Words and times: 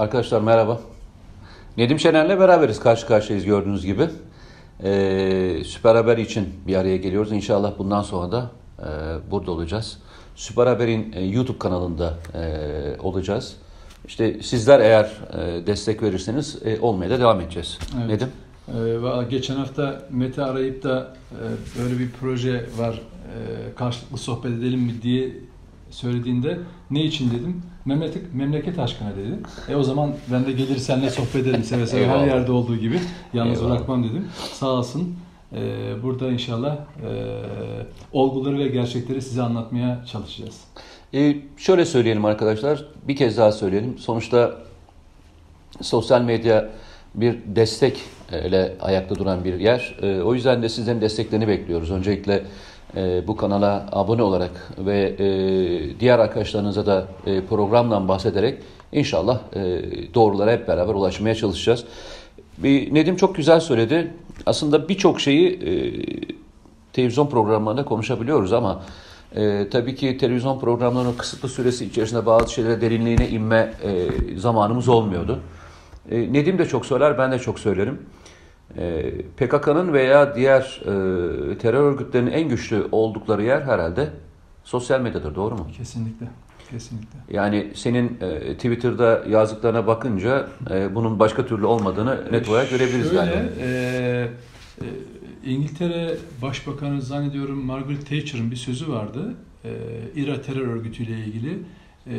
Arkadaşlar 0.00 0.40
merhaba. 0.40 0.80
Nedim 1.76 1.98
Şener'le 1.98 2.40
beraberiz. 2.40 2.80
Karşı 2.80 3.06
karşıyayız 3.06 3.46
gördüğünüz 3.46 3.86
gibi. 3.86 4.08
Ee, 4.82 5.62
Süper 5.64 5.94
Haber 5.94 6.18
için 6.18 6.48
bir 6.66 6.76
araya 6.76 6.96
geliyoruz. 6.96 7.32
İnşallah 7.32 7.72
bundan 7.78 8.02
sonra 8.02 8.32
da 8.32 8.50
e, 8.78 8.84
burada 9.30 9.50
olacağız. 9.50 9.98
Süper 10.36 10.66
Haber'in 10.66 11.12
e, 11.12 11.24
YouTube 11.24 11.58
kanalında 11.58 12.14
e, 12.34 13.00
olacağız. 13.00 13.56
İşte 14.06 14.42
sizler 14.42 14.80
eğer 14.80 15.04
e, 15.04 15.66
destek 15.66 16.02
verirseniz 16.02 16.58
e, 16.64 16.80
olmaya 16.80 17.10
da 17.10 17.20
devam 17.20 17.40
edeceğiz. 17.40 17.78
Evet. 17.98 18.08
Nedim? 18.08 18.28
Ee, 18.68 19.24
geçen 19.30 19.56
hafta 19.56 20.02
Mete 20.10 20.42
arayıp 20.42 20.82
da 20.82 21.14
e, 21.32 21.82
böyle 21.82 21.98
bir 21.98 22.10
proje 22.20 22.66
var 22.78 22.94
e, 22.94 23.74
karşılıklı 23.74 24.18
sohbet 24.18 24.52
edelim 24.52 24.80
mi 24.80 25.02
diye 25.02 25.32
söylediğinde 25.90 26.58
ne 26.90 27.04
için 27.04 27.30
dedim. 27.30 27.62
Memleket, 27.84 28.34
memleket 28.34 28.78
aşkına 28.78 29.10
dedi. 29.10 29.38
E 29.68 29.76
o 29.76 29.82
zaman 29.82 30.12
ben 30.32 30.46
de 30.46 30.52
gelir 30.52 30.76
seninle 30.76 31.10
sohbet 31.10 31.34
ederim 31.34 31.64
seve 31.64 31.86
seve 31.86 32.06
her 32.08 32.26
yerde 32.26 32.52
olduğu 32.52 32.76
gibi. 32.76 33.00
Yalnız 33.34 33.58
Eyvallah. 33.58 33.76
bırakmam 33.76 34.04
dedim. 34.04 34.28
Sağ 34.52 34.68
olsun. 34.68 35.16
Ee, 35.52 36.02
burada 36.02 36.30
inşallah 36.30 36.76
e, 36.76 37.10
olguları 38.12 38.58
ve 38.58 38.68
gerçekleri 38.68 39.22
size 39.22 39.42
anlatmaya 39.42 40.04
çalışacağız. 40.06 40.60
E, 41.14 41.36
şöyle 41.56 41.84
söyleyelim 41.84 42.24
arkadaşlar, 42.24 42.84
bir 43.08 43.16
kez 43.16 43.36
daha 43.36 43.52
söyleyelim. 43.52 43.98
Sonuçta 43.98 44.54
sosyal 45.80 46.22
medya 46.22 46.70
bir 47.14 47.38
destek 47.46 48.00
ile 48.32 48.76
ayakta 48.80 49.14
duran 49.14 49.44
bir 49.44 49.60
yer. 49.60 49.96
E, 50.02 50.22
o 50.22 50.34
yüzden 50.34 50.62
de 50.62 50.68
sizlerin 50.68 51.00
desteklerini 51.00 51.48
bekliyoruz. 51.48 51.90
Öncelikle 51.90 52.42
e, 52.96 53.26
bu 53.26 53.36
kanala 53.36 53.88
abone 53.92 54.22
olarak 54.22 54.50
ve 54.78 55.16
e, 55.18 56.00
diğer 56.00 56.18
arkadaşlarınıza 56.18 56.86
da 56.86 57.06
e, 57.26 57.44
programdan 57.44 58.08
bahsederek 58.08 58.58
inşallah 58.92 59.40
e, 59.54 59.60
doğrulara 60.14 60.52
hep 60.52 60.68
beraber 60.68 60.94
ulaşmaya 60.94 61.34
çalışacağız. 61.34 61.84
Bir, 62.58 62.94
Nedim 62.94 63.16
çok 63.16 63.36
güzel 63.36 63.60
söyledi. 63.60 64.12
Aslında 64.46 64.88
birçok 64.88 65.20
şeyi 65.20 65.48
e, 65.52 65.70
televizyon 66.92 67.26
programlarında 67.26 67.84
konuşabiliyoruz 67.84 68.52
ama 68.52 68.82
e, 69.36 69.68
tabii 69.70 69.94
ki 69.94 70.18
televizyon 70.18 70.60
programlarının 70.60 71.12
kısıtlı 71.12 71.48
süresi 71.48 71.84
içerisinde 71.84 72.26
bazı 72.26 72.52
şeylere 72.52 72.80
derinliğine 72.80 73.28
inme 73.28 73.72
e, 73.82 74.08
zamanımız 74.38 74.88
olmuyordu. 74.88 75.40
E, 76.10 76.32
Nedim 76.32 76.58
de 76.58 76.68
çok 76.68 76.86
söyler, 76.86 77.18
ben 77.18 77.32
de 77.32 77.38
çok 77.38 77.58
söylerim. 77.58 77.98
E, 78.78 79.12
PKK'nın 79.36 79.92
veya 79.92 80.34
diğer 80.34 80.80
e, 80.82 81.58
terör 81.58 81.84
örgütlerinin 81.92 82.30
en 82.30 82.48
güçlü 82.48 82.84
oldukları 82.92 83.42
yer 83.42 83.60
herhalde 83.62 84.10
sosyal 84.64 85.00
medyadır, 85.00 85.34
doğru 85.34 85.54
mu? 85.54 85.66
Kesinlikle. 85.76 86.26
Kesinlikle. 86.70 87.18
Yani 87.30 87.70
senin 87.74 88.18
e, 88.20 88.54
Twitter'da 88.54 89.22
yazdıklarına 89.28 89.86
bakınca 89.86 90.48
e, 90.70 90.94
bunun 90.94 91.18
başka 91.18 91.46
türlü 91.46 91.66
olmadığını 91.66 92.32
net 92.32 92.48
olarak 92.48 92.70
görebiliriz 92.70 93.10
Şöyle, 93.10 93.16
galiba. 93.16 93.50
e, 93.60 93.66
e, 94.80 94.86
İngiltere 95.44 96.16
Başbakanı 96.42 97.02
zannediyorum 97.02 97.64
Margaret 97.64 98.06
Thatcher'ın 98.08 98.50
bir 98.50 98.56
sözü 98.56 98.88
vardı. 98.92 99.34
E, 99.64 99.70
İRA 100.14 100.42
terör 100.42 100.66
örgütüyle 100.66 101.18
ilgili. 101.18 101.58
E, 102.10 102.16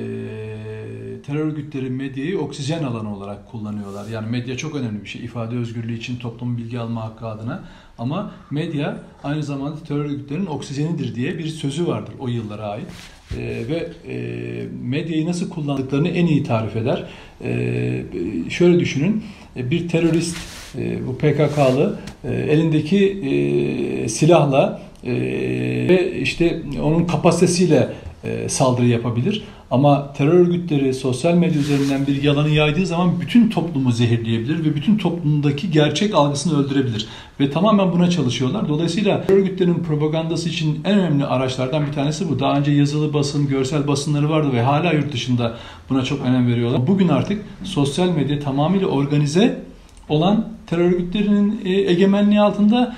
terör 1.25 1.39
örgütleri 1.39 1.89
medyayı 1.89 2.39
oksijen 2.39 2.83
alanı 2.83 3.15
olarak 3.15 3.51
kullanıyorlar. 3.51 4.07
Yani 4.09 4.29
medya 4.29 4.57
çok 4.57 4.75
önemli 4.75 5.03
bir 5.03 5.09
şey. 5.09 5.25
İfade 5.25 5.55
özgürlüğü 5.55 5.97
için 5.97 6.17
toplum 6.17 6.57
bilgi 6.57 6.79
alma 6.79 7.03
hakkı 7.03 7.27
adına. 7.27 7.63
Ama 7.97 8.31
medya 8.51 9.03
aynı 9.23 9.43
zamanda 9.43 9.83
terör 9.87 10.05
örgütlerinin 10.05 10.45
oksijenidir 10.45 11.15
diye 11.15 11.37
bir 11.37 11.47
sözü 11.47 11.87
vardır 11.87 12.13
o 12.19 12.27
yıllara 12.27 12.67
ait. 12.67 12.87
E, 13.37 13.67
ve 13.67 13.89
e, 14.07 14.17
medyayı 14.81 15.25
nasıl 15.25 15.49
kullandıklarını 15.49 16.07
en 16.07 16.25
iyi 16.25 16.43
tarif 16.43 16.75
eder. 16.75 17.05
E, 17.43 18.03
şöyle 18.49 18.79
düşünün, 18.79 19.23
e, 19.55 19.71
bir 19.71 19.89
terörist, 19.89 20.37
e, 20.77 21.07
bu 21.07 21.17
PKK'lı 21.17 21.99
e, 22.23 22.33
elindeki 22.33 23.21
silahla 24.09 24.81
ve 25.03 26.19
işte 26.21 26.61
onun 26.81 27.05
kapasitesiyle 27.05 27.89
e, 28.23 28.49
saldırı 28.49 28.87
yapabilir. 28.87 29.43
Ama 29.71 30.13
terör 30.13 30.33
örgütleri 30.33 30.93
sosyal 30.93 31.33
medya 31.33 31.61
üzerinden 31.61 32.07
bir 32.07 32.23
yalanı 32.23 32.49
yaydığı 32.49 32.85
zaman 32.85 33.21
bütün 33.21 33.49
toplumu 33.49 33.91
zehirleyebilir 33.91 34.65
ve 34.65 34.75
bütün 34.75 34.97
toplumdaki 34.97 35.71
gerçek 35.71 36.15
algısını 36.15 36.59
öldürebilir. 36.59 37.07
Ve 37.39 37.51
tamamen 37.51 37.91
buna 37.91 38.09
çalışıyorlar. 38.09 38.69
Dolayısıyla 38.69 39.25
terör 39.25 39.39
örgütlerinin 39.39 39.83
propagandası 39.83 40.49
için 40.49 40.81
en 40.85 40.99
önemli 40.99 41.25
araçlardan 41.25 41.87
bir 41.87 41.93
tanesi 41.93 42.29
bu. 42.29 42.39
Daha 42.39 42.57
önce 42.57 42.71
yazılı 42.71 43.13
basın, 43.13 43.47
görsel 43.47 43.87
basınları 43.87 44.29
vardı 44.29 44.47
ve 44.53 44.61
hala 44.61 44.93
yurt 44.93 45.13
dışında 45.13 45.57
buna 45.89 46.03
çok 46.03 46.21
önem 46.21 46.47
veriyorlar. 46.47 46.87
Bugün 46.87 47.07
artık 47.07 47.45
sosyal 47.63 48.09
medya 48.09 48.39
tamamıyla 48.39 48.87
organize 48.87 49.61
olan 50.09 50.47
terör 50.67 50.85
örgütlerinin 50.85 51.61
e, 51.65 51.71
egemenliği 51.71 52.41
altında 52.41 52.95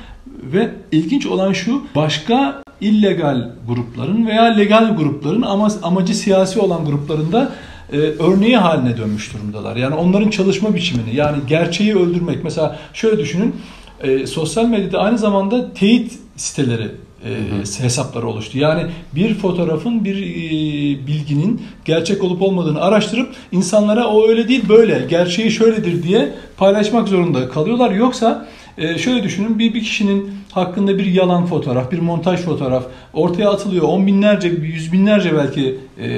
ve 0.53 0.69
ilginç 0.91 1.25
olan 1.25 1.53
şu 1.53 1.81
başka 1.95 2.63
illegal 2.81 3.49
grupların 3.67 4.27
veya 4.27 4.43
legal 4.43 4.95
grupların 4.95 5.41
ama 5.41 5.67
amacı 5.83 6.15
siyasi 6.15 6.59
olan 6.59 6.85
gruplarında 6.85 7.51
e, 7.93 7.97
örneği 7.97 8.57
haline 8.57 8.97
dönmüş 8.97 9.33
durumdalar. 9.33 9.75
Yani 9.75 9.95
onların 9.95 10.29
çalışma 10.29 10.75
biçimini 10.75 11.15
yani 11.15 11.37
gerçeği 11.47 11.95
öldürmek. 11.95 12.43
Mesela 12.43 12.79
şöyle 12.93 13.19
düşünün 13.19 13.55
e, 14.03 14.27
sosyal 14.27 14.65
medyada 14.65 14.99
aynı 14.99 15.17
zamanda 15.17 15.73
teyit 15.73 16.19
siteleri 16.35 16.91
e, 17.25 17.83
hesapları 17.83 18.27
oluştu. 18.27 18.57
Yani 18.57 18.85
bir 19.15 19.33
fotoğrafın, 19.33 20.05
bir 20.05 20.17
e, 20.17 21.07
bilginin 21.07 21.61
gerçek 21.85 22.23
olup 22.23 22.41
olmadığını 22.41 22.81
araştırıp 22.81 23.29
insanlara 23.51 24.07
o 24.07 24.27
öyle 24.27 24.47
değil 24.47 24.69
böyle, 24.69 25.05
gerçeği 25.09 25.51
şöyledir 25.51 26.03
diye 26.03 26.33
paylaşmak 26.57 27.07
zorunda 27.07 27.49
kalıyorlar. 27.49 27.91
Yoksa 27.91 28.47
e, 28.77 28.97
şöyle 28.97 29.23
düşünün 29.23 29.59
bir, 29.59 29.73
bir 29.73 29.83
kişinin 29.83 30.31
hakkında 30.51 30.97
bir 30.97 31.05
yalan 31.05 31.45
fotoğraf, 31.45 31.91
bir 31.91 31.99
montaj 31.99 32.39
fotoğraf 32.39 32.85
ortaya 33.13 33.49
atılıyor. 33.49 33.83
On 33.83 34.07
binlerce, 34.07 34.47
yüz 34.47 34.91
binlerce 34.91 35.35
belki 35.35 35.77
e, 35.99 36.09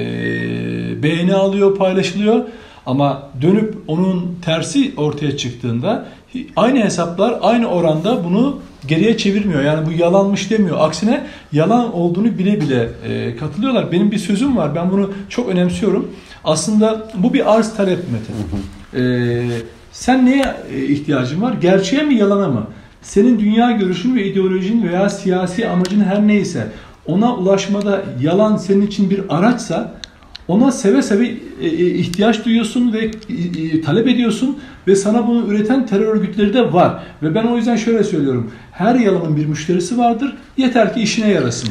beğeni 1.02 1.34
alıyor, 1.34 1.76
paylaşılıyor. 1.76 2.44
Ama 2.86 3.30
dönüp 3.42 3.74
onun 3.86 4.38
tersi 4.44 4.92
ortaya 4.96 5.36
çıktığında 5.36 6.06
aynı 6.56 6.84
hesaplar 6.84 7.38
aynı 7.42 7.66
oranda 7.66 8.24
bunu 8.24 8.60
geriye 8.88 9.16
çevirmiyor. 9.16 9.62
Yani 9.62 9.86
bu 9.86 9.92
yalanmış 9.92 10.50
demiyor. 10.50 10.76
Aksine 10.80 11.26
yalan 11.52 11.94
olduğunu 11.94 12.38
bile 12.38 12.60
bile 12.60 12.88
e, 13.08 13.36
katılıyorlar. 13.36 13.92
Benim 13.92 14.10
bir 14.10 14.18
sözüm 14.18 14.56
var. 14.56 14.74
Ben 14.74 14.90
bunu 14.90 15.10
çok 15.28 15.48
önemsiyorum. 15.48 16.08
Aslında 16.44 17.08
bu 17.14 17.34
bir 17.34 17.56
arz 17.56 17.76
talep 17.76 17.98
metodu. 17.98 18.62
E, 18.94 19.02
sen 19.96 20.26
neye 20.26 20.44
e, 20.72 20.84
ihtiyacın 20.84 21.42
var? 21.42 21.54
Gerçeğe 21.60 22.02
mi 22.02 22.14
yalana 22.14 22.48
mı? 22.48 22.66
Senin 23.02 23.38
dünya 23.38 23.70
görüşün 23.70 24.16
ve 24.16 24.26
ideolojin 24.26 24.88
veya 24.88 25.08
siyasi 25.08 25.68
amacın 25.68 26.00
her 26.00 26.26
neyse 26.26 26.66
ona 27.06 27.36
ulaşmada 27.36 28.02
yalan 28.20 28.56
senin 28.56 28.86
için 28.86 29.10
bir 29.10 29.20
araçsa 29.28 29.94
ona 30.48 30.72
seve 30.72 31.02
seve 31.02 31.26
e, 31.60 31.66
e, 31.66 31.86
ihtiyaç 31.94 32.44
duyuyorsun 32.44 32.92
ve 32.92 33.10
talep 33.80 34.08
ediyorsun 34.08 34.58
ve 34.86 34.96
sana 34.96 35.26
bunu 35.26 35.46
üreten 35.46 35.86
terör 35.86 36.06
örgütleri 36.06 36.54
de 36.54 36.72
var. 36.72 37.02
Ve 37.22 37.34
ben 37.34 37.44
o 37.44 37.56
yüzden 37.56 37.76
şöyle 37.76 38.04
söylüyorum. 38.04 38.50
Her 38.72 38.94
yalanın 38.94 39.36
bir 39.36 39.46
müşterisi 39.46 39.98
vardır. 39.98 40.36
Yeter 40.56 40.94
ki 40.94 41.00
işine 41.00 41.28
yarasın. 41.28 41.70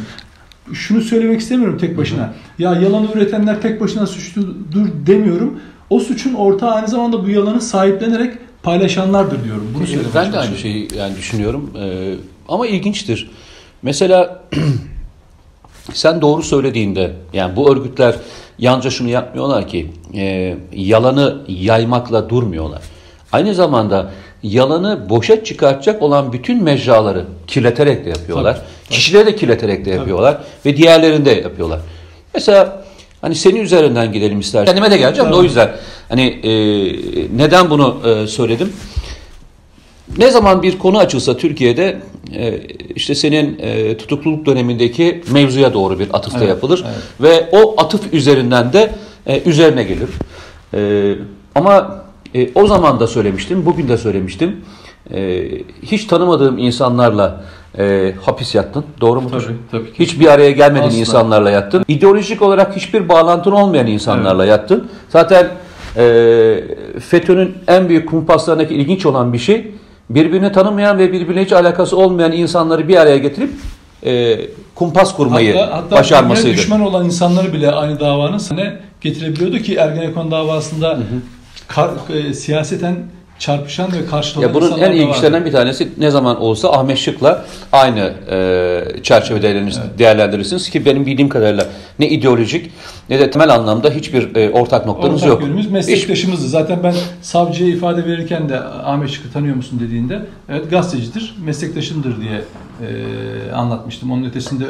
Şunu 0.73 1.01
söylemek 1.01 1.39
istemiyorum 1.39 1.77
tek 1.77 1.97
başına. 1.97 2.33
Ya 2.59 2.75
yalanı 2.75 3.07
üretenler 3.15 3.61
tek 3.61 3.81
başına 3.81 4.05
suçludur 4.05 4.87
demiyorum. 5.07 5.59
O 5.89 5.99
suçun 5.99 6.33
ortağı 6.33 6.71
aynı 6.71 6.87
zamanda 6.87 7.25
bu 7.25 7.29
yalanı 7.29 7.61
sahiplenerek 7.61 8.33
paylaşanlardır 8.63 9.43
diyorum. 9.43 9.71
Bunu 9.77 9.87
söylemeye 9.87 10.15
Ben 10.15 10.33
de 10.33 10.39
aynı 10.39 10.57
şeyi 10.57 10.87
yani 10.97 11.15
düşünüyorum. 11.15 11.71
Ee, 11.79 12.13
ama 12.49 12.67
ilginçtir. 12.67 13.31
Mesela 13.81 14.43
sen 15.93 16.21
doğru 16.21 16.43
söylediğinde 16.43 17.11
yani 17.33 17.55
bu 17.55 17.71
örgütler 17.71 18.15
yalnızca 18.59 18.89
şunu 18.89 19.09
yapmıyorlar 19.09 19.67
ki 19.67 19.91
e, 20.15 20.57
yalanı 20.73 21.41
yaymakla 21.47 22.29
durmuyorlar. 22.29 22.81
Aynı 23.31 23.55
zamanda 23.55 24.11
yalanı 24.43 25.09
boşa 25.09 25.43
çıkartacak 25.43 26.01
olan 26.01 26.33
bütün 26.33 26.63
mecraları 26.63 27.25
kirleterek 27.47 28.05
de 28.05 28.09
yapıyorlar. 28.09 28.53
Tabii, 28.53 28.65
tabii. 28.85 28.95
Kişileri 28.95 29.25
de 29.25 29.35
kirleterek 29.35 29.85
de 29.85 29.89
yapıyorlar 29.89 30.37
ve 30.65 30.77
diğerlerini 30.77 31.25
de 31.25 31.31
yapıyorlar. 31.31 31.79
Mesela 32.33 32.84
hani 33.25 33.35
senin 33.35 33.61
üzerinden 33.61 34.13
gidelim 34.13 34.39
istersen. 34.39 34.65
Kendime 34.65 34.91
de 34.91 34.97
geleceğim 34.97 35.29
de 35.29 35.33
o 35.33 35.35
Tamam. 35.35 35.45
yüzden 35.45 35.71
hani 36.09 36.21
e, 36.21 36.51
neden 37.37 37.69
bunu 37.69 37.97
e, 38.05 38.27
söyledim? 38.27 38.73
Ne 40.17 40.31
zaman 40.31 40.63
bir 40.63 40.77
konu 40.77 40.97
açılsa 40.97 41.37
Türkiye'de 41.37 42.01
e, 42.35 42.59
işte 42.95 43.15
senin 43.15 43.59
e, 43.59 43.97
tutukluluk 43.97 44.45
dönemindeki 44.45 45.23
mevzuya 45.31 45.73
doğru 45.73 45.99
bir 45.99 46.07
atıfta 46.13 46.39
Evet, 46.39 46.49
yapılır 46.49 46.83
evet. 46.85 46.97
ve 47.21 47.49
o 47.51 47.81
atıf 47.81 48.13
üzerinden 48.13 48.73
de 48.73 48.91
e, 49.27 49.41
üzerine 49.45 49.83
gelir. 49.83 50.09
E, 50.73 51.13
ama 51.55 52.03
e, 52.35 52.49
o 52.55 52.67
zaman 52.67 52.99
da 52.99 53.07
söylemiştim, 53.07 53.65
bugün 53.65 53.87
de 53.87 53.97
söylemiştim. 53.97 54.55
E, 55.13 55.43
hiç 55.81 56.05
tanımadığım 56.05 56.57
insanlarla 56.57 57.41
e, 57.77 58.13
hapis 58.21 58.55
yattın. 58.55 58.85
Doğru 59.01 59.21
mudur? 59.21 59.41
Tabii, 59.41 59.55
tabii 59.71 59.93
ki. 59.93 59.99
Hiç 59.99 60.19
bir 60.19 60.27
araya 60.27 60.51
gelmediğin 60.51 60.87
Asla. 60.87 60.99
insanlarla 60.99 61.51
yattın. 61.51 61.85
İdeolojik 61.87 62.41
olarak 62.41 62.75
hiçbir 62.75 63.09
bağlantın 63.09 63.51
olmayan 63.51 63.87
insanlarla 63.87 64.45
yattın. 64.45 64.87
Zaten 65.09 65.47
e, 65.97 66.63
FETÖ'nün 66.99 67.55
en 67.67 67.89
büyük 67.89 68.09
kumpaslarındaki 68.09 68.75
ilginç 68.75 69.05
olan 69.05 69.33
bir 69.33 69.37
şey 69.37 69.71
birbirini 70.09 70.51
tanımayan 70.51 70.97
ve 70.99 71.13
birbirine 71.13 71.43
hiç 71.43 71.53
alakası 71.53 71.97
olmayan 71.97 72.31
insanları 72.31 72.87
bir 72.87 72.95
araya 72.97 73.17
getirip 73.17 73.49
e, 74.05 74.37
kumpas 74.75 75.15
kurmayı 75.15 75.55
hatta, 75.55 75.77
hatta 75.77 75.95
başarmasıydı. 75.95 76.47
birbirine 76.47 76.61
düşman 76.61 76.81
olan 76.81 77.05
insanları 77.05 77.53
bile 77.53 77.71
aynı 77.71 77.99
davanın 77.99 78.37
sene 78.37 78.79
getirebiliyordu 79.01 79.57
ki 79.57 79.75
Ergenekon 79.75 80.31
davasında 80.31 80.97
kar- 81.67 81.89
e, 82.15 82.33
siyaseten 82.33 82.95
çarpışan 83.39 83.91
ve 83.93 84.05
karşılanan 84.05 84.47
Ya 84.47 84.53
bunun 84.53 84.77
en 84.79 84.91
ilginçlerinden 84.91 85.45
bir 85.45 85.51
tanesi 85.51 85.89
ne 85.97 86.09
zaman 86.11 86.41
olsa 86.41 86.71
Ahmet 86.71 86.97
Şık'la 86.97 87.45
aynı 87.71 88.13
e, 88.31 89.03
çerçevede 89.03 89.47
değerlendir- 89.47 89.97
değerlendirirsiniz 89.97 90.69
ki 90.69 90.85
benim 90.85 91.05
bildiğim 91.05 91.29
kadarıyla 91.29 91.67
ne 91.99 92.09
ideolojik 92.09 92.71
ne 93.09 93.19
de 93.19 93.31
temel 93.31 93.49
anlamda 93.53 93.89
hiçbir 93.89 94.35
e, 94.35 94.49
ortak 94.49 94.85
noktanız 94.85 95.15
Ortak 95.15 95.27
yok. 95.29 95.41
yönümüz 95.41 95.65
Hiç- 95.65 95.71
meslektaşımızdı. 95.71 96.47
Zaten 96.47 96.79
ben 96.83 96.93
savcıya 97.21 97.69
ifade 97.69 98.05
verirken 98.05 98.49
de 98.49 98.59
Ahmet 98.59 99.09
Şık'ı 99.09 99.31
tanıyor 99.31 99.55
musun 99.55 99.79
dediğinde 99.79 100.25
evet 100.49 100.69
gazetecidir, 100.71 101.35
meslektaşımdır 101.45 102.21
diye 102.21 102.41
e, 102.81 103.51
anlatmıştım. 103.51 104.11
Onun 104.11 104.23
ötesinde 104.23 104.65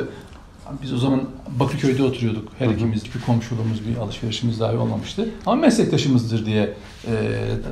biz 0.83 0.93
o 0.93 0.97
zaman 0.97 1.21
Bakırköy'de 1.59 2.03
oturuyorduk. 2.03 2.47
Her 2.59 2.67
ikimiz 2.67 3.03
bir 3.15 3.21
komşuluğumuz, 3.25 3.79
bir 3.89 3.97
alışverişimiz 4.01 4.59
dahi 4.59 4.77
olmamıştı. 4.77 5.29
Ama 5.45 5.61
meslektaşımızdır 5.61 6.45
diye 6.45 6.61
e, 7.07 7.11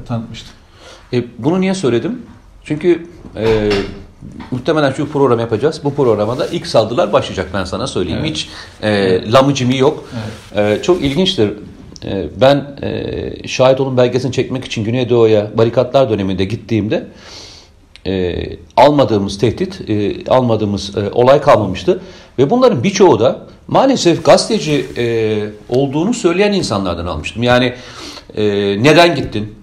tanıtmıştım. 0.07 0.51
E, 1.13 1.23
bunu 1.37 1.61
niye 1.61 1.73
söyledim? 1.73 2.21
Çünkü 2.63 3.07
e, 3.35 3.69
muhtemelen 4.51 4.91
şu 4.91 5.09
program 5.09 5.39
yapacağız. 5.39 5.81
Bu 5.83 5.93
programa 5.93 6.39
da 6.39 6.47
ilk 6.47 6.67
saldırılar 6.67 7.13
başlayacak 7.13 7.49
ben 7.53 7.63
sana 7.63 7.87
söyleyeyim. 7.87 8.19
Evet. 8.21 8.31
Hiç 8.31 8.49
e, 8.81 9.31
lamıcımı 9.31 9.75
yok. 9.75 10.03
Evet. 10.55 10.79
E, 10.79 10.83
çok 10.83 11.01
ilginçtir. 11.01 11.49
E, 12.05 12.27
ben 12.41 12.77
e, 12.81 13.47
şahit 13.47 13.79
olun 13.79 13.97
belgesini 13.97 14.31
çekmek 14.31 14.65
için 14.65 14.83
Güneydoğu'ya 14.83 15.51
barikatlar 15.57 16.09
döneminde 16.09 16.45
gittiğimde 16.45 17.07
e, 18.07 18.35
almadığımız 18.77 19.37
tehdit, 19.37 19.89
e, 19.89 20.25
almadığımız 20.29 20.97
e, 20.97 21.09
olay 21.11 21.41
kalmamıştı. 21.41 22.01
Ve 22.39 22.49
bunların 22.49 22.83
birçoğu 22.83 23.19
da 23.19 23.39
maalesef 23.67 24.25
gazeteci 24.25 24.85
e, 24.97 25.05
olduğunu 25.69 26.13
söyleyen 26.13 26.53
insanlardan 26.53 27.05
almıştım. 27.05 27.43
Yani 27.43 27.73
e, 28.35 28.43
neden 28.83 29.15
gittin? 29.15 29.62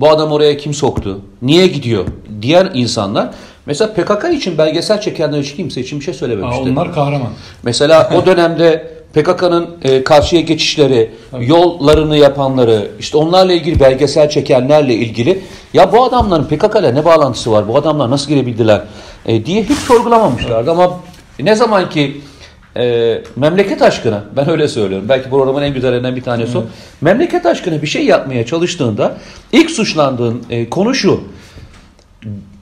Bu 0.00 0.10
adam 0.10 0.32
oraya 0.32 0.56
kim 0.56 0.74
soktu? 0.74 1.20
Niye 1.42 1.66
gidiyor? 1.66 2.04
Diğer 2.42 2.70
insanlar 2.74 3.30
mesela 3.66 3.92
PKK 3.94 4.24
için 4.34 4.58
belgesel 4.58 5.00
çekenler 5.00 5.42
hiç 5.42 5.56
kimse 5.56 5.80
için 5.80 6.00
bir 6.00 6.04
şey 6.04 6.14
Aa, 6.14 6.18
söylememişti. 6.18 6.62
onlar 6.62 6.94
kahraman. 6.94 7.28
Mesela 7.62 8.10
o 8.22 8.26
dönemde 8.26 8.90
PKK'nın 9.14 9.70
e, 9.82 10.04
karşıya 10.04 10.42
geçişleri, 10.42 11.10
Tabii. 11.30 11.48
yollarını 11.50 12.16
yapanları, 12.16 12.90
işte 13.00 13.16
onlarla 13.18 13.52
ilgili 13.52 13.80
belgesel 13.80 14.28
çekenlerle 14.30 14.94
ilgili 14.94 15.42
ya 15.74 15.92
bu 15.92 16.04
adamların 16.04 16.44
PKK 16.44 16.76
ile 16.80 16.94
ne 16.94 17.04
bağlantısı 17.04 17.52
var? 17.52 17.68
Bu 17.68 17.76
adamlar 17.76 18.10
nasıl 18.10 18.28
girebildiler? 18.28 18.80
E, 19.26 19.46
diye 19.46 19.62
hiç 19.62 19.78
sorgulamamışlardı 19.78 20.70
ama 20.70 21.00
ne 21.40 21.54
zaman 21.54 21.90
ki 21.90 22.20
e, 22.76 23.22
memleket 23.36 23.82
aşkına 23.82 24.24
ben 24.36 24.50
öyle 24.50 24.68
söylüyorum. 24.68 25.08
Belki 25.08 25.30
programın 25.30 25.62
en 25.62 25.74
güzellerinden 25.74 26.16
bir 26.16 26.22
tanesi 26.22 26.58
o. 26.58 26.64
Memleket 27.00 27.46
aşkına 27.46 27.82
bir 27.82 27.86
şey 27.86 28.04
yapmaya 28.06 28.46
çalıştığında 28.46 29.16
ilk 29.52 29.70
suçlandığın 29.70 30.42
e, 30.50 30.70
konu 30.70 30.94
şu. 30.94 31.24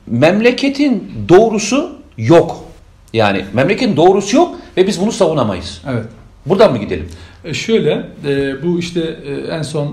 Memleketin 0.06 1.12
doğrusu 1.28 1.99
yok. 2.19 2.64
Yani 3.12 3.44
memleketin 3.52 3.96
doğrusu 3.96 4.37
yok 4.37 4.56
ve 4.76 4.87
biz 4.87 5.00
bunu 5.00 5.12
savunamayız. 5.12 5.82
Evet. 5.90 6.05
Buradan 6.46 6.72
mı 6.72 6.78
gidelim? 6.78 7.08
E 7.44 7.55
şöyle, 7.55 8.06
e, 8.26 8.62
bu 8.62 8.78
işte 8.78 9.16
e, 9.26 9.55
en 9.55 9.62
son 9.62 9.87
e, 9.87 9.93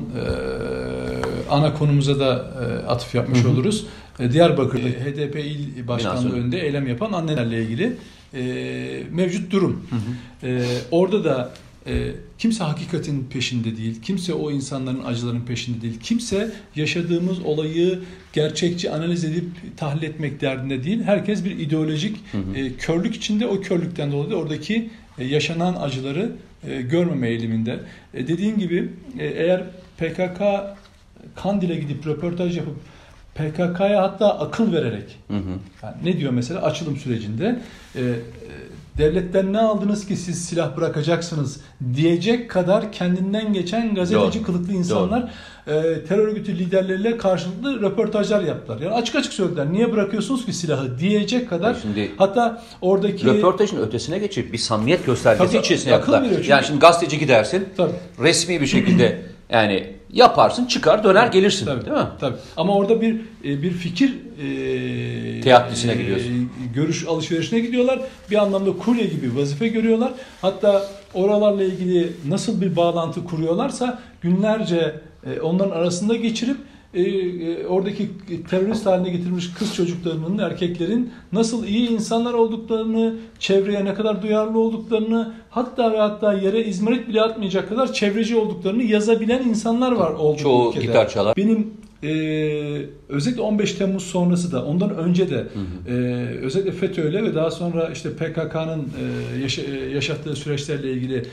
ana 1.49 1.73
konumuza 1.73 2.19
da 2.19 2.51
e, 2.61 2.87
atıf 2.87 3.15
yapmış 3.15 3.45
oluruz. 3.45 3.85
E, 4.19 4.31
Diyarbakır'da 4.31 4.87
HDP 4.87 5.35
il 5.35 5.87
başkanlığı 5.87 6.33
önünde 6.33 6.61
eylem 6.61 6.87
yapan 6.87 7.11
annelerle 7.11 7.61
ilgili 7.63 7.97
e, 8.35 9.03
mevcut 9.11 9.51
durum. 9.51 9.87
E, 10.43 10.63
orada 10.91 11.23
da 11.23 11.53
e, 11.87 12.11
kimse 12.37 12.63
hakikatin 12.63 13.27
peşinde 13.29 13.77
değil, 13.77 14.01
kimse 14.01 14.33
o 14.33 14.51
insanların 14.51 15.03
acıların 15.03 15.41
peşinde 15.41 15.81
değil, 15.81 15.99
kimse 16.03 16.51
yaşadığımız 16.75 17.39
olayı 17.39 17.99
gerçekçi 18.33 18.91
analiz 18.91 19.23
edip 19.25 19.45
tahlil 19.77 20.03
etmek 20.03 20.41
derdinde 20.41 20.83
değil. 20.83 21.03
Herkes 21.03 21.45
bir 21.45 21.51
ideolojik 21.51 22.17
e, 22.55 22.73
körlük 22.73 23.15
içinde 23.15 23.47
o 23.47 23.61
körlükten 23.61 24.11
dolayı 24.11 24.31
da 24.31 24.35
oradaki 24.35 24.89
e, 25.17 25.25
yaşanan 25.25 25.75
acıları 25.75 26.31
e, 26.67 26.81
görmeme 26.81 27.29
eğiliminde. 27.29 27.79
E, 28.13 28.27
dediğin 28.27 28.59
gibi 28.59 28.89
e, 29.19 29.25
eğer 29.25 29.63
PKK 29.97 30.41
Kandil'e 31.35 31.75
gidip 31.75 32.07
röportaj 32.07 32.57
yapıp 32.57 32.75
PKK'ya 33.35 34.03
hatta 34.03 34.39
akıl 34.39 34.73
vererek 34.73 35.19
Hı 35.27 35.37
hı. 35.37 35.59
yani 35.83 35.95
ne 36.03 36.19
diyor 36.19 36.31
mesela 36.31 36.61
açılım 36.61 36.97
sürecinde 36.97 37.59
e, 37.95 38.01
e, 38.01 38.13
devletten 38.97 39.53
ne 39.53 39.59
aldınız 39.59 40.07
ki 40.07 40.15
siz 40.15 40.45
silah 40.45 40.77
bırakacaksınız 40.77 41.61
diyecek 41.95 42.49
kadar 42.49 42.91
kendinden 42.91 43.53
geçen 43.53 43.95
gazeteci 43.95 44.39
Doğru. 44.39 44.45
kılıklı 44.45 44.73
insanlar 44.73 45.31
e, 45.67 45.73
terör 46.07 46.27
örgütü 46.27 46.57
liderleriyle 46.57 47.17
karşılıklı 47.17 47.81
röportajlar 47.81 48.41
yaptılar. 48.41 48.79
Yani 48.81 48.93
açık 48.93 49.15
açık 49.15 49.33
söylediler. 49.33 49.73
Niye 49.73 49.91
bırakıyorsunuz 49.91 50.45
ki 50.45 50.53
silahı 50.53 50.99
diyecek 50.99 51.49
kadar 51.49 51.77
Şimdi 51.81 52.11
hatta 52.17 52.63
oradaki 52.81 53.25
röportajın 53.25 53.77
ötesine 53.77 54.19
geçip 54.19 54.53
bir 54.53 54.57
samimiyet 54.57 55.05
göstergesi 55.05 55.51
Tabii, 55.51 55.61
içerisine 55.61 55.93
akıl 55.93 56.13
yaptılar. 56.13 56.43
Yani 56.43 56.65
şimdi 56.65 56.79
gazeteci 56.79 57.19
gidersin, 57.19 57.69
Tabii. 57.77 57.93
resmi 58.19 58.61
bir 58.61 58.67
şekilde 58.67 59.21
yani 59.49 59.94
yaparsın, 60.13 60.65
çıkar, 60.65 61.03
döner 61.03 61.27
gelirsin, 61.27 61.65
Tabii, 61.65 61.85
değil 61.85 61.97
mi? 61.97 62.07
Tabii. 62.19 62.35
Ama 62.57 62.75
orada 62.75 63.01
bir 63.01 63.15
e, 63.45 63.61
bir 63.61 63.71
fikir 63.71 64.13
e, 64.41 65.41
Teatisine 65.41 65.91
e, 65.91 65.95
gidiyorsun. 65.95 66.49
görüş 66.75 67.07
alışverişine 67.07 67.59
gidiyorlar. 67.59 67.99
Bir 68.31 68.35
anlamda 68.35 68.77
kurye 68.77 69.05
gibi 69.05 69.35
vazife 69.35 69.67
görüyorlar. 69.67 70.11
Hatta 70.41 70.85
oralarla 71.13 71.63
ilgili 71.63 72.11
nasıl 72.27 72.61
bir 72.61 72.75
bağlantı 72.75 73.23
kuruyorlarsa 73.25 73.99
günlerce 74.21 74.95
e, 75.25 75.39
onların 75.41 75.71
arasında 75.71 76.15
geçirip 76.15 76.57
e, 76.95 77.01
e, 77.01 77.67
oradaki 77.67 78.09
terörist 78.49 78.85
haline 78.85 79.09
getirilmiş 79.09 79.53
kız 79.53 79.75
çocuklarının, 79.75 80.37
erkeklerin 80.37 81.09
nasıl 81.31 81.65
iyi 81.67 81.89
insanlar 81.89 82.33
olduklarını, 82.33 83.15
çevreye 83.39 83.85
ne 83.85 83.93
kadar 83.93 84.21
duyarlı 84.21 84.59
olduklarını, 84.59 85.33
hatta 85.49 85.93
ve 85.93 85.97
hatta 85.97 86.33
yere 86.33 86.63
izmarit 86.65 87.07
bile 87.07 87.21
atmayacak 87.21 87.69
kadar 87.69 87.93
çevreci 87.93 88.35
olduklarını 88.35 88.83
yazabilen 88.83 89.43
insanlar 89.43 89.91
var 89.91 90.11
oldu 90.11 90.37
Çoğu 90.41 90.69
ülkede. 90.69 90.85
gitar 90.85 91.09
çalar. 91.09 91.37
Benim 91.37 91.67
e, 92.03 92.09
özellikle 93.09 93.41
15 93.41 93.73
Temmuz 93.73 94.03
sonrası 94.03 94.51
da 94.51 94.65
ondan 94.65 94.89
önce 94.97 95.29
de 95.29 95.47
e, 95.87 95.91
özellikle 96.41 96.71
FETÖ'yle 96.71 97.23
ve 97.23 97.35
daha 97.35 97.51
sonra 97.51 97.89
işte 97.93 98.09
PKK'nın 98.13 98.79
e, 98.79 99.39
yaşa- 99.41 99.61
yaşattığı 99.93 100.35
süreçlerle 100.35 100.91
ilgili 100.91 101.25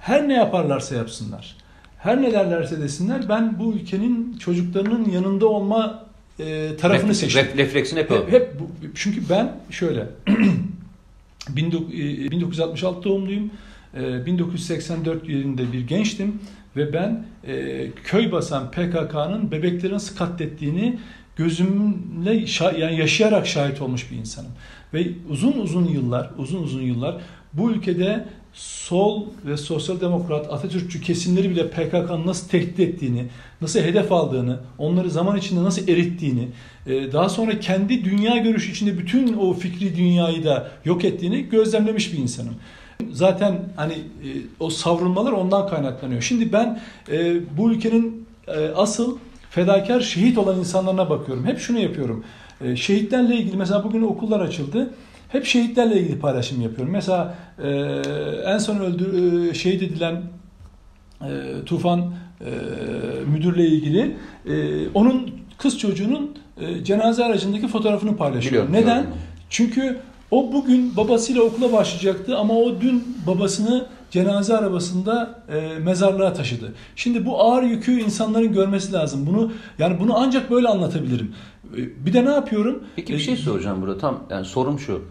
her 0.00 0.28
ne 0.28 0.34
yaparlarsa 0.34 0.94
yapsınlar, 0.94 1.56
her 2.06 2.22
ne 2.22 2.32
derlerse 2.32 2.80
desinler 2.80 3.28
ben 3.28 3.58
bu 3.58 3.72
ülkenin 3.72 4.38
çocuklarının 4.38 5.10
yanında 5.10 5.46
olma 5.46 6.06
e, 6.40 6.76
tarafını 6.76 7.10
Ref- 7.10 7.14
seçtim. 7.14 7.42
ref- 7.42 7.56
refleksin 7.58 7.96
hep. 7.96 8.10
Hep, 8.10 8.32
hep 8.32 8.60
bu, 8.60 8.70
çünkü 8.94 9.20
ben 9.30 9.52
şöyle 9.70 10.06
19- 11.54 12.26
e, 12.26 12.30
1966 12.30 13.02
doğumluyum. 13.04 13.50
E, 13.94 14.26
1984 14.26 15.28
yılında 15.28 15.72
bir 15.72 15.80
gençtim 15.80 16.38
ve 16.76 16.92
ben 16.92 17.24
e, 17.46 17.86
köy 18.04 18.32
basan 18.32 18.70
PKK'nın 18.70 19.50
bebeklerin 19.50 19.94
nasıl 19.94 20.16
katlettiğini 20.16 20.98
gözümle 21.36 22.44
yani 22.78 22.98
yaşayarak 22.98 23.46
şahit 23.46 23.82
olmuş 23.82 24.10
bir 24.10 24.16
insanım. 24.16 24.50
Ve 24.94 25.06
uzun 25.28 25.52
uzun 25.52 25.84
yıllar, 25.84 26.30
uzun 26.38 26.62
uzun 26.62 26.82
yıllar 26.82 27.16
bu 27.52 27.70
ülkede 27.70 28.26
sol 28.56 29.24
ve 29.46 29.56
sosyal 29.56 30.00
demokrat 30.00 30.52
Atatürkçü 30.52 31.00
kesimleri 31.00 31.50
bile 31.50 31.70
PKK'nın 31.70 32.26
nasıl 32.26 32.48
tehdit 32.48 32.80
ettiğini, 32.80 33.26
nasıl 33.60 33.80
hedef 33.80 34.12
aldığını, 34.12 34.58
onları 34.78 35.10
zaman 35.10 35.36
içinde 35.36 35.62
nasıl 35.62 35.88
erittiğini, 35.88 36.48
e, 36.86 37.12
daha 37.12 37.28
sonra 37.28 37.60
kendi 37.60 38.04
dünya 38.04 38.36
görüşü 38.36 38.72
içinde 38.72 38.98
bütün 38.98 39.36
o 39.36 39.52
fikri 39.52 39.96
dünyayı 39.96 40.44
da 40.44 40.70
yok 40.84 41.04
ettiğini 41.04 41.42
gözlemlemiş 41.42 42.12
bir 42.12 42.18
insanım. 42.18 42.54
Zaten 43.12 43.58
hani 43.76 43.92
e, 43.92 44.28
o 44.60 44.70
savrulmalar 44.70 45.32
ondan 45.32 45.68
kaynaklanıyor. 45.68 46.22
Şimdi 46.22 46.52
ben 46.52 46.80
e, 47.12 47.34
bu 47.56 47.72
ülkenin 47.72 48.26
asıl 48.76 49.18
fedakar 49.50 50.00
şehit 50.00 50.38
olan 50.38 50.58
insanlarına 50.58 51.10
bakıyorum. 51.10 51.46
Hep 51.46 51.58
şunu 51.58 51.78
yapıyorum. 51.78 52.24
Şehitlerle 52.74 53.36
ilgili 53.36 53.56
mesela 53.56 53.84
bugün 53.84 54.02
okullar 54.02 54.40
açıldı. 54.40 54.90
Hep 55.28 55.44
şehitlerle 55.44 56.00
ilgili 56.00 56.18
paylaşım 56.18 56.60
yapıyorum. 56.60 56.92
Mesela 56.92 57.34
e, 57.62 57.68
en 58.46 58.58
son 58.58 58.76
öldür 58.78 59.48
e, 59.50 59.54
şehit 59.54 59.82
edilen 59.82 60.22
e, 61.20 61.28
Tufan 61.66 62.00
e, 62.40 62.50
müdürle 63.26 63.66
ilgili 63.66 64.16
e, 64.48 64.88
onun 64.94 65.30
kız 65.58 65.78
çocuğunun 65.78 66.30
e, 66.60 66.84
cenaze 66.84 67.24
aracındaki 67.24 67.68
fotoğrafını 67.68 68.16
paylaşıyorum. 68.16 68.68
Biliyorum, 68.68 68.86
Neden? 68.88 69.02
biliyorum. 69.02 69.22
Çünkü 69.50 69.98
o 70.30 70.52
bugün 70.52 70.96
babasıyla 70.96 71.42
okula 71.42 71.72
başlayacaktı 71.72 72.36
ama 72.38 72.54
o 72.54 72.80
dün 72.80 73.04
babasını 73.26 73.86
cenaze 74.10 74.56
arabasında 74.56 75.42
e, 75.48 75.78
mezarlığa 75.78 76.32
taşıdı. 76.32 76.72
Şimdi 76.96 77.26
bu 77.26 77.40
ağır 77.40 77.62
yükü 77.62 78.00
insanların 78.00 78.52
görmesi 78.52 78.92
lazım. 78.92 79.26
Bunu 79.26 79.52
yani 79.78 80.00
bunu 80.00 80.16
ancak 80.16 80.50
böyle 80.50 80.68
anlatabilirim. 80.68 81.34
E, 81.76 82.06
bir 82.06 82.12
de 82.12 82.24
ne 82.24 82.30
yapıyorum? 82.30 82.84
Peki 82.96 83.12
bir 83.12 83.18
E, 83.18 83.22
şey 83.22 83.36
soracağım 83.36 83.82
burada. 83.82 83.98
Tam 83.98 84.22
yani 84.30 84.44
sorum 84.44 84.78
şu. 84.78 85.02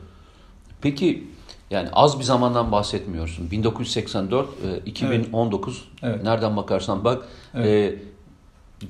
Peki 0.86 1.24
yani 1.72 1.90
az 1.94 2.20
bir 2.20 2.24
zamandan 2.24 2.72
bahsetmiyorsun. 2.72 3.52
1984, 3.52 4.48
e, 4.50 4.78
2019 4.86 5.84
Evet. 6.04 6.24
nereden 6.24 6.58
bakarsan 6.58 7.04
bak 7.04 7.24
Evet. 7.56 7.94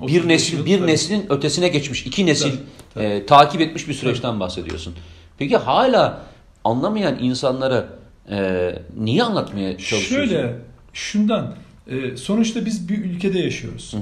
35 0.00 0.22
bir 0.24 0.28
nesil 0.28 0.58
yıl, 0.58 0.66
bir 0.66 0.78
tabii. 0.78 0.86
neslin 0.90 1.26
ötesine 1.28 1.68
geçmiş, 1.68 2.06
iki 2.06 2.26
nesil 2.26 2.50
Tabii, 2.50 2.58
tabii. 2.94 3.04
e, 3.04 3.26
takip 3.26 3.60
etmiş 3.60 3.88
bir 3.88 3.94
süreçten 3.94 4.40
bahsediyorsun. 4.40 4.94
Peki 5.38 5.56
hala 5.56 6.22
anlamayan 6.64 7.18
insanlara 7.18 7.88
e, 8.30 8.78
niye 8.98 9.22
anlatmaya 9.22 9.78
çalışıyorsun? 9.78 10.28
Şöyle, 10.30 10.58
şundan. 10.92 11.54
e, 11.86 12.16
sonuçta 12.16 12.66
biz 12.66 12.88
bir 12.88 13.04
ülkede 13.04 13.38
yaşıyoruz. 13.38 13.94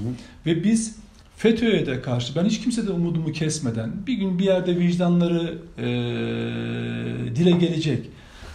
Ve 0.46 0.64
biz 0.64 0.96
FETÖ'ye 1.36 1.86
de 1.86 2.02
karşı, 2.02 2.36
ben 2.36 2.44
hiç 2.44 2.60
kimsede 2.60 2.90
umudumu 2.90 3.32
kesmeden, 3.32 4.06
bir 4.06 4.14
gün 4.14 4.38
bir 4.38 4.44
yerde 4.44 4.76
vicdanları 4.76 5.58
e, 5.78 5.84
dile 7.36 7.50
gelecek. 7.50 8.06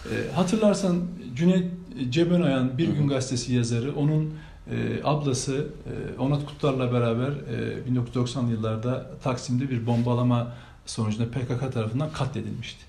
E, 0.04 0.34
hatırlarsan 0.34 0.96
Cüneyt 1.36 1.64
Cebenayan 2.10 2.78
Bir 2.78 2.88
Gün 2.88 3.08
Gazetesi 3.08 3.54
yazarı, 3.54 3.94
onun 3.94 4.34
e, 4.70 5.00
ablası 5.04 5.66
e, 5.86 6.20
Onat 6.20 6.46
Kutlar'la 6.46 6.92
beraber 6.92 7.28
e, 7.28 8.14
1990'lı 8.14 8.50
yıllarda 8.50 9.10
Taksim'de 9.22 9.70
bir 9.70 9.86
bombalama 9.86 10.52
sonucunda 10.86 11.30
PKK 11.30 11.72
tarafından 11.72 12.12
katledilmişti. 12.12 12.84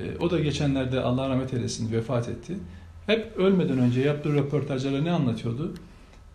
E, 0.00 0.02
o 0.20 0.30
da 0.30 0.40
geçenlerde 0.40 1.00
Allah 1.00 1.28
rahmet 1.28 1.54
eylesin 1.54 1.92
vefat 1.92 2.28
etti. 2.28 2.54
Hep 3.06 3.36
ölmeden 3.36 3.78
önce 3.78 4.00
yaptığı 4.00 4.34
röportajlarda 4.34 5.02
ne 5.02 5.10
anlatıyordu? 5.10 5.74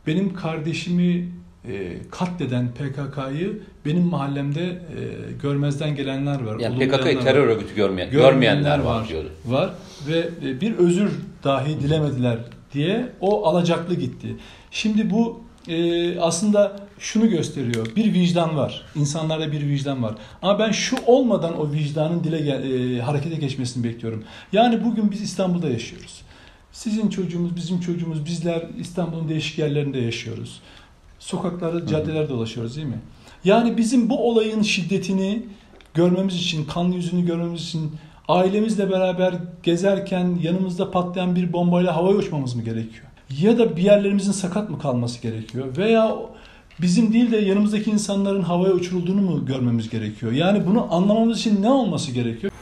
Benim 0.08 0.34
kardeşimi 0.34 1.30
e, 1.68 1.98
katleden 2.12 2.68
PKK'yı 2.74 3.60
benim 3.86 4.04
mahallemde 4.04 4.62
e, 4.64 5.32
görmezden 5.42 5.96
gelenler 5.96 6.44
var. 6.44 6.60
Yani 6.60 6.76
PKK'yı 6.76 7.20
terör 7.20 7.48
örgütü 7.48 7.76
görmeyen, 7.76 8.12
Görmeyenler 8.12 8.34
görmeyenler 8.34 8.80
var, 8.80 9.00
var. 9.02 9.08
diyordu. 9.08 9.30
var 9.46 9.74
ve 10.08 10.30
e, 10.46 10.62
bir 10.62 10.76
özür 10.76 11.12
dahi 11.44 11.80
dilemediler 11.80 12.38
diye 12.74 13.10
o 13.22 13.46
alacaklı 13.48 13.96
gitti. 13.96 14.36
Şimdi 14.72 15.10
bu 15.10 15.44
e, 15.68 16.20
aslında 16.20 16.76
şunu 17.00 17.30
gösteriyor. 17.30 17.88
Bir 17.96 18.14
vicdan 18.14 18.58
var. 18.58 18.82
İnsanlarda 18.96 19.52
bir 19.52 19.62
vicdan 19.70 20.04
var. 20.04 20.16
Ama 20.42 20.60
ben 20.60 20.72
şu 20.72 20.96
olmadan 21.06 21.60
o 21.60 21.72
vicdanın 21.72 22.24
dile 22.24 22.38
e, 22.38 23.00
harekete 23.02 23.36
geçmesini 23.36 23.84
bekliyorum. 23.84 24.24
Yani 24.54 24.84
bugün 24.84 25.12
biz 25.12 25.22
İstanbul'da 25.22 25.70
yaşıyoruz. 25.70 26.22
Sizin 26.72 27.10
çocuğumuz, 27.10 27.56
bizim 27.56 27.80
çocuğumuz, 27.80 28.26
bizler 28.26 28.64
İstanbul'un 28.80 29.30
değişik 29.30 29.58
yerlerinde 29.60 30.00
yaşıyoruz. 30.00 30.62
Sokaklarda, 31.24 31.88
caddelerde 31.88 32.30
dolaşıyoruz 32.30 32.76
değil 32.76 32.88
mi? 32.88 33.00
Yani 33.44 33.78
bizim 33.78 34.10
bu 34.10 34.30
olayın 34.30 34.62
şiddetini 34.62 35.46
görmemiz 35.94 36.36
için, 36.36 36.66
kanlı 36.66 36.96
yüzünü 36.96 37.26
görmemiz 37.26 37.62
için 37.62 37.92
ailemizle 38.28 38.90
beraber 38.90 39.34
gezerken 39.64 40.38
yanımızda 40.42 40.92
patlayan 40.92 41.36
bir 41.36 41.54
bombayla 41.54 41.96
havaya 41.96 42.16
uçmamız 42.16 42.56
mı 42.56 42.64
gerekiyor? 42.64 43.06
Ya 43.42 43.58
da 43.58 43.78
bir 43.78 43.82
yerlerimizin 43.82 44.32
sakat 44.32 44.70
mı 44.70 44.80
kalması 44.80 45.22
gerekiyor? 45.22 45.78
Veya 45.78 46.16
bizim 46.82 47.14
değil 47.14 47.32
de 47.32 47.38
yanımızdaki 47.38 47.92
insanların 47.92 48.42
havaya 48.42 48.74
uçurulduğunu 48.74 49.22
mu 49.22 49.46
görmemiz 49.46 49.90
gerekiyor? 49.90 50.32
Yani 50.32 50.68
bunu 50.68 50.94
anlamamız 50.94 51.40
için 51.40 51.62
ne 51.62 51.70
olması 51.70 52.12
gerekiyor? 52.12 52.54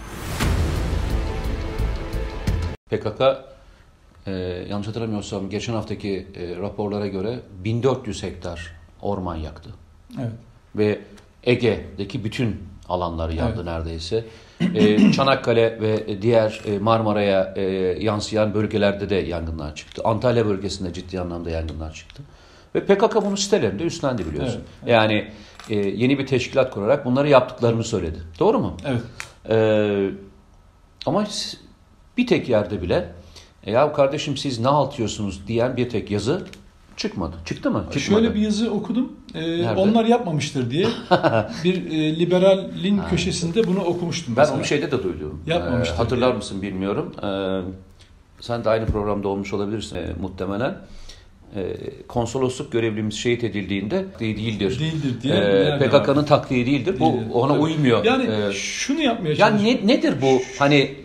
PKK 2.89 3.50
e, 4.27 4.31
yanlış 4.69 4.87
hatırlamıyorsam 4.87 5.49
geçen 5.49 5.73
haftaki 5.73 6.27
e, 6.35 6.55
raporlara 6.55 7.07
göre 7.07 7.39
1400 7.63 8.23
hektar 8.23 8.71
orman 9.01 9.35
yaktı. 9.35 9.69
Evet. 10.19 10.31
Ve 10.75 10.99
Ege'deki 11.43 12.23
bütün 12.23 12.63
alanları 12.89 13.35
yandı 13.35 13.53
Evet. 13.55 13.65
neredeyse. 13.65 14.25
E, 14.75 15.11
Çanakkale 15.15 15.81
ve 15.81 16.21
diğer 16.21 16.61
e, 16.65 16.79
Marmara'ya 16.79 17.53
e, 17.55 17.61
yansıyan 18.03 18.53
bölgelerde 18.53 19.09
de 19.09 19.15
yangınlar 19.15 19.75
çıktı. 19.75 20.01
Antalya 20.05 20.45
bölgesinde 20.45 20.93
ciddi 20.93 21.19
anlamda 21.19 21.49
yangınlar 21.49 21.93
çıktı. 21.93 22.23
Ve 22.75 22.85
PKK 22.85 23.15
bunu 23.25 23.37
sitelerinde 23.37 23.83
üstlendi 23.83 24.25
biliyorsun. 24.25 24.55
Evet, 24.59 24.67
evet. 24.83 24.91
Yani 24.93 25.31
e, 25.69 25.75
yeni 25.75 26.19
bir 26.19 26.27
teşkilat 26.27 26.71
kurarak 26.71 27.05
bunları 27.05 27.29
yaptıklarını 27.29 27.83
söyledi. 27.83 28.17
Doğru 28.39 28.59
mu? 28.59 28.77
Evet. 28.85 29.01
Ee, 29.49 30.09
ama 31.05 31.25
bir 32.17 32.27
tek 32.27 32.49
yerde 32.49 32.81
bile 32.81 33.09
e, 33.63 33.71
ya 33.71 33.93
kardeşim 33.93 34.37
siz 34.37 34.59
ne 34.59 34.67
altıyorsunuz 34.67 35.47
diyen 35.47 35.77
bir 35.77 35.89
tek 35.89 36.11
yazı 36.11 36.45
çıkmadı. 36.97 37.35
Çıktı 37.45 37.71
mı? 37.71 37.85
Çıkmadı. 37.93 37.99
Şöyle 38.21 38.35
bir 38.35 38.39
yazı 38.41 38.71
okudum. 38.71 39.11
Nerede? 39.35 39.79
onlar 39.79 40.05
yapmamıştır 40.05 40.71
diye. 40.71 40.87
bir 41.63 41.91
e, 41.91 42.19
liberalin 42.19 43.01
köşesinde 43.09 43.67
bunu 43.67 43.79
okumuştum. 43.83 44.35
ben 44.35 44.41
mesela. 44.41 44.57
onu 44.57 44.65
şeyde 44.65 44.91
de 44.91 45.03
duydum. 45.03 45.41
Yapmamıştır 45.47 45.95
Ee, 45.95 45.97
hatırlar 45.97 46.27
diye. 46.29 46.37
mısın 46.37 46.61
bilmiyorum. 46.61 47.15
Ee, 47.23 47.61
sen 48.39 48.63
de 48.65 48.69
aynı 48.69 48.85
programda 48.85 49.27
olmuş 49.27 49.53
olabilirsin 49.53 49.95
e, 49.95 50.05
muhtemelen. 50.21 50.77
Ee, 51.55 51.77
konsolosluk 52.07 52.71
görevlimiz 52.71 53.13
şehit 53.15 53.43
edildiğinde 53.43 54.05
değildir. 54.19 54.79
Değildir 54.79 55.21
diye. 55.21 55.35
Ee, 55.35 55.79
PKK'nın 55.79 56.23
taktiği 56.23 56.65
değildir. 56.65 56.95
Bu 56.99 57.05
Değildir. 57.13 57.27
ona 57.33 57.51
Tabii. 57.53 57.61
uymuyor. 57.63 58.05
Yani 58.05 58.23
Ee, 58.23 58.53
şunu 58.53 59.01
yapmaya 59.01 59.29
Yani 59.29 59.37
çalışıyorum. 59.37 59.87
ne, 59.87 59.93
nedir 59.93 60.13
bu? 60.21 60.41
Hani 60.59 60.95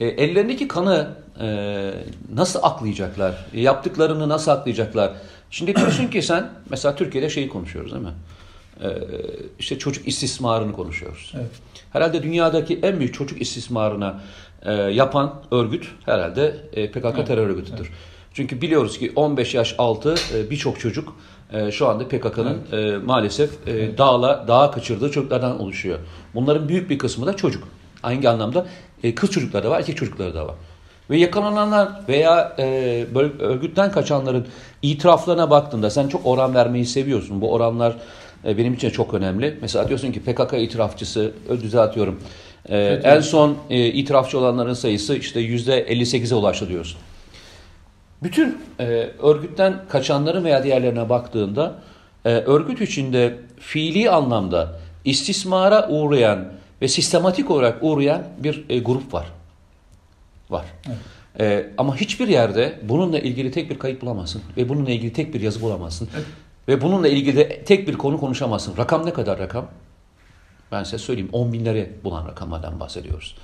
e, 0.00 0.06
ellerindeki 0.06 0.68
kanı 0.68 1.08
e, 1.40 1.90
nasıl 2.34 2.60
aklayacaklar? 2.62 3.46
Yaptıklarını 3.54 4.28
nasıl 4.28 4.50
aklayacaklar? 4.50 5.12
Şimdi 5.50 5.76
diyorsun 5.76 6.06
ki 6.06 6.22
sen 6.22 6.50
mesela 6.70 6.96
Türkiye'de 6.96 7.30
şeyi 7.30 7.48
konuşuyoruz 7.48 7.92
değil 7.92 8.02
mi? 8.02 8.12
E, 8.82 8.88
işte 9.58 9.78
çocuk 9.78 10.08
istismarını 10.08 10.72
konuşuyoruz. 10.72 11.32
Evet. 11.36 11.50
Herhalde 11.92 12.22
dünyadaki 12.22 12.80
en 12.82 13.00
büyük 13.00 13.14
çocuk 13.14 13.40
istismarına 13.40 14.20
e, 14.62 14.72
yapan 14.72 15.34
örgüt 15.50 15.88
herhalde 16.04 16.56
e, 16.72 16.90
PKK 16.90 17.04
Evet, 17.04 17.26
terör 17.26 17.48
örgütüdür. 17.48 17.90
Çünkü 18.34 18.60
biliyoruz 18.60 18.98
ki 18.98 19.12
15 19.16 19.54
yaş 19.54 19.74
altı 19.78 20.14
e, 20.34 20.50
birçok 20.50 20.80
çocuk 20.80 21.16
e, 21.52 21.70
şu 21.72 21.88
anda 21.88 22.08
PKK'nın 22.08 22.58
e, 22.72 22.96
maalesef 22.96 23.68
e, 23.68 23.98
dağla 23.98 24.44
dağa 24.48 24.70
kaçırdığı 24.70 25.10
çocuklardan 25.10 25.60
oluşuyor. 25.60 25.98
Bunların 26.34 26.68
büyük 26.68 26.90
bir 26.90 26.98
kısmı 26.98 27.26
da 27.26 27.36
çocuk. 27.36 27.68
Hangi 28.02 28.28
anlamda? 28.28 28.66
E, 29.02 29.14
kız 29.14 29.30
çocukları 29.30 29.64
da 29.64 29.70
var, 29.70 29.78
erkek 29.78 29.96
çocukları 29.96 30.34
da 30.34 30.46
var. 30.46 30.54
Ve 31.10 31.18
yakalananlar 31.18 31.88
veya 32.08 32.56
e, 32.58 33.06
böyle 33.14 33.42
örgütten 33.42 33.92
kaçanların 33.92 34.46
itiraflarına 34.82 35.50
baktığında 35.50 35.90
sen 35.90 36.08
çok 36.08 36.26
oran 36.26 36.54
vermeyi 36.54 36.86
seviyorsun. 36.86 37.40
Bu 37.40 37.52
oranlar 37.52 37.96
e, 38.44 38.58
benim 38.58 38.74
için 38.74 38.90
çok 38.90 39.14
önemli. 39.14 39.58
Mesela 39.60 39.88
diyorsun 39.88 40.12
ki 40.12 40.22
PKK 40.22 40.52
itirafçısı, 40.52 41.32
düzeltiyorum. 41.62 42.20
E, 42.68 42.78
en 43.04 43.20
son 43.20 43.56
e, 43.70 43.86
itirafçı 43.86 44.38
olanların 44.38 44.74
sayısı 44.74 45.16
işte 45.16 45.40
%58'e 45.40 46.34
ulaştı 46.34 46.68
diyorsun. 46.68 46.98
Bütün 48.22 48.58
e, 48.80 48.84
örgütten 49.22 49.74
kaçanların 49.88 50.44
veya 50.44 50.64
diğerlerine 50.64 51.08
baktığında 51.08 51.74
e, 52.24 52.30
örgüt 52.30 52.80
içinde 52.80 53.36
fiili 53.60 54.10
anlamda 54.10 54.80
istismara 55.04 55.88
uğrayan 55.88 56.44
ve 56.82 56.88
sistematik 56.88 57.50
olarak 57.50 57.78
uğrayan 57.80 58.22
bir 58.38 58.64
e, 58.68 58.78
grup 58.78 59.14
var. 59.14 59.26
Var. 60.50 60.64
Evet. 60.86 60.98
E, 61.40 61.70
ama 61.78 61.96
hiçbir 61.96 62.28
yerde 62.28 62.78
bununla 62.82 63.18
ilgili 63.18 63.50
tek 63.50 63.70
bir 63.70 63.78
kayıt 63.78 64.02
bulamazsın 64.02 64.42
ve 64.56 64.68
bununla 64.68 64.90
ilgili 64.90 65.12
tek 65.12 65.34
bir 65.34 65.40
yazı 65.40 65.60
bulamazsın. 65.60 66.08
Evet. 66.16 66.26
Ve 66.68 66.80
bununla 66.80 67.08
ilgili 67.08 67.36
de 67.36 67.64
tek 67.64 67.88
bir 67.88 67.94
konu 67.94 68.20
konuşamazsın. 68.20 68.76
Rakam 68.76 69.06
ne 69.06 69.12
kadar 69.12 69.38
rakam? 69.38 69.66
Ben 70.72 70.84
size 70.84 70.98
söyleyeyim 70.98 71.28
10 71.32 71.52
binleri 71.52 71.92
bulan 72.04 72.28
rakamlardan 72.28 72.80
bahsediyoruz. 72.80 73.36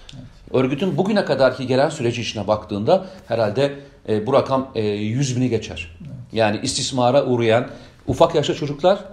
Örgütün 0.52 0.98
bugüne 0.98 1.24
kadarki 1.24 1.66
gelen 1.66 1.88
süreci 1.88 2.20
içine 2.20 2.46
baktığında 2.46 3.06
herhalde 3.28 3.74
e, 4.08 4.26
bu 4.26 4.32
rakam 4.32 4.70
e, 4.74 4.82
100 4.82 5.36
bini 5.36 5.48
geçer. 5.48 5.96
Yani 6.32 6.60
istismara 6.62 7.24
uğrayan 7.24 7.68
ufak 8.06 8.34
yaşta 8.34 8.54
çocuklar 8.54 9.04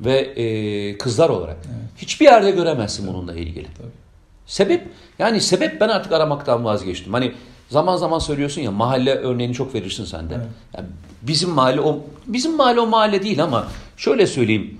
ve 0.00 0.18
e, 0.18 0.98
kızlar 0.98 1.28
olarak. 1.28 1.56
Hiçbir 1.96 2.24
yerde 2.24 2.50
göremezsin 2.50 3.06
bununla 3.06 3.34
ilgili. 3.34 3.66
Tabii. 3.78 4.05
Sebep 4.46 4.88
yani 5.18 5.40
sebep 5.40 5.80
ben 5.80 5.88
artık 5.88 6.12
aramaktan 6.12 6.64
vazgeçtim. 6.64 7.12
Hani 7.12 7.32
zaman 7.68 7.96
zaman 7.96 8.18
söylüyorsun 8.18 8.60
ya 8.62 8.70
mahalle 8.70 9.14
örneğini 9.14 9.54
çok 9.54 9.74
verirsin 9.74 10.04
sen 10.04 10.30
de. 10.30 10.34
Evet. 10.34 10.46
Yani 10.76 10.86
bizim 11.22 11.50
mahalle 11.50 11.80
o 11.80 12.00
bizim 12.26 12.56
mahalle 12.56 12.80
o 12.80 12.86
mahalle 12.86 13.22
değil 13.22 13.42
ama 13.42 13.66
şöyle 13.96 14.26
söyleyeyim. 14.26 14.78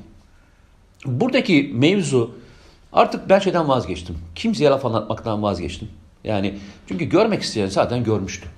Buradaki 1.06 1.70
mevzu 1.75 2.30
artık 2.92 3.28
ben 3.28 3.38
şeyden 3.38 3.68
vazgeçtim. 3.68 4.18
Kimseye 4.35 4.70
laf 4.70 4.85
anlatmaktan 4.87 5.42
vazgeçtim. 5.42 5.88
Yani 6.25 6.58
çünkü 6.88 7.04
görmek 7.04 7.42
isteyen 7.42 7.66
zaten 7.66 8.04
görmüştü. 8.04 8.49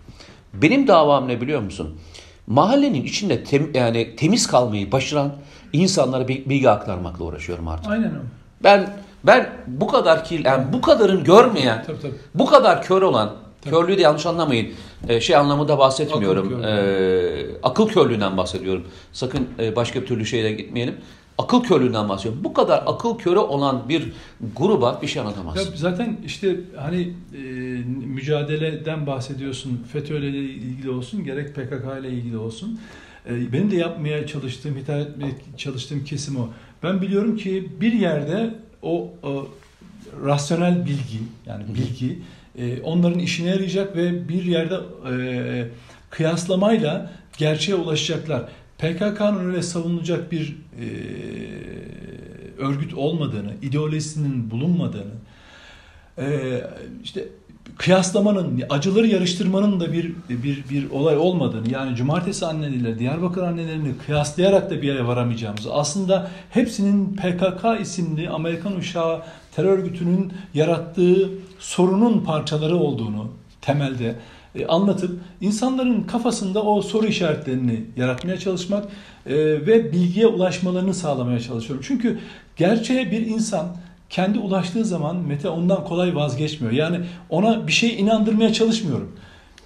Benim 0.55 0.89
davam 0.89 1.29
ne 1.29 1.41
biliyor 1.41 1.61
musun? 1.61 1.99
Mahallenin 2.47 3.05
içinde 3.05 3.45
tem- 3.45 3.77
yani 3.77 4.17
temiz 4.17 4.47
kalmayı 4.47 4.93
başaran 4.93 5.33
insanlara 5.73 6.29
bi- 6.29 6.45
bilgi 6.49 6.71
aktarmakla 6.71 7.25
uğraşıyorum 7.25 7.69
artık. 7.69 7.93
Aynen 7.93 8.09
o. 8.11 8.19
Ben 8.65 8.91
ben 9.25 9.51
bu 9.67 9.87
kadar 9.87 10.25
kil, 10.25 10.45
yani 10.45 10.73
bu 10.73 10.81
kadarın 10.81 11.25
görmeyen, 11.25 11.85
Tabii 11.87 12.01
tabii. 12.03 12.15
bu 12.35 12.47
kadar 12.47 12.83
kör 12.83 13.03
olan 13.03 13.33
Tabii. 13.61 13.75
Körlüğü 13.75 13.99
de 13.99 14.03
yanlış 14.03 14.27
anlamayın. 14.27 14.69
Ee, 15.09 15.21
şey 15.21 15.37
anlamında 15.37 15.79
bahsetmiyorum. 15.79 16.47
Akıl 16.47 16.55
Akıl, 16.59 16.63
körlüğü. 16.63 17.59
akıl 17.63 17.89
körlüğünden 17.89 18.37
bahsediyorum. 18.37 18.83
Sakın 19.13 19.49
e, 19.59 19.77
başka 19.77 20.01
bir 20.03 20.07
türlü 20.07 20.27
şeyle 20.27 20.53
gitmeyelim. 20.53 20.95
Akıl 21.39 21.63
körlüğünden 21.63 22.09
bahsediyorum. 22.09 22.45
Bu 22.45 22.53
kadar 22.53 22.83
akıl 22.87 23.19
körü 23.19 23.39
olan 23.39 23.89
bir 23.89 24.13
gruba 24.57 24.99
bir 25.03 25.07
şey 25.07 25.23
anlatamaz. 25.23 25.57
Ya 25.57 25.63
zaten 25.75 26.17
işte 26.27 26.57
hani 26.77 27.13
e, 27.35 27.39
mücadeleden 28.07 29.07
bahsediyorsun, 29.07 29.87
FETÖ 29.93 30.19
ile 30.19 30.39
ilgili 30.39 30.91
olsun, 30.91 31.25
gerek 31.25 31.55
PKK 31.55 32.01
ile 32.01 32.09
ilgili 32.11 32.39
olsun. 32.39 32.81
E, 33.31 33.53
benim 33.53 33.71
de 33.71 33.77
yapmaya 33.77 34.27
çalıştığım, 34.27 34.77
hitap 34.77 34.97
etmeye 35.01 35.31
çalıştığım 35.57 36.05
kesim 36.05 36.37
o. 36.37 36.49
Ben 36.83 37.03
biliyorum 37.03 37.37
ki 37.37 37.69
bir 37.81 37.93
yerde 37.93 38.55
o, 38.83 39.11
o 39.23 39.49
rasyonel 40.25 40.87
bilgi, 40.87 41.19
yani 41.47 41.65
bilgi 41.75 42.19
e, 42.59 42.81
onların 42.83 43.19
işine 43.19 43.49
yarayacak 43.49 43.97
ve 43.97 44.29
bir 44.29 44.45
yerde 44.45 44.75
e, 45.11 45.15
kıyaslamayla 46.11 47.13
gerçeğe 47.39 47.75
ulaşacaklar. 47.75 48.49
PKK'nın 48.79 49.47
öyle 49.47 49.63
savunulacak 49.63 50.33
bir 50.33 50.57
e, 50.81 50.87
örgüt 52.59 52.95
olmadığını, 52.95 53.53
ideolojisinin 53.63 54.51
bulunmadığını, 54.51 55.15
e, 56.19 56.61
işte 57.05 57.29
kıyaslamanın, 57.79 58.63
acıları 58.71 59.07
yarıştırmanın 59.07 59.81
da 59.81 59.93
bir 59.93 60.13
bir 60.29 60.65
bir 60.71 60.91
olay 60.91 61.17
olmadığını, 61.17 61.71
yani 61.71 61.97
cumartesi 61.97 62.47
anneleriyle 62.47 62.99
Diyarbakır 62.99 63.43
annelerini 63.43 63.93
kıyaslayarak 64.07 64.71
da 64.71 64.83
bir 64.83 64.87
yere 64.87 65.07
varamayacağımızı, 65.07 65.75
aslında 65.75 66.31
hepsinin 66.51 67.17
PKK 67.17 67.81
isimli 67.81 68.31
Amerikan 68.31 68.77
uşağı 68.77 69.23
terör 69.57 69.79
örgütünün 69.79 70.33
yarattığı 70.55 71.31
sorunun 71.59 72.21
parçaları 72.21 72.77
olduğunu 72.77 73.29
temelde 73.61 74.15
e, 74.55 74.67
anlatıp 74.67 75.21
insanların 75.41 76.03
kafasında 76.03 76.63
o 76.63 76.83
soru 76.83 77.07
işaretlerini 77.07 77.85
yaratmaya 77.97 78.39
çalışmak 78.39 78.85
e, 79.27 79.37
ve 79.37 79.93
bilgiye 79.93 80.27
ulaşmalarını 80.27 80.95
sağlamaya 80.95 81.41
çalışıyorum. 81.41 81.85
Çünkü 81.89 82.19
gerçeğe 82.57 83.11
bir 83.11 83.27
insan 83.27 83.77
kendi 84.11 84.39
ulaştığı 84.39 84.85
zaman 84.85 85.17
Mete 85.17 85.49
ondan 85.49 85.85
kolay 85.85 86.15
vazgeçmiyor. 86.15 86.73
Yani 86.73 87.01
ona 87.31 87.67
bir 87.67 87.73
şey 87.73 88.01
inandırmaya 88.01 88.53
çalışmıyorum. 88.53 89.13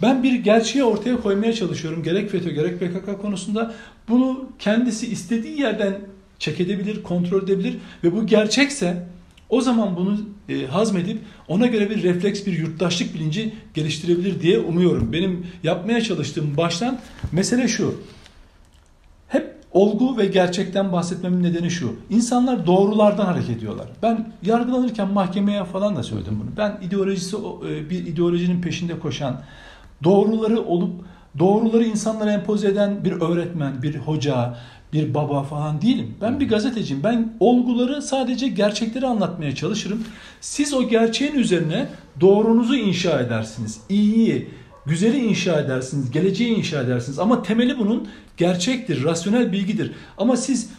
Ben 0.03 0.23
bir 0.23 0.33
gerçeği 0.33 0.85
ortaya 0.85 1.21
koymaya 1.21 1.53
çalışıyorum. 1.53 2.03
Gerek 2.03 2.31
FETÖ 2.31 2.51
gerek 2.51 2.81
PKK 2.81 3.23
konusunda 3.23 3.75
bunu 4.09 4.45
kendisi 4.59 5.07
istediği 5.07 5.61
yerden 5.61 5.95
çek 6.39 6.61
edebilir, 6.61 7.03
kontrol 7.03 7.43
edebilir 7.43 7.79
ve 8.05 8.13
bu 8.13 8.27
gerçekse 8.27 9.07
o 9.49 9.61
zaman 9.61 9.97
bunu 9.97 10.21
e, 10.49 10.67
hazmedip 10.67 11.19
ona 11.49 11.67
göre 11.67 11.91
bir 11.91 12.03
refleks, 12.03 12.47
bir 12.47 12.59
yurttaşlık 12.59 13.15
bilinci 13.15 13.53
geliştirebilir 13.75 14.41
diye 14.41 14.59
umuyorum. 14.59 15.13
Benim 15.13 15.47
yapmaya 15.63 16.01
çalıştığım 16.01 16.57
baştan 16.57 17.01
mesele 17.33 17.69
şu. 17.69 17.95
Olgu 19.73 20.17
ve 20.17 20.27
gerçekten 20.27 20.93
bahsetmemin 20.93 21.43
nedeni 21.43 21.71
şu. 21.71 21.97
İnsanlar 22.11 22.67
doğrulardan 22.67 23.27
hareket 23.27 23.57
ediyorlar. 23.57 23.87
Ben 24.03 24.33
yargılanırken 24.43 25.09
mahkemeye 25.09 25.65
falan 25.65 25.97
da 25.97 26.03
söyledim 26.03 26.41
bunu. 26.43 26.51
Ben 26.57 26.79
ideolojisi 26.83 27.37
e, 27.69 27.91
bir 27.91 28.07
ideolojinin 28.07 28.63
peşinde 28.63 28.99
koşan, 28.99 29.41
doğruları 30.05 30.61
olup 30.61 30.93
doğruları 31.39 31.85
insanlara 31.85 32.33
empoze 32.33 32.69
eden 32.69 33.05
bir 33.05 33.13
öğretmen, 33.13 33.83
bir 33.83 33.97
hoca, 33.97 34.55
bir 34.93 35.15
baba 35.15 35.43
falan 35.43 35.83
değilim. 35.83 36.15
Ben 36.21 36.41
bir 36.41 36.49
gazeteciyim. 36.49 37.03
Ben 37.05 37.33
olguları 37.41 38.03
sadece 38.03 38.49
gerçekleri 38.49 39.07
anlatmaya 39.07 39.55
çalışırım. 39.55 40.05
Siz 40.41 40.75
o 40.75 40.89
gerçeğin 40.89 41.35
üzerine 41.35 41.89
doğrunuzu 42.21 42.75
inşa 42.75 43.21
edersiniz. 43.21 43.81
İyiyi, 43.89 44.49
güzeli 44.87 45.19
inşa 45.19 45.61
edersiniz, 45.61 46.11
geleceği 46.11 46.55
inşa 46.55 46.81
edersiniz. 46.81 47.19
Ama 47.19 47.43
temeli 47.43 47.79
bunun 47.79 48.09
gerçektir, 48.37 49.05
rasyonel 49.05 49.53
bilgidir. 49.53 49.93
Ama 50.19 50.37
siz 50.37 50.71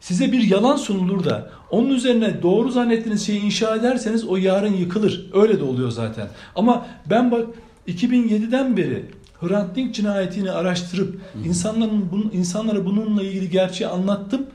size 0.00 0.32
bir 0.32 0.42
yalan 0.42 0.76
sunulur 0.76 1.24
da 1.24 1.50
onun 1.70 1.90
üzerine 1.90 2.42
doğru 2.42 2.70
zannettiğiniz 2.70 3.26
şeyi 3.26 3.40
inşa 3.40 3.76
ederseniz 3.76 4.24
o 4.24 4.36
yarın 4.36 4.72
yıkılır. 4.72 5.30
Öyle 5.32 5.60
de 5.60 5.64
oluyor 5.64 5.90
zaten. 5.90 6.28
Ama 6.56 6.86
ben 7.10 7.30
bak 7.30 7.46
2007'den 7.88 8.76
beri 8.76 9.04
Hrant 9.40 9.76
Dink 9.76 9.94
cinayetini 9.94 10.50
araştırıp 10.50 11.20
insanların 11.44 12.08
bunun, 12.12 12.30
insanlara 12.32 12.86
bununla 12.86 13.22
ilgili 13.22 13.50
gerçeği 13.50 13.90
anlattım 13.90 14.46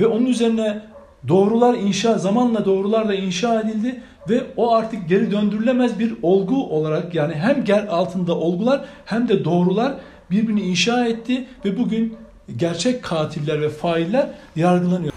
ve 0.00 0.06
onun 0.06 0.26
üzerine 0.26 0.82
doğrular 1.28 1.74
inşa 1.74 2.18
zamanla 2.18 2.64
doğrularla 2.64 3.14
inşa 3.14 3.60
edildi 3.60 4.02
ve 4.28 4.46
o 4.56 4.74
artık 4.74 5.08
geri 5.08 5.30
döndürülemez 5.30 5.98
bir 5.98 6.14
olgu 6.22 6.66
olarak 6.70 7.14
yani 7.14 7.34
hem 7.34 7.64
ger 7.64 7.86
altında 7.86 8.34
olgular 8.34 8.84
hem 9.04 9.28
de 9.28 9.44
doğrular 9.44 9.94
birbirini 10.30 10.60
inşa 10.60 11.06
etti 11.06 11.46
ve 11.64 11.78
bugün 11.78 12.16
gerçek 12.56 13.02
katiller 13.02 13.62
ve 13.62 13.68
failler 13.68 14.30
yargılanıyor. 14.56 15.12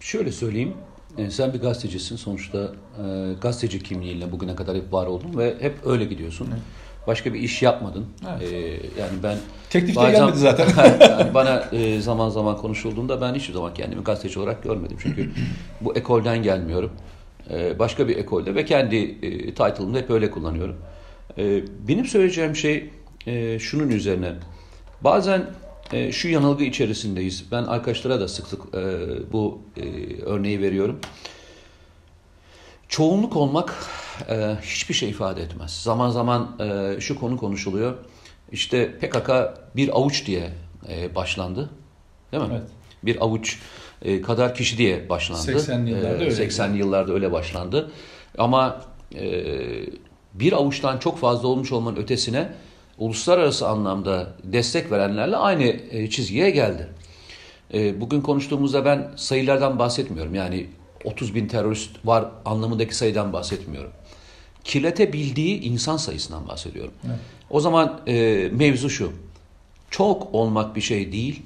Şöyle 0.00 0.32
söyleyeyim. 0.32 0.74
e, 1.18 1.30
Sen 1.30 1.52
bir 1.52 1.60
gazetecisin. 1.60 2.16
Sonuçta 2.16 2.58
e, 2.58 3.32
gazeteci 3.40 3.82
kimliğiyle 3.82 4.32
bugüne 4.32 4.56
kadar 4.56 4.76
hep 4.76 4.92
var 4.92 5.06
oldun 5.06 5.38
ve 5.38 5.54
hep 5.60 5.74
öyle 5.86 6.04
gidiyorsun. 6.04 6.48
Başka 7.06 7.34
bir 7.34 7.40
iş 7.40 7.62
yapmadın. 7.62 8.06
Evet. 8.30 8.52
E, 8.52 8.56
yani 9.00 9.22
ben 9.22 9.38
Teklif 9.70 9.96
de 9.96 10.10
gelmedi 10.10 10.38
zaten. 10.38 10.68
yani 11.00 11.34
bana 11.34 11.64
e, 11.72 12.00
zaman 12.00 12.28
zaman 12.28 12.56
konuşulduğunda 12.56 13.20
ben 13.20 13.34
hiçbir 13.34 13.54
zaman 13.54 13.74
kendimi 13.74 14.04
gazeteci 14.04 14.40
olarak 14.40 14.62
görmedim. 14.62 14.96
Çünkü 15.02 15.30
bu 15.80 15.96
ekolden 15.96 16.42
gelmiyorum. 16.42 16.90
E, 17.50 17.78
başka 17.78 18.08
bir 18.08 18.16
ekolde 18.16 18.54
ve 18.54 18.64
kendi 18.64 18.96
e, 18.96 19.46
title'ımı 19.46 19.98
hep 19.98 20.10
öyle 20.10 20.30
kullanıyorum. 20.30 20.76
E, 21.38 21.62
benim 21.88 22.04
söyleyeceğim 22.04 22.56
şey 22.56 22.90
e, 23.26 23.58
şunun 23.58 23.88
üzerine. 23.88 24.32
Bazen 25.00 25.46
e, 25.92 26.12
şu 26.12 26.28
yanılgı 26.28 26.64
içerisindeyiz. 26.64 27.44
Ben 27.52 27.62
arkadaşlara 27.62 28.20
da 28.20 28.28
sık 28.28 28.46
sık 28.46 28.60
e, 28.74 28.82
bu 29.32 29.58
e, 29.76 29.82
örneği 30.22 30.60
veriyorum. 30.60 31.00
Çoğunluk 32.88 33.36
olmak 33.36 33.74
e, 34.28 34.56
hiçbir 34.62 34.94
şey 34.94 35.10
ifade 35.10 35.42
etmez. 35.42 35.82
Zaman 35.82 36.10
zaman 36.10 36.56
e, 36.60 37.00
şu 37.00 37.20
konu 37.20 37.36
konuşuluyor. 37.36 37.94
İşte 38.52 38.92
PKK 38.98 39.30
bir 39.76 39.88
avuç 39.96 40.26
diye 40.26 40.50
e, 40.88 41.14
başlandı. 41.14 41.70
Değil 42.32 42.42
mi? 42.42 42.48
Evet. 42.52 42.62
Bir 43.02 43.24
avuç 43.24 43.58
e, 44.02 44.22
kadar 44.22 44.54
kişi 44.54 44.78
diye 44.78 45.08
başlandı. 45.08 45.52
80'li 45.52 45.90
yıllarda 45.90 46.24
E, 46.24 46.26
öyle. 46.26 46.30
80'li 46.46 46.78
yıllarda 46.78 47.12
öyle 47.12 47.32
başlandı. 47.32 47.90
Ama 48.38 48.80
e, 49.14 49.44
bir 50.34 50.52
avuçtan 50.52 50.98
çok 50.98 51.18
fazla 51.18 51.48
olmuş 51.48 51.72
olmanın 51.72 51.96
ötesine 51.96 52.52
uluslararası 52.98 53.68
anlamda 53.68 54.34
destek 54.44 54.92
verenlerle 54.92 55.36
aynı 55.36 55.62
e, 55.62 56.10
çizgiye 56.10 56.50
geldi. 56.50 56.88
E, 57.74 58.00
bugün 58.00 58.20
konuştuğumuzda 58.20 58.84
ben 58.84 59.10
sayılardan 59.16 59.78
bahsetmiyorum. 59.78 60.34
Yani 60.34 60.66
30 61.04 61.34
bin 61.34 61.48
terörist 61.48 61.90
var 62.06 62.24
anlamındaki 62.44 62.96
sayıdan 62.96 63.32
bahsetmiyorum. 63.32 63.90
Kirletebildiği 64.64 65.60
insan 65.60 65.96
sayısından 65.96 66.48
bahsediyorum. 66.48 66.92
Evet. 67.06 67.18
O 67.50 67.60
zaman 67.60 68.00
e, 68.06 68.48
mevzu 68.52 68.90
şu. 68.90 69.12
Çok 69.90 70.34
olmak 70.34 70.76
bir 70.76 70.80
şey 70.80 71.12
değil. 71.12 71.42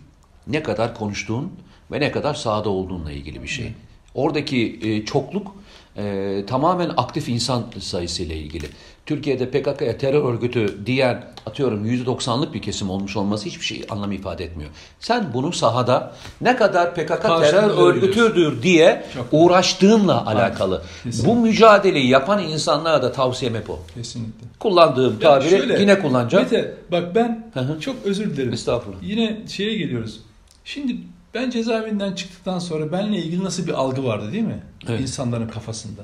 Ne 0.46 0.62
kadar 0.62 0.94
konuştuğun 0.94 1.53
ve 1.92 2.00
ne 2.00 2.12
kadar 2.12 2.35
sahada 2.35 2.68
olduğunla 2.68 3.12
ilgili 3.12 3.42
bir 3.42 3.48
şey. 3.48 3.72
Oradaki 4.14 4.79
e, 4.83 5.05
çokluk 5.05 5.57
e, 5.96 6.44
tamamen 6.46 6.90
aktif 6.96 7.28
insan 7.28 7.64
sayısıyla 7.80 8.35
ilgili. 8.35 8.66
Türkiye'de 9.07 9.50
PKK'ya 9.50 9.98
terör 9.98 10.33
örgütü 10.35 10.87
diyen 10.87 11.24
atıyorum 11.46 11.87
%90'lık 11.87 12.54
bir 12.54 12.62
kesim 12.62 12.90
olmuş 12.90 13.16
olması 13.16 13.46
hiçbir 13.46 13.64
şey 13.64 13.83
anlam 13.90 14.12
ifade 14.12 14.44
etmiyor. 14.44 14.70
Sen 15.00 15.26
bunu 15.35 15.52
sahada 15.52 16.12
ne 16.40 16.57
kadar 16.57 16.94
PKK 16.94 17.07
terör 17.07 17.18
Karşılığında 17.18 17.83
örgütüdür 17.83 18.62
diye 18.62 19.04
Çok. 19.14 19.26
uğraştığınla 19.33 20.26
alakalı. 20.26 20.83
kesinlikle. 21.04 21.30
Bu 21.30 21.37
mücadeleyi 21.37 22.09
yapan 22.09 22.42
insanlara 22.42 23.02
da 23.02 23.12
tavsiyem 23.12 23.54
hep 23.54 23.70
o. 23.70 23.78
Kesinlikle. 23.94 24.46
Kullandığım 24.59 25.18
tabiri 25.18 25.50
şöyle, 25.50 25.80
yine 25.80 25.98
kullanacağım. 26.00 26.44
Mete 26.44 26.74
bak 26.92 27.14
ben 27.14 27.50
Hı 27.54 27.61
hı. 27.61 27.80
çok 27.80 27.96
özür 28.04 28.37
dilerim. 28.37 28.52
Estağfurullah. 28.52 28.98
Yine 29.02 29.40
şeye 29.48 29.78
geliyoruz. 29.78 30.20
Şimdi 30.64 30.96
ben 31.35 31.51
cezaevinden 31.51 32.12
çıktıktan 32.12 32.59
sonra 32.59 32.92
benle 32.92 33.18
ilgili 33.18 33.44
nasıl 33.44 33.66
bir 33.66 33.73
algı 33.73 34.05
vardı 34.05 34.33
değil 34.33 34.44
mi? 34.44 34.62
Evet. 34.88 35.01
İnsanların 35.01 35.49
kafasında. 35.49 36.03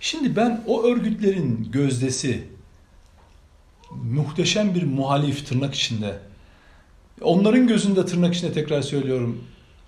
Şimdi 0.00 0.36
ben 0.36 0.64
o 0.66 0.82
örgütlerin 0.84 1.68
gözdesi 1.72 2.48
muhteşem 3.90 4.74
bir 4.74 4.82
muhalif 4.82 5.46
tırnak 5.48 5.74
içinde. 5.74 6.18
Onların 7.20 7.66
gözünde 7.66 8.06
tırnak 8.06 8.34
içinde 8.34 8.52
tekrar 8.52 8.82
söylüyorum 8.82 9.44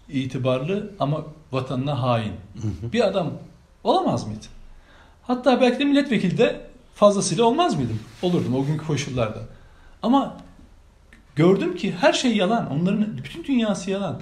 itibarlı 0.08 0.92
ama 0.98 1.24
vatanına 1.52 2.02
hain. 2.02 2.32
Bir 2.92 3.06
adam 3.06 3.32
olamaz 3.84 4.26
mıydı? 4.26 4.46
Hatta 5.22 5.60
belki 5.60 5.78
de 5.78 5.84
milletvekili 5.84 6.38
de 6.38 6.60
fazlasıyla 6.94 7.44
olmaz 7.44 7.76
mıydım? 7.76 8.00
Olurdum 8.22 8.54
o 8.54 8.64
günkü 8.64 8.86
koşullarda. 8.86 9.40
Ama 10.02 10.36
gördüm 11.36 11.76
ki 11.76 11.94
her 12.00 12.12
şey 12.12 12.36
yalan. 12.36 12.70
Onların 12.70 13.18
bütün 13.18 13.44
dünyası 13.44 13.90
yalan. 13.90 14.20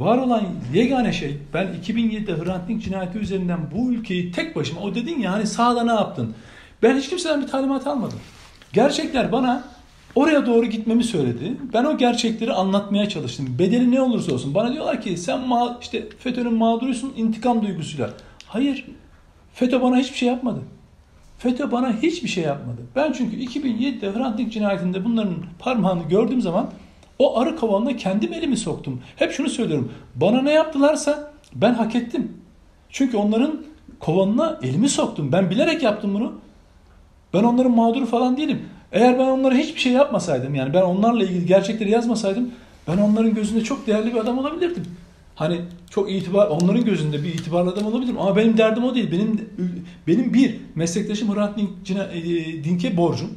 Var 0.00 0.18
olan 0.18 0.42
yegane 0.74 1.12
şey 1.12 1.38
ben 1.54 1.68
2007'de 1.86 2.44
Hrant 2.44 2.68
Dink 2.68 2.82
cinayeti 2.82 3.18
üzerinden 3.18 3.58
bu 3.74 3.92
ülkeyi 3.92 4.32
tek 4.32 4.56
başıma 4.56 4.80
o 4.80 4.94
dedin 4.94 5.18
ya 5.18 5.32
hani 5.32 5.46
sağda 5.46 5.84
ne 5.84 5.92
yaptın? 5.92 6.34
Ben 6.82 6.96
hiç 6.96 7.08
kimseden 7.08 7.42
bir 7.42 7.46
talimat 7.46 7.86
almadım. 7.86 8.18
Gerçekler 8.72 9.32
bana 9.32 9.64
oraya 10.14 10.46
doğru 10.46 10.66
gitmemi 10.66 11.04
söyledi. 11.04 11.56
Ben 11.72 11.84
o 11.84 11.98
gerçekleri 11.98 12.52
anlatmaya 12.52 13.08
çalıştım. 13.08 13.46
Bedeli 13.58 13.90
ne 13.90 14.00
olursa 14.00 14.34
olsun. 14.34 14.54
Bana 14.54 14.72
diyorlar 14.72 15.02
ki 15.02 15.16
sen 15.16 15.40
ma 15.40 15.78
işte 15.82 16.08
FETÖ'nün 16.18 16.54
mağdurusun 16.54 17.12
intikam 17.16 17.62
duygusuyla. 17.62 18.10
Hayır. 18.46 18.86
FETÖ 19.54 19.82
bana 19.82 19.96
hiçbir 19.96 20.16
şey 20.16 20.28
yapmadı. 20.28 20.60
FETÖ 21.38 21.72
bana 21.72 21.92
hiçbir 22.02 22.28
şey 22.28 22.44
yapmadı. 22.44 22.80
Ben 22.96 23.12
çünkü 23.12 23.36
2007'de 23.36 24.12
Hrant 24.12 24.38
Dink 24.38 24.52
cinayetinde 24.52 25.04
bunların 25.04 25.36
parmağını 25.58 26.02
gördüğüm 26.08 26.40
zaman 26.40 26.70
o 27.20 27.38
arı 27.38 27.56
kovanına 27.56 27.96
kendim 27.96 28.32
elimi 28.32 28.56
soktum. 28.56 29.00
Hep 29.16 29.32
şunu 29.32 29.48
söylüyorum. 29.48 29.92
Bana 30.14 30.42
ne 30.42 30.52
yaptılarsa 30.52 31.32
ben 31.54 31.74
hak 31.74 31.94
ettim. 31.94 32.32
Çünkü 32.90 33.16
onların 33.16 33.62
kovanına 33.98 34.58
elimi 34.62 34.88
soktum. 34.88 35.32
Ben 35.32 35.50
bilerek 35.50 35.82
yaptım 35.82 36.14
bunu. 36.14 36.32
Ben 37.34 37.42
onların 37.42 37.72
mağduru 37.72 38.06
falan 38.06 38.36
değilim. 38.36 38.62
Eğer 38.92 39.18
ben 39.18 39.24
onlara 39.24 39.54
hiçbir 39.54 39.80
şey 39.80 39.92
yapmasaydım 39.92 40.54
yani 40.54 40.74
ben 40.74 40.82
onlarla 40.82 41.24
ilgili 41.24 41.46
gerçekleri 41.46 41.90
yazmasaydım 41.90 42.50
ben 42.88 42.98
onların 42.98 43.34
gözünde 43.34 43.64
çok 43.64 43.86
değerli 43.86 44.14
bir 44.14 44.18
adam 44.18 44.38
olabilirdim. 44.38 44.84
Hani 45.34 45.60
çok 45.90 46.12
itibar 46.12 46.46
onların 46.46 46.84
gözünde 46.84 47.22
bir 47.22 47.34
itibarlı 47.34 47.70
adam 47.70 47.86
olabilirim 47.86 48.18
ama 48.18 48.36
benim 48.36 48.56
derdim 48.56 48.84
o 48.84 48.94
değil. 48.94 49.12
Benim 49.12 49.48
benim 50.06 50.34
bir 50.34 50.56
meslektaşım 50.74 51.34
Hrant 51.34 51.58
Dink, 51.58 51.90
e, 51.90 52.64
Dink'e 52.64 52.96
borcum, 52.96 53.30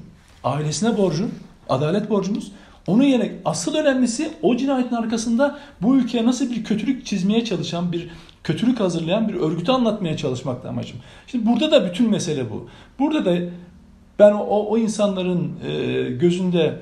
ailesine 0.44 0.98
borcum, 0.98 1.32
adalet 1.70 2.10
borcumuz. 2.10 2.52
Onun 2.88 3.04
yerine 3.04 3.32
asıl 3.46 3.76
önemlisi 3.76 4.30
o 4.42 4.58
cinayetin 4.58 4.96
arkasında 4.96 5.60
bu 5.82 5.96
ülkeye 5.98 6.26
nasıl 6.26 6.52
bir 6.52 6.64
kötülük 6.64 7.06
çizmeye 7.06 7.46
çalışan 7.46 7.92
bir 7.92 8.10
kötülük 8.44 8.80
hazırlayan 8.80 9.28
bir 9.30 9.34
örgütü 9.34 9.72
anlatmaya 9.72 10.18
çalışmakta 10.18 10.70
amacım. 10.70 10.98
Şimdi 11.28 11.46
burada 11.46 11.72
da 11.72 11.86
bütün 11.86 12.10
mesele 12.10 12.52
bu. 12.52 12.68
Burada 13.00 13.26
da 13.26 13.38
ben 14.20 14.32
o, 14.32 14.66
o 14.70 14.78
insanların 14.78 15.52
e, 15.68 16.04
gözünde 16.10 16.80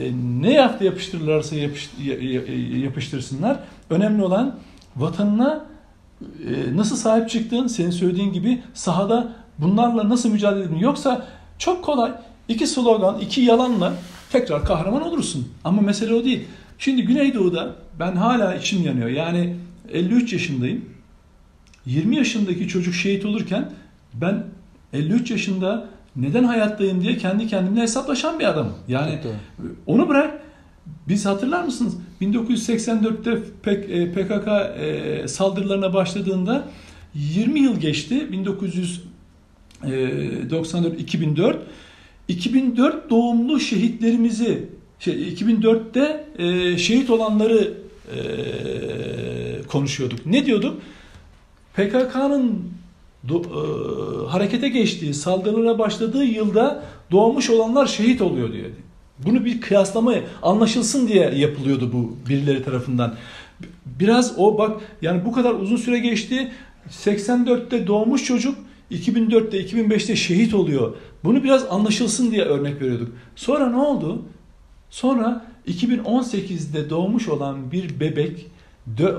e, 0.00 0.12
ne 0.40 0.52
yaptı 0.52 0.84
yapıştırırlarsa 0.84 1.56
yapış, 1.56 1.90
yapıştırsınlar. 2.82 3.58
Önemli 3.90 4.24
olan 4.24 4.54
vatanına 4.96 5.64
e, 6.22 6.76
nasıl 6.76 6.96
sahip 6.96 7.30
çıktığın, 7.30 7.66
senin 7.66 7.90
söylediğin 7.90 8.32
gibi 8.32 8.62
sahada 8.74 9.32
bunlarla 9.58 10.08
nasıl 10.08 10.28
mücadele 10.28 10.64
edin. 10.64 10.78
Yoksa 10.78 11.26
çok 11.58 11.84
kolay 11.84 12.12
iki 12.48 12.66
slogan, 12.66 13.18
iki 13.18 13.40
yalanla 13.40 13.92
tekrar 14.32 14.64
kahraman 14.64 15.02
olursun. 15.02 15.48
Ama 15.64 15.82
mesele 15.82 16.14
o 16.14 16.24
değil. 16.24 16.44
Şimdi 16.78 17.02
Güneydoğu'da 17.02 17.74
ben 17.98 18.16
hala 18.16 18.54
içim 18.54 18.82
yanıyor. 18.82 19.08
Yani 19.08 19.56
53 19.92 20.32
yaşındayım. 20.32 20.84
20 21.86 22.16
yaşındaki 22.16 22.68
çocuk 22.68 22.94
şehit 22.94 23.24
olurken 23.24 23.70
ben 24.14 24.44
53 24.92 25.30
yaşında 25.30 25.88
neden 26.16 26.44
hayattayım 26.44 27.02
diye 27.02 27.16
kendi 27.16 27.46
kendimle 27.46 27.80
hesaplaşan 27.80 28.38
bir 28.38 28.44
adamım. 28.44 28.74
Yani 28.88 29.18
onu 29.86 30.08
bırak 30.08 30.42
biz 31.08 31.26
hatırlar 31.26 31.64
mısınız? 31.64 31.96
1984'te 32.20 33.42
PKK 34.12 34.48
e, 34.80 35.28
saldırılarına 35.28 35.94
başladığında 35.94 36.64
20 37.14 37.60
yıl 37.60 37.80
geçti. 37.80 38.32
1994 38.32 41.00
2004 41.00 41.58
2004 42.32 43.10
doğumlu 43.10 43.60
şehitlerimizi 43.60 44.68
şey, 44.98 45.14
2004'te 45.14 46.24
e, 46.38 46.78
şehit 46.78 47.10
olanları 47.10 47.74
e, 48.16 48.18
konuşuyorduk. 49.68 50.26
Ne 50.26 50.46
diyorduk? 50.46 50.82
PKK'nın 51.74 52.60
e, 53.30 53.36
harekete 54.28 54.68
geçtiği, 54.68 55.14
saldırılara 55.14 55.78
başladığı 55.78 56.24
yılda 56.24 56.84
doğmuş 57.10 57.50
olanlar 57.50 57.86
şehit 57.86 58.22
oluyor 58.22 58.52
diye. 58.52 58.70
Bunu 59.18 59.44
bir 59.44 59.60
kıyaslama 59.60 60.14
anlaşılsın 60.42 61.08
diye 61.08 61.34
yapılıyordu 61.34 61.90
bu 61.92 62.28
birileri 62.28 62.64
tarafından. 62.64 63.14
Biraz 63.86 64.38
o 64.38 64.58
bak 64.58 64.80
yani 65.02 65.24
bu 65.24 65.32
kadar 65.32 65.54
uzun 65.54 65.76
süre 65.76 65.98
geçti. 65.98 66.52
84'te 66.90 67.86
doğmuş 67.86 68.24
çocuk 68.24 68.58
2004'te 68.92 69.60
2005'te 69.64 70.16
şehit 70.16 70.54
oluyor. 70.54 70.94
Bunu 71.24 71.44
biraz 71.44 71.64
anlaşılsın 71.70 72.30
diye 72.30 72.42
örnek 72.42 72.82
veriyorduk. 72.82 73.08
Sonra 73.36 73.66
ne 73.70 73.76
oldu? 73.76 74.22
Sonra 74.90 75.44
2018'de 75.68 76.90
doğmuş 76.90 77.28
olan 77.28 77.72
bir 77.72 78.00
bebek 78.00 78.46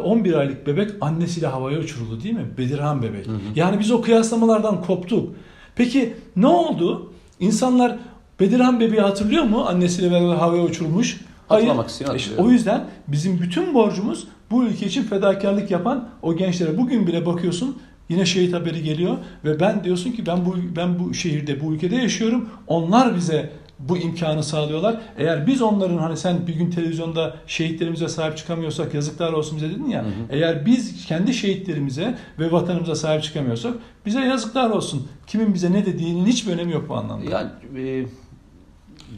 11 0.03 0.33
aylık 0.33 0.67
bebek 0.67 0.89
annesiyle 1.01 1.47
havaya 1.47 1.79
uçuruldu 1.79 2.23
değil 2.23 2.35
mi? 2.35 2.45
Bedirhan 2.57 3.01
bebek. 3.01 3.27
Hı 3.27 3.31
hı. 3.31 3.37
Yani 3.55 3.79
biz 3.79 3.91
o 3.91 4.01
kıyaslamalardan 4.01 4.81
koptuk. 4.81 5.35
Peki 5.75 6.13
ne 6.35 6.47
oldu? 6.47 7.13
İnsanlar 7.39 7.99
Bedirhan 8.39 8.79
bebeği 8.79 9.01
hatırlıyor 9.01 9.43
mu? 9.43 9.65
Annesiyle 9.65 10.11
beraber 10.11 10.35
havaya 10.35 10.63
uçurulmuş. 10.63 11.21
Hayır. 11.47 11.71
İşte 12.15 12.35
o 12.37 12.49
yüzden 12.49 12.85
bizim 13.07 13.41
bütün 13.41 13.73
borcumuz 13.73 14.27
bu 14.51 14.63
ülke 14.63 14.85
için 14.85 15.03
fedakarlık 15.03 15.71
yapan 15.71 16.09
o 16.21 16.35
gençlere. 16.35 16.77
Bugün 16.77 17.07
bile 17.07 17.25
bakıyorsun 17.25 17.77
yine 18.13 18.25
şehit 18.25 18.53
haberi 18.53 18.83
geliyor 18.83 19.17
ve 19.45 19.59
ben 19.59 19.83
diyorsun 19.83 20.11
ki 20.11 20.25
ben 20.25 20.45
bu 20.45 20.55
ben 20.75 20.99
bu 20.99 21.13
şehirde 21.13 21.61
bu 21.61 21.73
ülkede 21.73 21.95
yaşıyorum. 21.95 22.49
Onlar 22.67 23.15
bize 23.15 23.49
bu 23.79 23.97
imkanı 23.97 24.43
sağlıyorlar. 24.43 25.01
Eğer 25.17 25.47
biz 25.47 25.61
onların 25.61 25.97
hani 25.97 26.17
sen 26.17 26.47
bir 26.47 26.55
gün 26.55 26.71
televizyonda 26.71 27.35
şehitlerimize 27.47 28.07
sahip 28.07 28.37
çıkamıyorsak 28.37 28.93
yazıklar 28.93 29.33
olsun 29.33 29.57
bize 29.57 29.69
dedin 29.69 29.89
ya. 29.89 30.03
Hı 30.03 30.07
hı. 30.07 30.11
Eğer 30.29 30.65
biz 30.65 31.05
kendi 31.05 31.33
şehitlerimize 31.33 32.17
ve 32.39 32.51
vatanımıza 32.51 32.95
sahip 32.95 33.23
çıkamıyorsak 33.23 33.73
bize 34.05 34.19
yazıklar 34.19 34.69
olsun. 34.69 35.07
Kimin 35.27 35.53
bize 35.53 35.71
ne 35.71 35.85
dediğinin 35.85 36.25
hiçbir 36.25 36.51
önemi 36.51 36.73
yok 36.73 36.89
bu 36.89 36.95
anlamda. 36.95 37.31
Yani 37.31 37.49
e, 37.77 38.05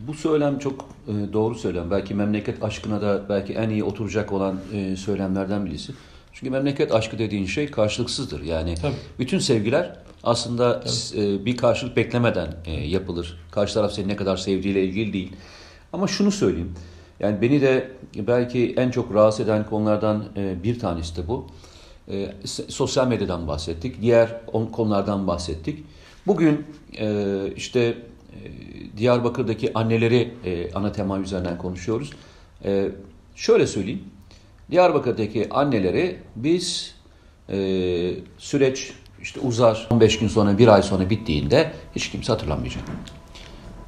bu 0.08 0.14
söylem 0.14 0.60
çok 0.60 0.86
e, 1.08 1.34
doğru 1.34 1.56
söylem. 1.56 1.92
Belki 1.92 2.14
memleket 2.14 2.64
aşkına 2.64 3.02
da 3.02 3.30
belki 3.30 3.54
en 3.54 3.70
iyi 3.70 3.84
oturacak 3.84 4.32
olan 4.32 4.60
e, 4.74 4.96
söylemlerden 4.96 5.66
birisi. 5.66 5.94
Çünkü 6.36 6.52
memleket 6.52 6.92
aşkı 6.92 7.20
dediğin 7.20 7.46
şey 7.46 7.72
karşılıksızdır. 7.72 8.42
Yani 8.42 8.76
Tabii. 8.76 8.96
bütün 9.20 9.40
sevgiler 9.40 9.96
aslında 10.24 10.84
e, 11.18 11.46
bir 11.46 11.58
karşılık 11.58 11.98
beklemeden 11.98 12.56
e, 12.66 12.72
yapılır. 12.72 13.40
Karşı 13.52 13.74
taraf 13.74 13.94
seni 13.94 14.08
ne 14.08 14.16
kadar 14.16 14.38
sevdiğiyle 14.38 14.84
ilgili 14.84 15.14
değil. 15.14 15.32
Ama 15.94 16.08
şunu 16.08 16.32
söyleyeyim. 16.32 16.74
Yani 17.20 17.42
beni 17.42 17.62
de 17.62 17.92
belki 18.16 18.74
en 18.78 18.92
çok 18.92 19.14
rahatsız 19.14 19.46
eden 19.46 19.66
konulardan 19.66 20.26
e, 20.38 20.64
bir 20.64 20.80
tanesi 20.80 21.16
de 21.18 21.28
bu. 21.28 21.48
Sosyal 22.68 23.08
medyadan 23.08 23.48
bahsettik. 23.48 24.02
Diğer 24.02 24.46
konulardan 24.72 25.28
bahsettik. 25.28 25.84
Bugün 26.28 26.66
işte 27.56 27.98
Diyarbakır'daki 28.98 29.74
anneleri 29.74 30.34
ana 30.76 30.92
tema 30.92 31.20
üzerinden 31.20 31.58
konuşuyoruz. 31.58 32.12
Şöyle 33.36 33.68
söyleyeyim. 33.68 34.04
Diyarbakır'daki 34.72 35.48
anneleri 35.52 36.20
biz 36.36 36.96
e, 37.50 37.58
süreç 38.38 38.94
işte 39.22 39.40
uzar 39.40 39.88
15 39.92 40.20
gün 40.20 40.28
sonra 40.28 40.58
bir 40.58 40.68
ay 40.68 40.82
sonra 40.84 41.10
bittiğinde 41.10 41.72
hiç 41.96 42.12
kimse 42.12 42.34
hatırlamayacak. 42.34 42.84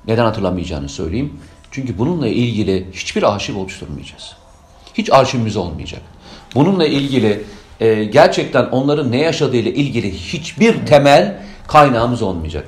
Neden 0.07 0.23
hatırlamayacağını 0.23 0.89
söyleyeyim. 0.89 1.33
Çünkü 1.71 1.97
bununla 1.97 2.27
ilgili 2.27 2.87
hiçbir 2.91 3.23
arşiv 3.23 3.57
oluşturmayacağız. 3.57 4.35
Hiç 4.93 5.11
arşivimiz 5.11 5.57
olmayacak. 5.57 6.01
Bununla 6.55 6.87
ilgili 6.87 7.43
e, 7.79 8.03
gerçekten 8.03 8.65
onların 8.65 9.11
ne 9.11 9.21
yaşadığıyla 9.21 9.71
ilgili 9.71 10.13
hiçbir 10.13 10.85
temel 10.85 11.43
kaynağımız 11.67 12.21
olmayacak. 12.21 12.67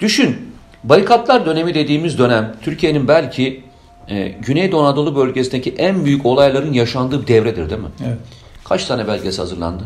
Düşün, 0.00 0.52
barikatlar 0.84 1.46
dönemi 1.46 1.74
dediğimiz 1.74 2.18
dönem 2.18 2.56
Türkiye'nin 2.62 3.08
belki 3.08 3.64
e, 4.08 4.28
Güneydoğu 4.28 4.82
Anadolu 4.82 5.16
bölgesindeki 5.16 5.70
en 5.70 6.04
büyük 6.04 6.26
olayların 6.26 6.72
yaşandığı 6.72 7.26
devredir 7.26 7.70
değil 7.70 7.80
mi? 7.80 7.88
Evet. 8.06 8.18
Kaç 8.64 8.84
tane 8.84 9.08
belgesi 9.08 9.40
hazırlandı? 9.40 9.84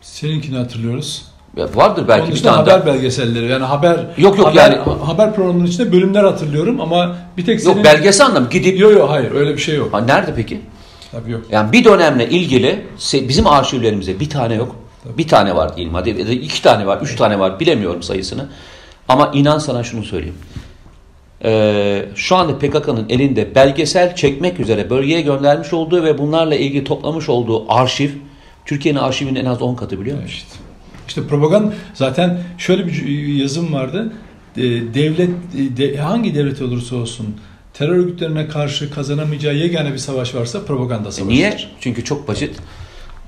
Seninkini 0.00 0.56
hatırlıyoruz. 0.56 1.24
Ya 1.56 1.68
vardır 1.74 2.04
belki 2.08 2.24
Onun 2.24 2.34
bir 2.34 2.42
tane. 2.42 2.56
haber 2.56 2.86
belgeselleri 2.86 3.46
yani 3.46 3.64
haber 3.64 3.96
yok 4.16 4.38
yok 4.38 4.46
haber, 4.46 4.54
yani 4.54 4.76
haber 5.04 5.34
programının 5.34 5.66
içinde 5.66 5.92
bölümler 5.92 6.24
hatırlıyorum 6.24 6.80
ama 6.80 7.16
bir 7.36 7.46
tek 7.46 7.60
senin 7.60 7.76
Yok 7.76 7.84
belgesi 7.84 8.24
anlamı 8.24 8.50
gidip 8.50 8.78
Yok 8.78 8.92
yok 8.92 9.10
hayır 9.10 9.32
öyle 9.32 9.52
bir 9.52 9.58
şey 9.58 9.76
yok. 9.76 9.92
Ha, 9.92 10.00
nerede 10.00 10.34
peki? 10.36 10.60
Tabii 11.12 11.30
yok. 11.30 11.42
Yani 11.50 11.72
bir 11.72 11.84
dönemle 11.84 12.28
ilgili 12.28 12.86
bizim 13.12 13.46
arşivlerimizde 13.46 14.20
bir 14.20 14.30
tane 14.30 14.54
yok. 14.54 14.76
Tabii. 15.04 15.18
Bir 15.18 15.28
tane 15.28 15.56
var 15.56 15.76
diyelim 15.76 15.94
hadi 15.94 16.10
iki 16.10 16.62
tane 16.62 16.86
var, 16.86 16.98
üç 17.02 17.16
tane 17.16 17.38
var 17.38 17.60
bilemiyorum 17.60 18.02
sayısını. 18.02 18.48
Ama 19.08 19.30
inan 19.34 19.58
sana 19.58 19.84
şunu 19.84 20.04
söyleyeyim. 20.04 20.36
Ee, 21.44 22.04
şu 22.14 22.36
anda 22.36 22.58
PKK'nın 22.58 23.08
elinde 23.08 23.54
belgesel 23.54 24.16
çekmek 24.16 24.60
üzere 24.60 24.90
bölgeye 24.90 25.20
göndermiş 25.20 25.72
olduğu 25.72 26.04
ve 26.04 26.18
bunlarla 26.18 26.54
ilgili 26.54 26.84
toplamış 26.84 27.28
olduğu 27.28 27.72
arşiv 27.72 28.10
Türkiye'nin 28.66 28.98
arşivinin 28.98 29.40
en 29.40 29.44
az 29.44 29.62
10 29.62 29.74
katı 29.74 30.00
biliyor 30.00 30.16
musun? 30.16 30.28
İşte, 30.28 30.58
işte 31.08 31.26
propaganda 31.26 31.74
zaten 31.94 32.40
şöyle 32.58 32.86
bir 32.86 33.26
yazım 33.26 33.72
vardı. 33.72 34.12
Devlet 34.94 35.30
de, 35.76 35.96
hangi 35.96 36.34
devlet 36.34 36.62
olursa 36.62 36.96
olsun 36.96 37.36
terör 37.74 37.96
örgütlerine 37.96 38.48
karşı 38.48 38.90
kazanamayacağı 38.90 39.54
yegane 39.54 39.92
bir 39.92 39.98
savaş 39.98 40.34
varsa 40.34 40.64
propaganda 40.64 41.12
savaşıdır. 41.12 41.32
E 41.32 41.34
niye? 41.34 41.58
Çünkü 41.80 42.04
çok 42.04 42.28
basit. 42.28 42.56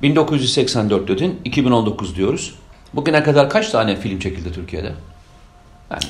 1984 0.02 1.09
dedin, 1.09 1.40
2019 1.44 2.16
diyoruz. 2.16 2.55
Bugüne 2.94 3.22
kadar 3.22 3.50
kaç 3.50 3.70
tane 3.70 3.96
film 3.96 4.18
çekildi 4.18 4.52
Türkiye'de? 4.52 4.92
Yani 5.90 6.02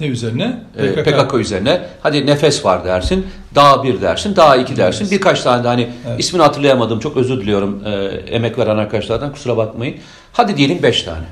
Ne 0.00 0.06
üzerine? 0.06 0.62
e, 0.78 1.02
PKK. 1.02 1.34
üzerine. 1.34 1.80
Hadi 2.02 2.26
nefes 2.26 2.64
var 2.64 2.84
dersin. 2.84 3.26
Dağ 3.54 3.82
bir 3.84 4.00
dersin. 4.00 4.36
Dağ 4.36 4.56
iki 4.56 4.76
dersin. 4.76 5.04
Evet. 5.04 5.12
Birkaç 5.12 5.42
tane 5.42 5.64
de 5.64 5.68
hani 5.68 5.88
Evet. 6.08 6.20
ismini 6.20 6.42
hatırlayamadım. 6.42 7.00
Çok 7.00 7.16
özür 7.16 7.40
diliyorum 7.40 7.82
e, 7.86 7.90
emek 8.34 8.58
veren 8.58 8.76
arkadaşlardan. 8.76 9.32
Kusura 9.32 9.56
bakmayın. 9.56 9.96
Hadi 10.32 10.56
diyelim 10.56 10.82
beş 10.82 11.02
tane. 11.02 11.24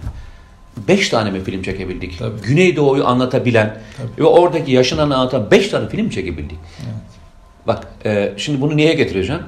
Beş 0.88 1.09
tane 1.09 1.31
mi 1.31 1.44
film 1.44 1.62
çekebildik? 1.62 2.18
Tabii. 2.18 2.40
Güneydoğu'yu 2.42 3.07
anlatabilen 3.07 3.79
Tabii. 3.96 4.22
ve 4.25 4.29
oradaki 4.29 4.72
yaşananı 4.72 5.16
anlatan 5.16 5.51
beş 5.51 5.68
tane 5.68 5.88
film 5.88 6.11
çekebildik. 6.11 6.59
Evet. 6.83 6.94
Bak 7.66 7.87
e, 8.05 8.33
şimdi 8.37 8.61
bunu 8.61 8.77
niye 8.77 8.94
getireceğim? 8.94 9.42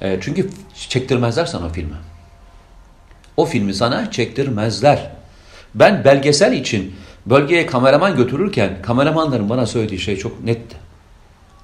E, 0.00 0.18
çünkü 0.20 0.50
çektirmezler 0.88 1.46
sana 1.46 1.66
o 1.66 1.68
filmi. 1.68 1.94
O 3.36 3.44
filmi 3.44 3.74
sana 3.74 4.10
çektirmezler. 4.10 5.10
Ben 5.74 6.04
belgesel 6.04 6.52
için 6.52 6.94
bölgeye 7.26 7.66
kameraman 7.66 8.16
götürürken 8.16 8.82
kameramanların 8.82 9.48
bana 9.48 9.66
söylediği 9.66 10.00
şey 10.00 10.16
çok 10.16 10.44
netti. 10.44 10.76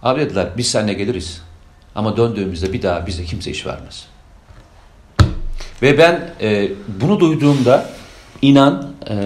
Abi 0.03 0.21
dediler 0.21 0.49
biz 0.57 0.67
seninle 0.67 0.93
geliriz. 0.93 1.43
Ama 1.95 2.17
döndüğümüzde 2.17 2.73
bir 2.73 2.83
daha 2.83 3.07
bize 3.07 3.25
kimse 3.25 3.51
iş 3.51 3.67
vermez. 3.67 4.07
Ve 5.83 5.99
ben 5.99 6.31
e, 6.41 6.69
bunu 7.01 7.21
duyduğumda 7.21 7.87
inan 8.43 8.89
e, 9.11 9.17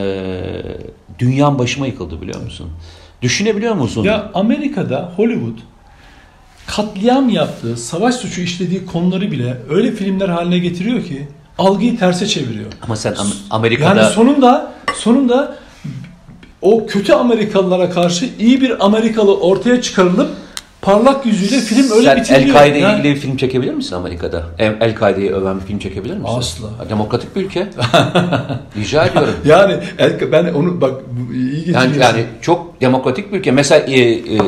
dünyam 1.18 1.58
başıma 1.58 1.86
yıkıldı 1.86 2.22
biliyor 2.22 2.40
musun? 2.42 2.70
Düşünebiliyor 3.22 3.74
musun? 3.74 4.04
Ya 4.04 4.30
Amerika'da 4.34 5.12
Hollywood 5.16 5.58
katliam 6.66 7.28
yaptığı, 7.28 7.76
savaş 7.76 8.14
suçu 8.14 8.40
işlediği 8.40 8.86
konuları 8.86 9.30
bile 9.30 9.56
öyle 9.70 9.92
filmler 9.92 10.28
haline 10.28 10.58
getiriyor 10.58 11.04
ki 11.04 11.28
algıyı 11.58 11.98
terse 11.98 12.26
çeviriyor. 12.26 12.72
Ama 12.82 12.96
sen 12.96 13.12
Am- 13.12 13.34
Amerika'da 13.50 14.00
Yani 14.00 14.12
sonunda 14.12 14.72
sonunda 14.96 15.56
o 16.64 16.86
kötü 16.86 17.12
Amerikalılara 17.12 17.90
karşı 17.90 18.28
iyi 18.38 18.60
bir 18.60 18.84
Amerikalı 18.86 19.40
ortaya 19.40 19.82
çıkarılıp 19.82 20.30
parlak 20.82 21.26
yüzüyle 21.26 21.60
film 21.60 21.90
öyle 21.92 22.08
sen 22.08 22.16
bitiriliyor. 22.20 22.48
El-Kaide 22.56 22.78
ile 22.78 22.84
Yani- 22.84 22.98
ilgili 23.00 23.16
film 23.16 23.36
çekebilir 23.36 23.74
misin 23.74 23.96
Amerika'da? 23.96 24.42
El- 24.58 24.76
El-Kaide'yi 24.80 25.30
öven 25.30 25.60
bir 25.60 25.64
film 25.66 25.78
çekebilir 25.78 26.16
misin? 26.16 26.34
Asla. 26.38 26.68
Demokratik 26.90 27.36
bir 27.36 27.40
ülke. 27.44 27.66
Rica 28.76 29.04
ediyorum. 29.06 29.34
Yani 29.44 29.76
el- 29.98 30.32
ben 30.32 30.44
onu 30.54 30.80
bak 30.80 31.00
iyi 31.34 31.70
Yani, 31.72 31.98
yani 32.00 32.24
çok 32.42 32.80
demokratik 32.80 33.32
bir 33.32 33.38
ülke. 33.38 33.50
Mesela 33.50 33.86
e, 33.86 34.00
e, 34.00 34.38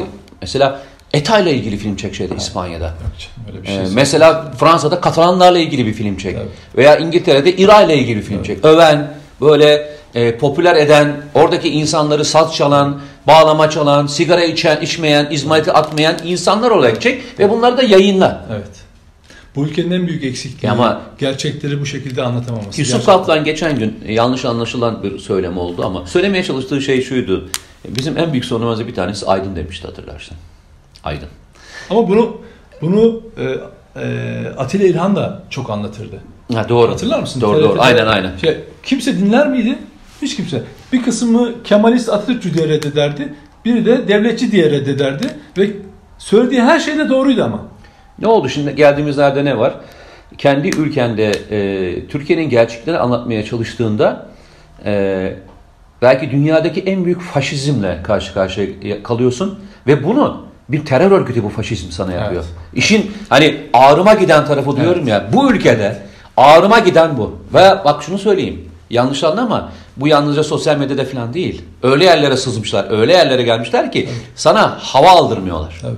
mesela 0.40 0.81
ETA 1.14 1.38
ile 1.38 1.55
ilgili 1.55 1.76
film 1.76 1.96
çek 1.96 2.14
şeyde 2.14 2.35
İspanya'da. 2.37 2.85
Yok 2.85 2.94
canım, 3.18 3.48
öyle 3.48 3.62
bir 3.62 3.68
Ee, 3.68 3.87
şey. 3.87 3.94
mesela 3.94 4.52
Fransa'da 4.59 5.00
Katalanlarla 5.00 5.59
ilgili 5.59 5.87
bir 5.87 5.92
film 5.92 6.16
çek. 6.16 6.37
Tabii. 6.37 6.48
Veya 6.76 6.96
İngiltere'de 6.96 7.57
İra 7.57 7.83
ile 7.83 7.96
ilgili 7.98 8.16
bir 8.16 8.22
film 8.22 8.42
çek. 8.42 8.64
Öven, 8.64 9.11
böyle 9.40 9.96
e, 10.16 10.38
popüler 10.38 10.76
eden, 10.76 11.16
oradaki 11.35 11.68
insanları 11.68 12.24
saz 12.24 12.55
çalan, 12.55 13.00
bağlama 13.26 13.70
çalan, 13.70 14.07
sigara 14.07 14.44
içen, 14.44 14.81
içmeyen, 14.81 15.29
izmariti 15.31 15.72
atmayan 15.72 16.16
insanlar 16.24 16.70
olarak 16.70 17.02
çek 17.02 17.22
ve 17.38 17.50
bunları 17.50 17.76
da 17.76 17.83
yayınla. 17.83 18.46
Evet. 18.52 18.87
Bu 19.57 19.66
ülkenin 19.66 19.90
en 19.90 20.07
büyük 20.07 20.24
eksikliği 20.24 20.72
Ama- 20.72 21.00
gerçekleri 21.18 21.81
bu 21.81 21.87
şekilde 21.87 22.22
anlatamaması. 22.22 22.81
Yusuf 22.81 22.94
Gerçekten. 22.94 23.16
Kaplan 23.16 23.44
geçen 23.44 23.79
gün 23.79 23.98
e, 24.07 24.12
yanlış 24.12 24.44
anlaşılan 24.44 25.02
bir 25.02 25.18
söylem 25.18 25.59
oldu 25.59 25.85
ama 25.85 26.07
söylemeye 26.07 26.44
çalıştığı 26.44 26.83
şey 26.83 27.02
şuydu. 27.02 27.48
Bizim 27.88 28.18
en 28.18 28.33
büyük 28.33 28.44
sorunumuzda 28.44 28.87
bir 28.87 28.94
tanesi 28.94 29.26
Aydın 29.26 29.57
demişti 29.57 29.87
hatırlarsın. 29.87 30.37
Aydın. 31.05 31.29
Ama 31.90 32.09
bunu 32.09 32.37
bunu 32.83 33.22
e, 33.38 33.44
e, 34.00 34.48
Atilla 34.59 34.85
İlhan 34.85 35.16
da 35.16 35.42
çok 35.50 35.70
anlatırdı. 35.70 36.20
Ha, 36.55 36.68
doğru. 36.68 36.92
Hatırlar 36.92 37.20
mısın? 37.20 37.40
Doğru 37.40 37.62
doğru. 37.62 37.68
TRT'de 37.68 37.81
Aynen 37.81 38.07
aynen. 38.07 38.37
Şey, 38.37 38.59
kimse 38.83 39.18
dinler 39.18 39.48
miydi? 39.48 39.79
Hiç 40.22 40.37
kimse. 40.37 40.62
Bir 40.92 41.02
kısmı 41.02 41.62
Kemalist 41.64 42.09
Atatürkçü 42.09 42.55
diye 42.55 42.68
reddederdi. 42.68 43.35
Biri 43.64 43.87
de 43.87 44.09
devletçi 44.09 44.52
diye 44.52 44.70
reddederdi. 44.70 45.26
Ve 45.59 45.70
söylediği 46.18 46.62
her 46.62 46.81
şey 46.81 46.98
de 46.98 47.09
doğruydu 47.09 47.44
ama. 47.44 47.61
Ne 48.18 48.26
oldu 48.26 48.48
şimdi 48.48 48.74
geldiğimiz 48.74 49.18
yerde 49.18 49.44
ne 49.44 49.59
var? 49.59 49.74
Kendi 50.38 50.68
ülkende 50.68 51.33
e, 51.50 52.07
Türkiye'nin 52.07 52.50
gerçeklerini 52.50 53.00
anlatmaya 53.00 53.44
çalıştığında 53.44 54.26
e, 54.85 55.33
belki 56.02 56.31
dünyadaki 56.31 56.81
en 56.81 57.05
büyük 57.05 57.20
faşizmle 57.20 58.00
karşı 58.02 58.35
karşıya 58.35 59.02
kalıyorsun 59.02 59.59
ve 59.87 60.05
bunu 60.05 60.46
bir 60.68 60.85
terör 60.85 61.11
örgütü 61.11 61.44
bu 61.44 61.48
faşizm 61.48 61.90
sana 61.90 62.12
yapıyor. 62.12 62.44
Evet. 62.44 62.55
İşin 62.74 63.11
hani 63.29 63.57
ağrıma 63.72 64.14
giden 64.14 64.46
tarafı 64.46 64.76
diyorum 64.76 65.09
ya 65.09 65.29
bu 65.33 65.52
ülkede 65.52 65.96
ağrıma 66.37 66.79
giden 66.79 67.18
bu. 67.18 67.38
Ve 67.55 67.70
bak 67.85 68.02
şunu 68.02 68.18
söyleyeyim. 68.18 68.68
Yanlış 68.90 69.24
anlama. 69.24 69.72
Bu 69.97 70.09
yalnızca 70.09 70.43
sosyal 70.43 70.77
medyada 70.77 71.05
falan 71.05 71.35
değil. 71.35 71.63
Öyle 71.83 72.05
yerlere 72.05 72.37
sızmışlar, 72.37 72.91
öyle 72.91 73.13
yerlere 73.13 73.43
gelmişler 73.43 73.93
ki 73.93 74.09
sana 74.35 74.79
hava 74.81 75.11
aldırmıyorlar 75.11 75.79
Tabii. 75.83 75.97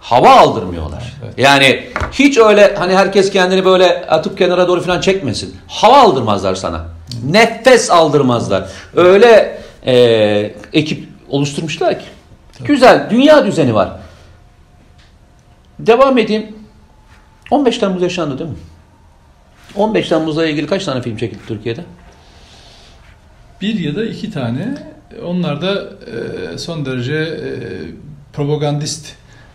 hava 0.00 0.30
aldırmıyorlar. 0.30 1.14
Evet. 1.24 1.34
Yani 1.38 1.86
hiç 2.12 2.38
öyle 2.38 2.74
hani 2.78 2.96
herkes 2.96 3.30
kendini 3.30 3.64
böyle 3.64 4.06
atıp 4.06 4.38
kenara 4.38 4.68
doğru 4.68 4.80
falan 4.80 5.00
çekmesin. 5.00 5.56
Hava 5.68 5.96
aldırmazlar 5.96 6.54
sana. 6.54 6.84
Nefes 7.30 7.90
aldırmazlar. 7.90 8.68
Öyle 8.96 9.58
e, 9.86 9.94
ekip 10.72 11.08
oluşturmuşlar 11.28 11.98
ki. 11.98 12.04
Güzel. 12.64 13.06
Dünya 13.10 13.46
düzeni 13.46 13.74
var. 13.74 13.90
Devam 15.78 16.18
edeyim. 16.18 16.56
15 17.50 17.78
Temmuz 17.78 18.02
yaşandı 18.02 18.38
değil 18.38 18.50
mi? 18.50 18.56
15 19.76 20.08
Temmuz'la 20.08 20.46
ilgili 20.46 20.66
kaç 20.66 20.84
tane 20.84 21.02
film 21.02 21.16
çekildi 21.16 21.40
Türkiye'de? 21.48 21.84
Bir 23.60 23.78
ya 23.80 23.96
da 23.96 24.04
iki 24.04 24.30
tane. 24.30 24.74
Onlar 25.24 25.62
da 25.62 25.74
e, 26.54 26.58
son 26.58 26.86
derece 26.86 27.14
e, 27.14 27.50
propagandist. 28.32 29.06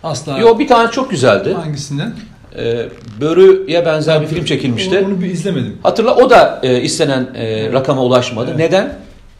Asla 0.03 0.37
Yo 0.39 0.59
bir 0.59 0.67
tane 0.67 0.91
çok 0.91 1.11
güzeldi. 1.11 1.53
hangisinden? 1.53 2.13
E, 2.57 2.85
Börü'ye 3.21 3.85
benzer 3.85 4.21
bir 4.21 4.27
film 4.27 4.45
çekilmişti. 4.45 4.99
Onu, 4.99 5.07
onu 5.07 5.21
bir 5.21 5.31
izlemedim. 5.31 5.77
Hatırla 5.83 6.15
o 6.15 6.29
da 6.29 6.59
e, 6.63 6.81
istenen 6.81 7.27
e, 7.35 7.71
rakama 7.73 8.03
ulaşmadı. 8.03 8.49
Evet. 8.49 8.59
Neden? 8.59 8.93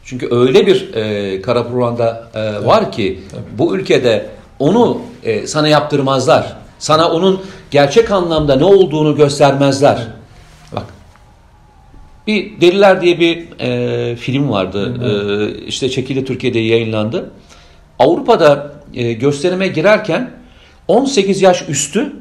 Çünkü 0.04 0.28
öyle 0.30 0.66
bir 0.66 0.94
e, 0.94 1.42
kara 1.42 1.66
propaganda 1.66 2.28
e, 2.34 2.66
var 2.66 2.92
ki 2.92 3.20
Tabii. 3.30 3.58
bu 3.58 3.76
ülkede 3.76 4.26
onu 4.58 4.98
e, 5.24 5.46
sana 5.46 5.68
yaptırmazlar. 5.68 6.56
Sana 6.78 7.10
onun 7.10 7.40
gerçek 7.70 8.10
anlamda 8.10 8.56
ne 8.56 8.64
olduğunu 8.64 9.16
göstermezler. 9.16 9.94
Bak. 9.94 10.06
Bir 12.26 12.60
Deliler 12.60 13.00
diye 13.00 13.20
bir 13.20 13.60
e, 13.60 14.16
film 14.16 14.50
vardı. 14.50 14.94
E, 15.04 15.66
işte 15.66 15.90
çekildi 15.90 16.24
Türkiye'de 16.24 16.58
yayınlandı. 16.58 17.30
Avrupa'da 17.98 18.72
e, 18.94 19.12
gösterime 19.12 19.68
girerken 19.68 20.30
18 20.88 21.42
yaş 21.42 21.68
üstü 21.68 22.12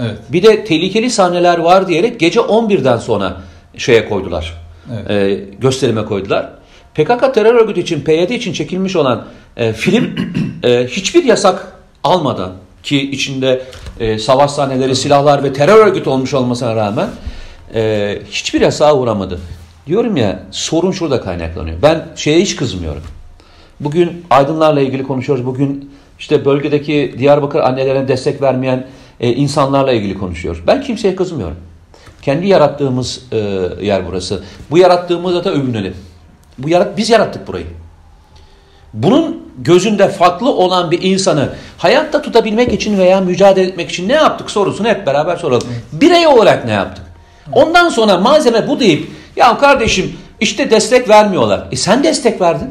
Evet. 0.00 0.18
bir 0.32 0.42
de 0.42 0.64
tehlikeli 0.64 1.10
sahneler 1.10 1.58
var 1.58 1.88
diyerek 1.88 2.20
gece 2.20 2.40
11'den 2.40 2.96
sonra 2.96 3.40
şeye 3.76 4.08
koydular. 4.08 4.54
Evet. 4.92 5.10
E, 5.10 5.44
gösterime 5.60 6.04
koydular. 6.04 6.50
PKK 6.94 7.34
terör 7.34 7.54
örgütü 7.54 7.80
için, 7.80 8.00
PYD 8.00 8.30
için 8.30 8.52
çekilmiş 8.52 8.96
olan 8.96 9.24
e, 9.56 9.72
film 9.72 10.16
e, 10.62 10.86
hiçbir 10.86 11.24
yasak 11.24 11.72
almadan 12.04 12.52
ki 12.82 13.10
içinde 13.10 13.62
e, 14.00 14.18
savaş 14.18 14.50
sahneleri, 14.50 14.96
silahlar 14.96 15.44
ve 15.44 15.52
terör 15.52 15.86
örgütü 15.86 16.10
olmuş 16.10 16.34
olmasına 16.34 16.76
rağmen 16.76 17.08
e, 17.74 18.18
hiçbir 18.30 18.60
yasağa 18.60 18.96
uğramadı. 18.96 19.40
Diyorum 19.86 20.16
ya 20.16 20.42
sorun 20.50 20.90
şurada 20.90 21.20
kaynaklanıyor. 21.20 21.82
Ben 21.82 22.08
şeye 22.16 22.40
hiç 22.40 22.56
kızmıyorum. 22.56 23.02
Bugün 23.80 24.24
aydınlarla 24.30 24.80
ilgili 24.80 25.02
konuşuyoruz. 25.02 25.46
Bugün 25.46 25.90
işte 26.18 26.44
bölgedeki 26.44 27.14
Diyarbakır 27.18 27.60
annelerine 27.60 28.08
destek 28.08 28.42
vermeyen 28.42 28.86
e, 29.20 29.32
insanlarla 29.32 29.92
ilgili 29.92 30.18
konuşuyoruz. 30.18 30.62
Ben 30.66 30.82
kimseye 30.82 31.16
kızmıyorum. 31.16 31.56
Kendi 32.22 32.46
yarattığımız 32.46 33.22
e, 33.32 33.38
yer 33.80 34.06
burası. 34.08 34.44
Bu 34.70 34.78
yarattığımızda 34.78 35.44
da 35.44 35.52
övünelim. 35.52 35.94
Bu 36.58 36.68
yarat 36.68 36.96
biz 36.96 37.10
yarattık 37.10 37.48
burayı. 37.48 37.66
Bunun 38.94 39.42
gözünde 39.58 40.08
farklı 40.08 40.50
olan 40.50 40.90
bir 40.90 41.02
insanı 41.02 41.48
hayatta 41.78 42.22
tutabilmek 42.22 42.72
için 42.72 42.98
veya 42.98 43.20
mücadele 43.20 43.66
etmek 43.66 43.90
için 43.90 44.08
ne 44.08 44.12
yaptık 44.12 44.50
sorusunu 44.50 44.88
hep 44.88 45.06
beraber 45.06 45.36
soralım. 45.36 45.68
Birey 45.92 46.26
olarak 46.26 46.64
ne 46.64 46.72
yaptık? 46.72 47.11
Ondan 47.52 47.88
sonra 47.88 48.18
malzeme 48.18 48.68
bu 48.68 48.80
deyip 48.80 49.08
ya 49.36 49.58
kardeşim 49.58 50.12
işte 50.40 50.70
destek 50.70 51.08
vermiyorlar. 51.08 51.68
E 51.72 51.76
sen 51.76 52.04
destek 52.04 52.40
verdin. 52.40 52.70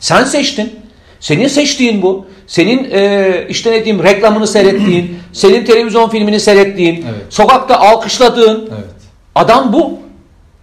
Sen 0.00 0.24
seçtin. 0.24 0.80
Senin 1.20 1.48
seçtiğin 1.48 2.02
bu. 2.02 2.26
Senin 2.46 2.90
e, 2.90 3.46
işte 3.48 3.70
ne 3.72 3.84
diyeyim 3.84 4.04
reklamını 4.04 4.46
seyrettiğin, 4.46 5.18
senin 5.32 5.64
televizyon 5.64 6.08
filmini 6.08 6.40
seyrettiğin, 6.40 6.94
Evet. 6.94 7.22
sokakta 7.30 7.80
alkışladığın 7.80 8.68
Evet. 8.74 8.84
adam 9.34 9.72
bu. 9.72 9.98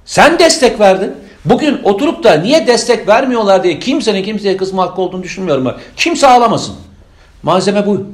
Sen 0.06 0.40
destek 0.40 0.80
verdin. 0.80 1.12
Bugün 1.46 1.80
oturup 1.84 2.24
da 2.24 2.34
niye 2.34 2.68
destek 2.68 3.08
vermiyorlar 3.08 3.64
diye 3.64 3.80
kimsenin 3.80 4.24
kimseye 4.24 4.58
kızma 4.58 4.84
hakkı 4.84 5.02
olduğunu 5.02 5.24
düşünmüyorum. 5.24 5.66
ben. 5.66 5.74
Kimse 5.96 6.28
ağlamasın. 6.28 6.76
Malzeme 7.44 7.86
bu. 7.88 8.06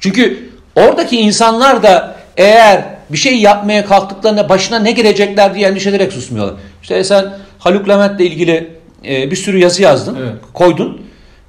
Çünkü 0.00 0.50
oradaki 0.76 1.20
insanlar 1.20 1.82
da 1.82 2.16
eğer 2.36 2.97
bir 3.10 3.18
şey 3.18 3.36
yapmaya 3.36 3.86
kalktıklarında 3.86 4.48
başına 4.48 4.78
ne 4.78 4.92
gelecekler 4.92 5.54
diye 5.54 5.68
endişe 5.68 5.90
ederek 5.90 6.12
susmuyorlar. 6.12 6.54
İşte 6.82 7.04
sen 7.04 7.38
Haluk 7.58 7.88
Levent'le 7.88 8.20
ilgili 8.20 8.70
e, 9.06 9.30
bir 9.30 9.36
sürü 9.36 9.58
yazı 9.58 9.82
yazdın, 9.82 10.16
Evet. 10.20 10.32
koydun. 10.54 11.00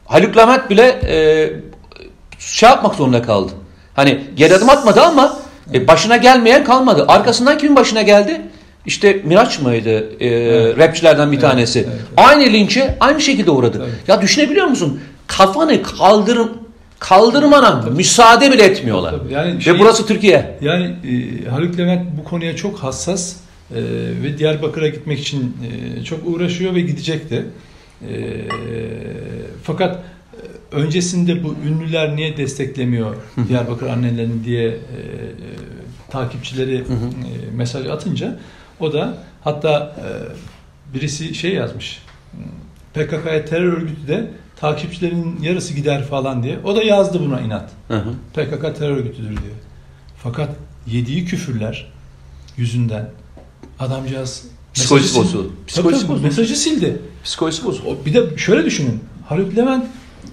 Haluk 0.05 0.37
Levent 0.37 0.69
bile 0.69 0.87
e, 1.07 1.49
şey 2.39 2.69
yapmak 2.69 2.95
zorunda 2.95 3.21
kaldı. 3.21 3.51
Hani 3.93 4.21
geri 4.35 4.55
adım 4.55 4.69
atmadı 4.69 5.01
ama 5.01 5.39
e, 5.73 5.87
başına 5.87 6.17
gelmeyen 6.17 6.63
kalmadı. 6.63 7.05
Arkasından 7.07 7.57
kimin 7.57 7.75
başına 7.75 8.01
geldi? 8.01 8.41
İşte 8.85 9.13
Miraç 9.23 9.59
mıydı? 9.59 10.09
E, 10.19 10.27
Evet. 10.27 10.77
Rapçilerden 10.77 11.31
bir 11.31 11.37
Evet, 11.37 11.49
tanesi. 11.49 11.79
evet, 11.79 11.89
evet. 11.91 12.01
Aynı 12.29 12.43
linçe 12.53 12.97
aynı 12.99 13.21
şekilde 13.21 13.51
uğradı. 13.51 13.77
Tabii. 13.77 13.89
Ya 14.07 14.21
düşünebiliyor 14.21 14.65
musun? 14.67 15.01
Kafanı 15.27 15.81
kaldırım 15.83 16.51
kaldırmana 16.99 17.89
müsaade 17.95 18.51
bile 18.51 18.63
etmiyorlar. 18.63 19.11
Tabii, 19.11 19.33
yani 19.33 19.57
Ve 19.57 19.61
şey- 19.61 19.79
burası 19.79 20.07
Türkiye. 20.07 20.57
Yani 20.61 20.85
e, 20.85 21.49
Haluk 21.49 21.77
Levent 21.79 22.17
bu 22.17 22.23
konuya 22.23 22.55
çok 22.55 22.79
hassas 22.79 23.35
e, 23.35 23.81
ve 24.23 24.37
Diyarbakır'a 24.37 24.87
gitmek 24.87 25.19
için 25.19 25.57
e, 25.99 26.03
çok 26.03 26.27
uğraşıyor 26.27 26.75
ve 26.75 26.81
gidecek 26.81 27.29
de. 27.29 27.45
E, 28.01 28.11
fakat 29.63 29.95
e, 29.95 30.75
öncesinde 30.75 31.43
bu 31.43 31.55
ünlüler 31.67 32.15
niye 32.15 32.37
desteklemiyor 32.37 33.15
Diyarbakır 33.47 33.87
annelerini 33.87 34.45
diye 34.45 34.67
e, 34.67 34.71
e, 34.71 34.77
takipçileri 36.09 36.75
e, 36.75 36.83
mesaj 37.55 37.87
atınca 37.87 38.39
o 38.79 38.93
da 38.93 39.17
hatta 39.41 39.95
e, 39.97 40.05
birisi 40.93 41.35
şey 41.35 41.53
yazmış. 41.53 42.03
PKK'ya 42.93 43.45
terör 43.45 43.73
örgütü 43.73 44.07
de 44.07 44.27
takipçilerin 44.59 45.39
yarısı 45.41 45.73
gider 45.73 46.03
falan 46.03 46.43
diye. 46.43 46.59
O 46.63 46.75
da 46.75 46.83
yazdı 46.83 47.19
buna 47.25 47.41
inat. 47.41 47.69
Hı 47.87 47.97
hı. 47.97 48.13
PKK 48.33 48.75
terör 48.79 48.97
örgütüdür 48.97 49.29
diyor. 49.29 49.55
Fakat 50.23 50.49
yediği 50.87 51.25
küfürler 51.25 51.91
yüzünden 52.57 53.09
adamcağız 53.79 54.45
Psikolojisi 54.73 55.19
bozuldu. 55.19 55.51
Psikolojisi 55.67 56.07
bozuldu. 56.07 56.23
Mesajı 56.23 56.55
sildi. 56.55 57.01
Psikolojisi 57.23 57.65
bozuldu. 57.65 57.97
Bir 58.05 58.13
de 58.13 58.37
şöyle 58.37 58.65
düşünün. 58.65 58.99
Haluk 59.27 59.57
Levent 59.57 59.85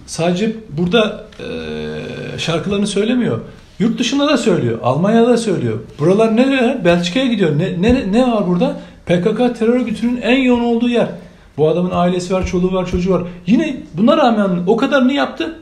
sadece 0.06 0.56
burada 0.78 1.24
e, 1.40 2.38
şarkılarını 2.38 2.86
söylemiyor. 2.86 3.40
Yurt 3.78 3.98
dışında 3.98 4.28
da 4.28 4.36
söylüyor. 4.36 4.78
Almanya'da 4.82 5.28
da 5.28 5.36
söylüyor. 5.36 5.78
Buralar 5.98 6.36
nereye? 6.36 6.84
Belçika'ya 6.84 7.26
gidiyor. 7.26 7.58
Ne, 7.58 7.82
ne, 7.82 8.12
ne 8.12 8.32
var 8.32 8.46
burada? 8.48 8.80
PKK 9.06 9.58
terör 9.58 9.74
örgütünün 9.74 10.20
en 10.20 10.42
yoğun 10.42 10.64
olduğu 10.64 10.88
yer. 10.88 11.08
Bu 11.56 11.68
adamın 11.68 11.90
ailesi 11.94 12.34
var, 12.34 12.46
çoluğu 12.46 12.72
var, 12.72 12.86
çocuğu 12.86 13.10
var. 13.10 13.22
Yine 13.46 13.76
buna 13.94 14.16
rağmen 14.16 14.50
o 14.66 14.76
kadarını 14.76 15.12
yaptı. 15.12 15.56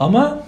Ama 0.00 0.38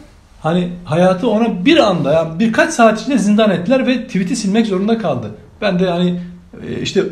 hani 0.43 0.69
hayatı 0.85 1.31
ona 1.31 1.65
bir 1.65 1.77
anda 1.77 2.13
yani 2.13 2.39
birkaç 2.39 2.73
saat 2.73 3.01
içinde 3.01 3.19
zindan 3.19 3.51
ettiler 3.51 3.87
ve 3.87 4.07
tweet'i 4.07 4.37
silmek 4.37 4.67
zorunda 4.67 4.99
kaldı. 4.99 5.31
Ben 5.61 5.79
de 5.79 5.91
hani 5.91 6.21
e, 6.69 6.83
işte 6.83 7.05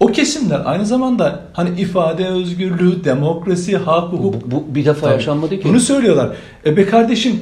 o 0.00 0.06
kesimler 0.06 0.62
aynı 0.64 0.86
zamanda 0.86 1.40
hani 1.52 1.80
ifade 1.80 2.26
özgürlüğü, 2.26 3.04
demokrasi, 3.04 3.76
hak, 3.76 4.12
hukuk 4.12 4.50
Bu, 4.50 4.50
bu 4.50 4.74
bir 4.74 4.84
defa 4.84 5.00
Tabii. 5.00 5.12
yaşanmadı 5.12 5.60
ki. 5.60 5.68
bunu 5.68 5.80
söylüyorlar. 5.80 6.36
E 6.66 6.76
be 6.76 6.86
kardeşim 6.86 7.40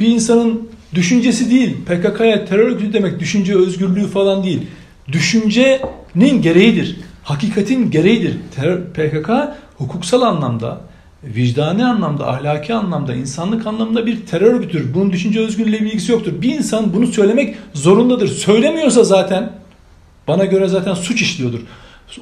bir 0.00 0.06
insanın 0.06 0.68
düşüncesi 0.94 1.50
değil. 1.50 1.76
PKK'ya 1.86 2.44
terör 2.44 2.66
örgütü 2.66 2.92
demek 2.92 3.20
düşünce 3.20 3.56
özgürlüğü 3.56 4.06
falan 4.06 4.44
değil. 4.44 4.66
Düşüncenin 5.12 6.42
gereğidir. 6.42 6.96
Hakikatin 7.24 7.90
gereğidir. 7.90 8.36
Terör, 8.56 8.80
PKK 8.80 9.30
hukuksal 9.78 10.22
anlamda, 10.22 10.80
vicdani 11.24 11.84
anlamda, 11.84 12.28
ahlaki 12.28 12.74
anlamda, 12.74 13.14
insanlık 13.14 13.66
anlamda 13.66 14.06
bir 14.06 14.26
terör 14.26 14.54
örgütüdür. 14.54 14.94
Bunun 14.94 15.12
düşünce 15.12 15.40
özgürlüğüyle 15.40 15.80
bir 15.80 15.86
ilgisi 15.86 16.12
yoktur. 16.12 16.32
Bir 16.42 16.54
insan 16.54 16.94
bunu 16.94 17.06
söylemek 17.06 17.56
zorundadır. 17.74 18.28
Söylemiyorsa 18.28 19.04
zaten 19.04 19.52
bana 20.28 20.44
göre 20.44 20.68
zaten 20.68 20.94
suç 20.94 21.22
işliyordur. 21.22 21.60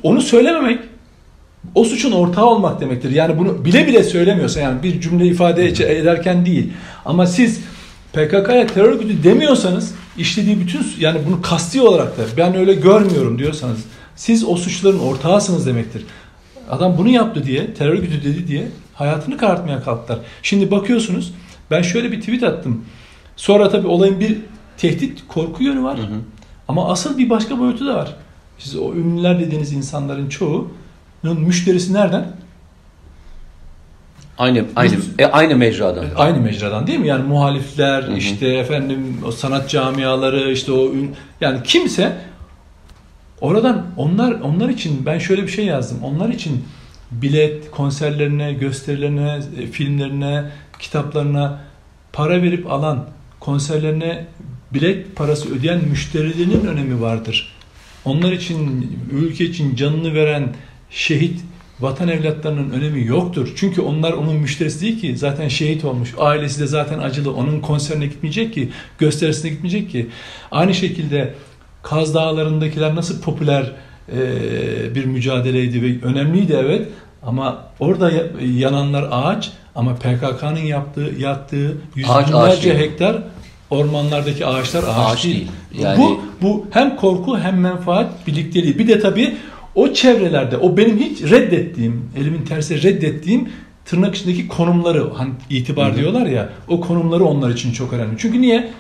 Onu 0.03 0.21
söylememek 0.21 0.79
o 1.75 1.85
suçun 1.85 2.13
ortağı 2.13 2.47
olmak 2.47 2.81
demektir. 2.81 3.11
Yani 3.11 3.39
bunu 3.39 3.65
bile 3.65 3.87
bile 3.87 4.03
söylemiyorsa 4.03 4.61
yani 4.61 4.83
bir 4.83 5.01
cümle 5.01 5.27
ifade 5.27 5.67
ederken 5.67 6.47
değil. 6.47 6.73
Ama 7.05 7.27
siz 7.27 7.61
PKK'ya 8.13 8.67
terör 8.67 8.93
örgütü 8.93 9.25
demiyorsanız 9.25 9.95
işlediği 10.19 10.61
bütün 10.61 10.81
yani 10.99 11.21
bunu 11.27 11.43
kasti 11.43 11.81
olarak 11.81 12.19
da 12.19 12.23
ben 12.37 12.57
öyle 12.57 12.75
görmüyorum 12.75 13.39
diyorsanız 13.39 13.79
siz 14.21 14.45
o 14.45 14.57
suçların 14.57 14.99
ortağısınız 14.99 15.67
demektir. 15.67 16.05
Adam 16.71 16.99
bunu 16.99 17.09
yaptı 17.09 17.45
diye 17.45 17.75
terör 17.75 17.93
örgütü 17.93 18.25
dedi 18.25 18.49
diye 18.49 18.69
hayatını 18.95 19.37
karartmaya 19.37 19.83
kalktılar. 19.83 20.19
Şimdi 20.43 20.71
bakıyorsunuz 20.71 21.35
ben 21.71 21.83
şöyle 21.83 22.13
bir 22.13 22.21
tweet 22.21 22.43
attım. 22.43 22.85
Sonra 23.37 23.69
tabii 23.69 23.87
olayın 23.87 24.21
bir 24.21 24.39
tehdit 24.77 25.23
korku 25.29 25.63
yönü 25.63 25.83
var. 25.83 25.99
Hı 25.99 26.03
hı. 26.03 26.21
Ama 26.69 26.89
asıl 26.89 27.19
bir 27.19 27.31
başka 27.31 27.59
boyutu 27.59 27.87
da 27.87 27.95
var. 27.95 28.17
Siz 28.59 28.77
o 28.77 28.95
ünlüler 28.95 29.41
dediğiniz 29.41 29.73
insanların 29.73 30.29
çoğunun 30.29 31.41
müşterisi 31.47 31.93
nereden? 31.93 32.27
Aynı 34.39 34.65
aynı 34.77 34.95
e, 35.19 35.27
aynı 35.27 35.57
mecradan. 35.57 36.05
Aynı 36.17 36.41
mecradan 36.41 36.87
değil 36.87 36.99
mi? 36.99 37.07
Yani 37.07 37.25
muhalifler, 37.25 38.03
Hı 38.03 38.13
hı. 38.13 38.17
işte 38.17 38.49
efendim 38.49 39.19
o 39.27 39.33
sanat 39.33 39.71
camiaları, 39.71 40.53
işte 40.53 40.73
o 40.73 40.93
ün, 40.93 41.15
yani 41.41 41.63
kimse 41.65 42.30
oradan 43.41 43.87
onlar 43.97 44.33
onlar 44.33 44.69
için 44.69 45.07
ben 45.07 45.19
şöyle 45.19 45.43
bir 45.43 45.49
şey 45.49 45.65
yazdım. 45.65 45.99
Onlar 46.03 46.29
için 46.29 46.65
bilet, 47.11 47.71
konserlerine, 47.71 48.53
gösterilerine, 48.53 49.41
e, 49.59 49.67
filmlerine, 49.67 50.51
kitaplarına 50.79 51.61
para 52.13 52.43
verip 52.43 52.73
alan, 52.73 53.09
konserlerine 53.41 54.27
bilet 54.75 55.17
parası 55.17 55.55
ödeyen 55.55 55.85
müşterilerinin 55.85 56.67
önemi 56.67 57.01
vardır. 57.01 57.57
Onlar 58.05 58.33
için, 58.33 58.91
ülke 59.13 59.45
için 59.45 59.77
canını 59.77 60.15
veren 60.15 60.55
şehit 60.91 61.41
vatan 61.81 62.09
evlatlarının 62.09 62.71
önemi 62.71 63.07
yoktur. 63.07 63.53
Çünkü 63.57 63.81
onlar 63.81 64.13
onun 64.13 64.37
müşterisi 64.37 64.81
değil 64.81 65.01
ki. 65.01 65.17
Zaten 65.17 65.49
şehit 65.49 65.85
olmuş. 65.85 66.15
Ailesi 66.19 66.61
de 66.61 66.67
zaten 66.67 66.99
acılı. 66.99 67.35
Onun 67.35 67.61
konserine 67.61 68.07
gitmeyecek 68.07 68.55
ki. 68.55 68.71
Gösterisine 68.99 69.51
gitmeyecek 69.51 69.91
ki. 69.91 70.07
Aynı 70.51 70.75
şekilde 70.75 71.35
Kaz 71.83 72.15
Dağları'ndakiler 72.15 72.95
nasıl 72.95 73.21
popüler 73.23 73.73
e, 74.13 74.95
bir 74.95 75.05
mücadeleydi 75.05 75.83
ve 75.83 76.07
önemliydi 76.07 76.57
evet. 76.61 76.89
Ama 77.23 77.65
orada 77.81 78.11
ya- 78.11 78.27
yananlar 78.57 79.09
ağaç 79.11 79.51
ama 79.75 79.95
PKK'nın 79.95 80.59
yaptığı, 80.61 81.11
yaktığı 81.19 81.77
yüz 81.95 82.11
Ağaç, 82.11 82.29
binlerce 82.29 82.79
hektar 82.79 83.23
ormanlardaki 83.71 84.47
ağaçlar 84.47 84.83
ağaç, 84.83 85.13
Ağaç 85.13 85.25
değil. 85.25 85.35
değil. 85.37 85.85
Yani- 85.85 85.99
Bu 85.99 86.21
bu 86.43 86.67
hem 86.71 86.97
korku 86.97 87.39
hem 87.39 87.61
menfaat 87.61 88.27
birlikteliği. 88.27 88.79
Bir 88.79 88.89
de 88.89 89.01
tabii 89.01 89.37
o 89.75 89.93
çevrelerde 89.93 90.57
o 90.57 90.77
benim 90.77 90.99
hiç 90.99 91.23
reddettiğim, 91.23 92.11
elimin 92.17 92.43
tersi 92.45 92.83
reddettiğim 92.83 93.49
tırnak 93.85 94.15
içindeki 94.15 94.49
konumları 94.49 95.11
hani 95.15 95.31
itibar 95.51 95.89
Hı 95.89 95.93
hı. 95.93 95.97
diyorlar 95.97 96.27
ya 96.27 96.49
o 96.69 96.81
konumları 96.81 97.25
onlar 97.25 97.51
için 97.51 97.73
çok 97.73 97.93
önemli. 97.93 98.17
Çünkü 98.19 98.41
niye? 98.43 98.71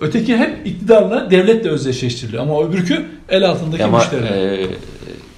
Öteki 0.00 0.36
hep 0.36 0.66
iktidarla, 0.66 1.30
devletle 1.30 1.70
özdeşleştiriliyor 1.70 2.42
ama 2.42 2.64
öbürkü 2.68 3.04
el 3.28 3.48
altındaki 3.48 3.84
Ama 3.84 3.98
müşteriler. 3.98 4.30
e, 4.58 4.66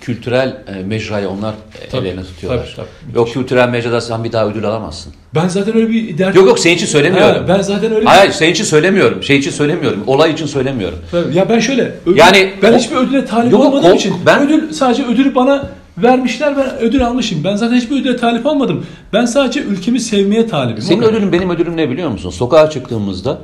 kültürel 0.00 0.57
e, 0.79 0.83
mecrayı 0.83 1.29
onlar 1.29 1.55
Tabii, 1.90 2.07
ellerine 2.07 2.24
tutuyorlar. 2.24 2.64
tabii, 2.76 2.87
tabii. 3.07 3.16
Yok 3.16 3.33
kültürel 3.33 3.68
mecrada 3.68 4.00
sen 4.00 4.24
bir 4.24 4.33
daha 4.33 4.46
ödül 4.46 4.64
alamazsın. 4.64 5.12
Ben 5.35 5.48
zaten 5.48 5.76
öyle 5.76 5.88
bir 5.90 6.18
dert... 6.18 6.37
Yok 6.37 6.46
yok 6.46 6.59
senin 6.59 6.74
için 6.76 6.87
söylemiyorum. 6.87 7.42
Ha, 7.42 7.48
ben 7.48 7.62
zaten 7.62 7.90
öyle 7.92 8.00
bir- 8.00 8.07
Hayır 8.07 8.33
senin 8.33 8.50
için 8.53 8.64
söylemiyorum. 8.64 9.22
Şey 9.22 9.37
için 9.38 9.50
söylemiyorum. 9.50 10.03
Olay 10.07 10.31
için 10.33 10.46
söylemiyorum. 10.46 10.98
Tabii. 11.11 11.37
Ya 11.37 11.48
ben 11.48 11.59
şöyle, 11.61 11.94
ödül- 12.07 12.16
Yani 12.18 12.53
ben 12.62 12.72
o- 12.72 12.76
hiçbir 12.79 12.96
ödüle 12.96 13.24
talip 13.24 13.53
Yok, 13.53 13.64
olmadığım 13.64 13.92
o- 13.92 13.94
için 13.94 14.14
ben- 14.26 14.42
ödül 14.42 14.72
sadece 14.72 15.05
ödülü 15.07 15.35
bana 15.35 15.68
vermişler 15.98 16.57
ben 16.57 16.79
ödül 16.81 17.07
almışım. 17.07 17.44
Ben 17.44 17.57
zaten 17.57 17.76
hiçbir 17.76 18.00
ödüle 18.00 18.16
talip 18.16 18.46
olmadım. 18.46 18.87
Ben 19.12 19.24
sadece 19.24 19.61
ülkemi 19.61 20.00
sevmeye 20.00 20.46
talibim. 20.46 20.83
Senin 20.83 21.03
ödülün 21.03 21.33
benim 21.33 21.50
ödülüm 21.50 21.76
ne 21.76 21.90
biliyor 21.90 22.11
musun? 22.11 22.31
Sokağa 22.31 22.70
çıktığımızda 22.70 23.38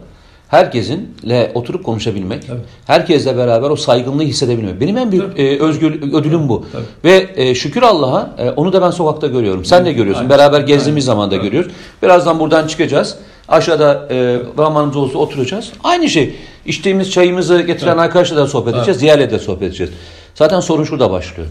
herkesinle 0.48 1.50
oturup 1.54 1.85
konuşabilmek, 1.85 2.46
Tabii. 2.46 2.61
herkesle 2.87 3.37
beraber 3.37 3.70
o 3.70 3.76
saygınlığı 3.76 4.22
hissedebilmek. 4.22 4.80
Benim 4.80 4.96
en 4.98 5.12
büyük 5.12 5.30
Tabii. 5.30 5.42
e, 5.42 5.61
özgür 5.61 6.12
ödülüm 6.12 6.48
bu. 6.48 6.66
Tabii. 6.72 6.85
Ve 7.04 7.28
e, 7.37 7.54
şükür 7.54 7.82
Allah'a 7.82 8.30
e, 8.38 8.50
onu 8.50 8.72
da 8.72 8.82
ben 8.82 8.90
sokakta 8.90 9.26
görüyorum. 9.26 9.64
Sen 9.64 9.86
de 9.86 9.92
görüyorsun. 9.92 10.22
Aynen. 10.22 10.38
Beraber 10.38 10.61
gezdiğimiz 10.61 11.09
Aynen. 11.09 11.14
zaman 11.16 11.30
da 11.30 11.34
Tabii. 11.36 11.47
görüyoruz. 11.47 11.72
Birazdan 12.03 12.40
buradan 12.40 12.66
çıkacağız. 12.66 13.16
Aşağıda 13.49 14.09
e, 14.11 14.38
zamanımız 14.57 14.97
olsa 14.97 15.18
oturacağız. 15.18 15.72
Aynı 15.84 16.09
şey. 16.09 16.34
İçtiğimiz 16.66 17.11
çayımızı 17.11 17.61
getiren 17.61 17.90
Tabii. 17.92 18.01
arkadaşla 18.01 18.36
da 18.36 18.47
sohbet 18.47 18.74
edeceğiz. 18.74 19.01
Diğerle 19.01 19.30
de 19.30 19.38
sohbet 19.38 19.68
edeceğiz. 19.68 19.92
Zaten 20.34 20.61
sorun 20.61 20.84
şurada 20.84 21.11
başlıyor. 21.11 21.49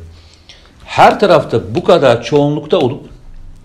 Her 0.86 1.20
tarafta 1.20 1.76
bu 1.76 1.84
kadar 1.84 2.24
çoğunlukta 2.24 2.78
olup 2.78 3.02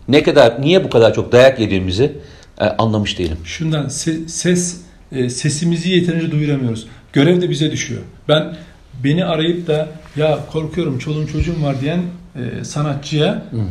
ne 0.08 0.22
kadar 0.22 0.62
niye 0.62 0.84
bu 0.84 0.90
kadar 0.90 1.14
çok 1.14 1.32
dayak 1.32 1.60
yediğimizi 1.60 2.12
e, 2.60 2.64
anlamış 2.64 3.18
değilim. 3.18 3.36
Şundan 3.44 3.84
se- 3.86 4.28
ses 4.28 4.76
e, 5.12 5.30
sesimizi 5.30 5.90
yeterince 5.90 6.30
duyuramıyoruz. 6.30 6.86
Görev 7.12 7.40
de 7.40 7.50
bize 7.50 7.72
düşüyor. 7.72 8.00
Ben 8.28 8.56
beni 9.04 9.24
arayıp 9.24 9.66
da 9.66 9.88
ya 10.16 10.38
korkuyorum 10.52 10.98
çoluğum 10.98 11.26
çocuğum 11.26 11.62
var 11.62 11.80
diyen 11.80 12.02
e, 12.36 12.64
sanatçıya 12.64 13.44
e, 13.52 13.62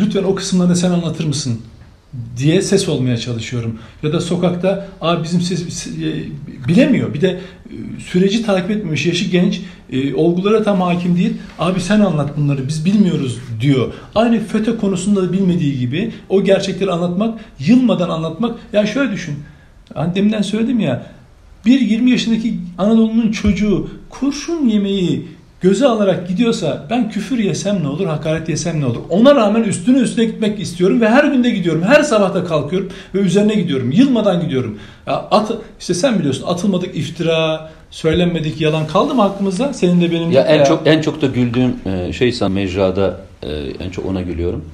lütfen 0.00 0.22
o 0.22 0.34
kısımlarını 0.34 0.76
sen 0.76 0.90
anlatır 0.90 1.24
mısın 1.24 1.60
diye 2.36 2.62
ses 2.62 2.88
olmaya 2.88 3.16
çalışıyorum. 3.16 3.78
Ya 4.02 4.12
da 4.12 4.20
sokakta 4.20 4.88
abi 5.00 5.24
bizim 5.24 5.40
ses 5.40 5.86
e, 5.86 6.24
bilemiyor. 6.68 7.14
Bir 7.14 7.20
de 7.20 7.28
e, 7.28 8.00
süreci 8.00 8.42
takip 8.42 8.70
etmemiş, 8.70 9.06
yaşı 9.06 9.24
genç, 9.24 9.60
e, 9.92 10.14
olgulara 10.14 10.62
tam 10.62 10.80
hakim 10.80 11.16
değil. 11.16 11.34
Abi 11.58 11.80
sen 11.80 12.00
anlat 12.00 12.36
bunları 12.36 12.68
biz 12.68 12.84
bilmiyoruz 12.84 13.38
diyor. 13.60 13.92
Aynı 14.14 14.40
FETÖ 14.40 14.78
konusunda 14.78 15.22
da 15.22 15.32
bilmediği 15.32 15.78
gibi 15.78 16.12
o 16.28 16.44
gerçekleri 16.44 16.90
anlatmak, 16.90 17.40
yılmadan 17.60 18.08
anlatmak. 18.08 18.58
Ya 18.72 18.86
şöyle 18.86 19.12
düşün. 19.12 19.34
Hani 19.94 20.14
deminden 20.14 20.42
söyledim 20.42 20.80
ya. 20.80 21.06
Bir 21.66 21.80
20 21.80 22.10
yaşındaki 22.10 22.54
Anadolu'nun 22.78 23.32
çocuğu 23.32 23.90
kurşun 24.10 24.68
yemeği 24.68 25.28
göze 25.60 25.86
alarak 25.86 26.28
gidiyorsa 26.28 26.86
ben 26.90 27.10
küfür 27.10 27.38
yesem 27.38 27.82
ne 27.82 27.88
olur, 27.88 28.06
hakaret 28.06 28.48
yesem 28.48 28.80
ne 28.80 28.86
olur? 28.86 29.00
Ona 29.10 29.34
rağmen 29.34 29.62
üstüne 29.62 29.98
üstüne 29.98 30.24
gitmek 30.24 30.60
istiyorum 30.60 31.00
ve 31.00 31.08
her 31.08 31.24
günde 31.24 31.50
gidiyorum. 31.50 31.82
Her 31.82 32.02
sabah 32.02 32.34
da 32.34 32.44
kalkıyorum 32.44 32.88
ve 33.14 33.18
üzerine 33.18 33.54
gidiyorum. 33.54 33.90
Yılmadan 33.90 34.40
gidiyorum. 34.40 34.78
Ya 35.06 35.14
at, 35.30 35.52
işte 35.80 35.94
sen 35.94 36.18
biliyorsun 36.18 36.44
atılmadık 36.46 36.96
iftira, 36.96 37.70
söylenmedik 37.90 38.60
yalan 38.60 38.86
kaldı 38.86 39.14
mı 39.14 39.22
aklımızda? 39.22 39.72
Senin 39.72 40.00
de 40.00 40.10
benim 40.10 40.30
de. 40.30 40.34
Ya 40.34 40.42
en 40.42 40.64
çok 40.64 40.86
en 40.86 41.00
çok 41.00 41.22
da 41.22 41.26
güldüğüm 41.26 41.76
e, 41.86 42.12
şey 42.12 42.32
sen 42.32 42.50
mecrada 42.50 43.20
e, 43.42 43.48
en 43.80 43.90
çok 43.90 44.06
ona 44.06 44.22
gülüyorum. 44.22 44.64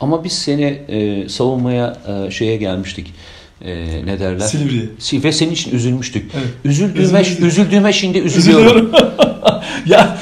Ama 0.00 0.24
biz 0.24 0.32
seni 0.32 0.64
e, 0.88 1.28
savunmaya 1.28 1.96
şeye 2.30 2.56
gelmiştik. 2.56 3.14
E, 3.64 4.06
ne 4.06 4.20
derler? 4.20 4.46
Silivri'ye. 4.46 4.82
Si- 4.98 5.24
Ve 5.24 5.32
senin 5.32 5.52
için 5.52 5.76
üzülmüştük. 5.76 6.30
Evet. 6.34 6.46
Üzüldüğüme, 6.64 7.22
üzüldüğüme 7.40 7.92
şimdi 7.92 8.18
üzülüyorum. 8.18 8.92
ya 9.86 10.18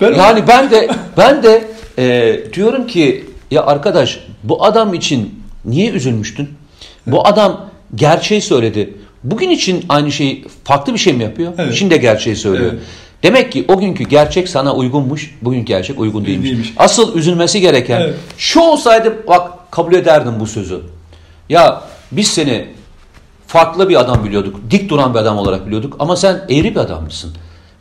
ben 0.00 0.12
Yani 0.14 0.42
ben 0.48 0.70
de 0.70 0.88
ben 1.16 1.42
de 1.42 1.64
e, 1.98 2.36
diyorum 2.52 2.86
ki 2.86 3.24
ya 3.50 3.62
arkadaş 3.66 4.20
bu 4.44 4.64
adam 4.64 4.94
için 4.94 5.42
niye 5.64 5.90
üzülmüştün? 5.90 6.48
Bu 7.06 7.26
adam 7.26 7.70
gerçeği 7.94 8.40
söyledi. 8.40 8.94
Bugün 9.24 9.50
için 9.50 9.84
aynı 9.88 10.12
şeyi 10.12 10.44
farklı 10.64 10.94
bir 10.94 10.98
şey 10.98 11.12
mi 11.12 11.22
yapıyor? 11.22 11.52
Evet. 11.58 11.74
Şimdi 11.74 11.94
de 11.94 11.98
gerçeği 11.98 12.36
söylüyor. 12.36 12.70
Evet. 12.72 12.82
Demek 13.22 13.52
ki 13.52 13.64
o 13.68 13.78
günkü 13.80 14.04
gerçek 14.04 14.48
sana 14.48 14.74
uygunmuş, 14.74 15.34
bugün 15.42 15.64
gerçek 15.64 16.00
uygun 16.00 16.26
değilmiş. 16.26 16.50
Değilmiş. 16.50 16.72
Asıl 16.76 17.16
üzülmesi 17.16 17.60
gereken 17.60 18.00
Evet. 18.00 18.14
şu 18.38 18.60
olsaydı 18.60 19.16
bak 19.28 19.70
kabul 19.72 19.94
ederdim 19.94 20.32
bu 20.40 20.46
sözü. 20.46 20.80
Ya 21.48 21.82
biz 22.12 22.28
seni 22.28 22.66
farklı 23.50 23.88
bir 23.88 24.00
adam 24.00 24.24
biliyorduk. 24.24 24.60
Dik 24.70 24.90
duran 24.90 25.14
bir 25.14 25.18
adam 25.18 25.38
olarak 25.38 25.66
biliyorduk 25.66 25.96
ama 25.98 26.16
sen 26.16 26.44
eğri 26.48 26.74
bir 26.74 26.80
adammışsın. 26.80 27.32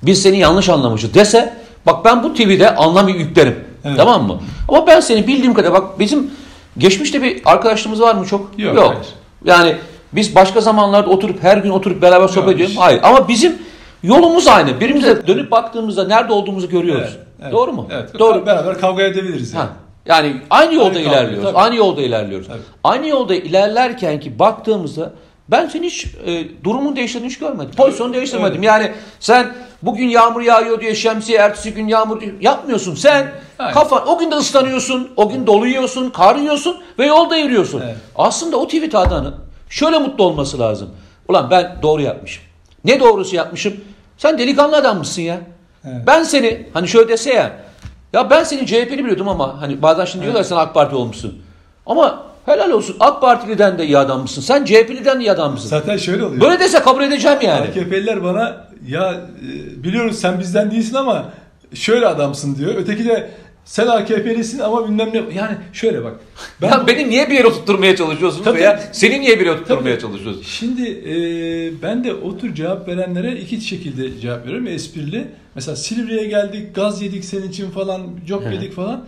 Biz 0.04 0.22
seni 0.22 0.40
yanlış 0.40 0.70
anlamışız 0.70 1.14
dese 1.14 1.54
bak 1.86 2.06
ben 2.06 2.24
bu 2.24 2.34
TV'de 2.34 2.76
anlam 2.76 3.08
yüklerim. 3.08 3.60
Evet. 3.86 3.98
Tamam 3.98 4.28
mı? 4.28 4.40
Ama 4.68 4.88
ben 4.88 5.00
seni 5.00 5.28
bildiğim 5.28 5.54
kadar 5.54 5.74
bak 5.74 6.00
bizim 6.00 6.32
geçmişte 6.78 7.22
bir 7.22 7.42
arkadaşlığımız 7.46 8.02
var 8.02 8.16
mı 8.16 8.26
çok? 8.26 8.60
Yok, 8.60 8.78
hayır. 8.78 9.08
Yani 9.46 9.76
biz 10.14 10.36
başka 10.36 10.62
zamanlarda 10.62 11.10
oturup 11.10 11.44
her 11.44 11.58
gün 11.58 11.70
oturup 11.70 12.02
beraber 12.02 12.28
sohbet 12.28 12.46
Yok, 12.46 12.56
ediyoruz. 12.56 12.76
Hayır 12.80 13.00
ama 13.04 13.28
bizim 13.28 13.58
yolumuz 14.04 14.48
aynı. 14.48 14.76
Birbirimize 14.76 15.28
dönüp 15.28 15.52
baktığımızda 15.52 16.08
nerede 16.08 16.34
olduğumuzu 16.34 16.70
görüyoruz. 16.70 17.10
Evet, 17.16 17.28
evet. 17.42 17.52
Doğru 17.52 17.74
mu? 17.74 17.88
Evet. 17.92 18.20
Doğru. 18.20 18.46
Beraber 18.46 18.80
kavga 18.80 19.04
edebiliriz. 19.04 19.54
Yani. 19.54 19.64
Ha. 19.64 19.70
Yani 20.06 20.42
aynı 20.50 20.74
yolda 20.74 20.98
Aynı 20.98 21.00
ilerliyoruz. 21.00 21.44
tabii. 21.44 21.58
Aynı 21.58 21.76
yolda 21.76 22.02
ilerliyoruz. 22.02 22.48
Tabii. 22.48 22.60
Aynı 22.84 23.08
yolda 23.08 23.36
ilerlerken 23.36 24.20
ki 24.20 24.40
baktığımızda 24.40 25.14
ben 25.52 25.68
senin 25.68 25.84
hiç 25.84 26.06
e, 26.26 26.64
durumun 26.64 26.96
değiştiğini 26.96 27.28
hiç 27.28 27.40
görmedim. 27.40 27.72
Pozisyonu 27.78 28.14
değiştirmedim. 28.14 28.56
Evet. 28.56 28.64
Yani 28.64 28.92
sen 29.20 29.56
bugün 29.82 30.08
yağmur 30.08 30.42
yağıyor 30.42 30.82
diye 30.82 30.96
şemsiye 30.96 31.38
ertesi 31.40 31.74
gün 31.74 31.88
yağmur 31.88 32.22
yapmıyorsun. 32.42 32.96
Sen 32.96 33.32
Aynen. 33.60 33.74
kafan 33.74 34.08
o 34.08 34.18
gün 34.20 34.32
de 34.32 34.36
ıslanıyorsun, 34.36 35.12
o 35.16 35.30
gün 35.30 35.48
dolu 35.48 35.68
yiyorsun, 35.68 36.10
kar 36.10 36.36
yiyorsun 36.36 36.78
ve 37.00 37.06
yolda 37.06 37.38
yürüyorsun. 37.38 37.82
Evet. 37.86 37.96
Aslında 38.16 38.58
o 38.58 38.66
tweet 38.66 38.96
adamı 38.96 39.34
şöyle 39.70 40.00
mutlu 40.00 40.24
olması 40.24 40.60
lazım. 40.60 40.90
Ulan 41.28 41.50
ben 41.52 41.76
doğru 41.82 42.02
yapmışım. 42.02 42.44
Ne 42.86 43.00
doğrusu 43.00 43.36
yapmışım? 43.36 43.74
Sen 44.18 44.38
delikanlı 44.38 44.78
adammışsın 44.78 45.22
ya. 45.22 45.38
Evet. 45.86 46.02
Ben 46.08 46.24
seni 46.24 46.68
hani 46.74 46.88
şöyle 46.88 47.10
dese 47.10 47.34
ya. 47.34 47.52
Ya 48.14 48.30
ben 48.30 48.44
seni 48.44 48.68
CHP'li 48.68 48.98
biliyordum 48.98 49.30
ama 49.30 49.62
hani 49.62 49.82
bazen 49.82 50.06
şimdi 50.06 50.24
diyorlar 50.24 50.44
sen 50.44 50.56
AK 50.56 50.74
Parti 50.74 50.96
olmuşsun. 50.96 51.42
Ama 51.86 52.29
helal 52.50 52.72
olsun 52.72 52.96
AK 53.00 53.22
Partili'den 53.22 53.78
de 53.78 53.86
iyi 53.86 53.98
adammışsın. 53.98 54.42
Sen 54.42 54.66
CHP'liden 54.66 55.20
de 55.20 55.24
iyi 55.24 55.32
adammışsın. 55.32 55.70
Zaten 55.70 55.98
şöyle 55.98 56.24
oluyor. 56.24 56.42
Böyle 56.42 56.60
dese 56.60 56.80
kabul 56.80 57.04
edeceğim 57.04 57.38
yani. 57.42 57.68
AKP'liler 57.68 58.24
bana 58.24 58.68
ya 58.88 59.12
e, 59.14 59.84
biliyoruz 59.84 60.20
sen 60.20 60.40
bizden 60.40 60.72
değilsin 60.72 60.96
ama 60.96 61.30
şöyle 61.74 62.08
adamsın 62.08 62.56
diyor. 62.56 62.74
Öteki 62.78 63.06
de 63.06 63.30
sen 63.66 63.88
AKP'lisin 63.88 64.60
ama 64.60 64.88
bilmem 64.88 65.10
ne. 65.14 65.18
Yani 65.36 65.58
şöyle 65.74 66.04
bak. 66.04 66.14
Ben 66.62 66.68
ya 66.70 66.88
beni 66.88 67.10
niye 67.10 67.30
bir 67.30 67.34
yere 67.34 67.48
oturtmaya 67.48 67.96
çalışıyorsunuz 67.96 68.46
Tabii. 68.46 68.60
veya 68.60 68.80
seni 68.92 69.22
niye 69.22 69.40
bir 69.40 69.46
yere 69.46 69.56
oturtmaya 69.56 69.82
Tabii. 69.82 70.02
çalışıyorsun? 70.02 70.44
Şimdi 70.44 70.90
e, 70.90 71.14
ben 71.82 72.04
de 72.04 72.14
o 72.14 72.38
tür 72.38 72.56
cevap 72.56 72.88
verenlere 72.88 73.36
iki 73.36 73.62
şekilde 73.62 74.20
cevap 74.20 74.46
veriyorum. 74.46 74.68
Esprili. 74.68 75.28
Mesela 75.56 75.76
Silivri'ye 75.76 76.28
geldik, 76.28 76.76
gaz 76.76 77.02
yedik 77.02 77.26
senin 77.26 77.50
için 77.50 77.72
falan, 77.72 78.00
Hı. 78.00 78.54
yedik 78.54 78.74
falan. 78.74 79.06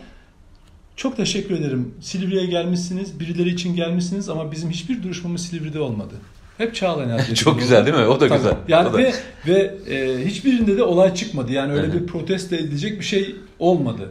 Çok 0.96 1.18
teşekkür 1.18 1.56
ederim. 1.60 1.94
Silivri'ye 2.02 2.46
gelmişsiniz, 2.46 3.20
birileri 3.20 3.50
için 3.50 3.76
gelmişsiniz 3.76 4.30
ama 4.30 4.52
bizim 4.52 4.70
hiçbir 4.70 5.04
duruşmamız 5.04 5.42
Silivri'de 5.48 5.80
olmadı. 5.80 6.14
Hep 6.58 6.76
Çağlayan 6.76 7.10
Adliyesi'nde 7.10 7.36
Çok 7.36 7.60
güzel 7.60 7.86
değil 7.86 7.98
mi? 7.98 8.06
O 8.06 8.20
da 8.20 8.28
Tabii. 8.28 8.38
güzel. 8.38 8.54
Yani 8.68 8.90
O 8.90 8.94
da- 8.94 8.98
ve 8.98 9.14
ve 9.48 9.74
e, 9.90 10.26
hiçbirinde 10.26 10.78
de 10.78 10.84
olay 10.84 11.16
çıkmadı. 11.16 11.52
Yani 11.52 11.74
öyle 11.74 11.94
bir 11.94 12.08
protesto 12.08 12.56
edilecek 12.56 13.00
bir 13.00 13.06
şey 13.06 13.36
olmadı. 13.60 14.10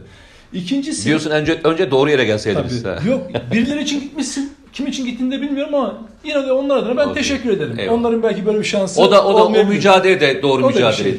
İkincisi 0.53 1.05
Diyorsun 1.05 1.29
önce 1.31 1.59
önce 1.63 1.91
doğru 1.91 2.09
yere 2.09 2.25
gelseydiniz. 2.25 2.83
Tabii. 2.83 3.09
Yok 3.09 3.27
birileri 3.53 3.83
için 3.83 3.99
gitmişsin. 4.01 4.53
Kim 4.73 4.87
için 4.87 5.05
gittiğini 5.05 5.31
de 5.31 5.41
bilmiyorum 5.41 5.75
ama 5.75 5.97
yine 6.23 6.47
de 6.47 6.51
onlar 6.51 6.77
adına 6.77 6.97
ben 6.97 7.03
Okey. 7.07 7.13
teşekkür 7.23 7.49
ederim. 7.49 7.79
Eyvallah. 7.79 7.97
Onların 7.99 8.23
belki 8.23 8.45
böyle 8.45 8.59
bir 8.59 8.63
şansı 8.63 9.01
O 9.01 9.11
da 9.11 9.25
o 9.25 9.37
da 9.37 9.59
o 9.61 9.65
mücadele 9.65 10.21
de 10.21 10.41
doğru 10.41 10.61
O 10.63 10.65
da 10.65 10.69
bir 10.69 10.73
mücadele. 10.75 11.03
şey. 11.03 11.15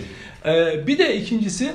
Ee, 0.46 0.86
bir 0.86 0.98
de 0.98 1.16
ikincisi 1.16 1.72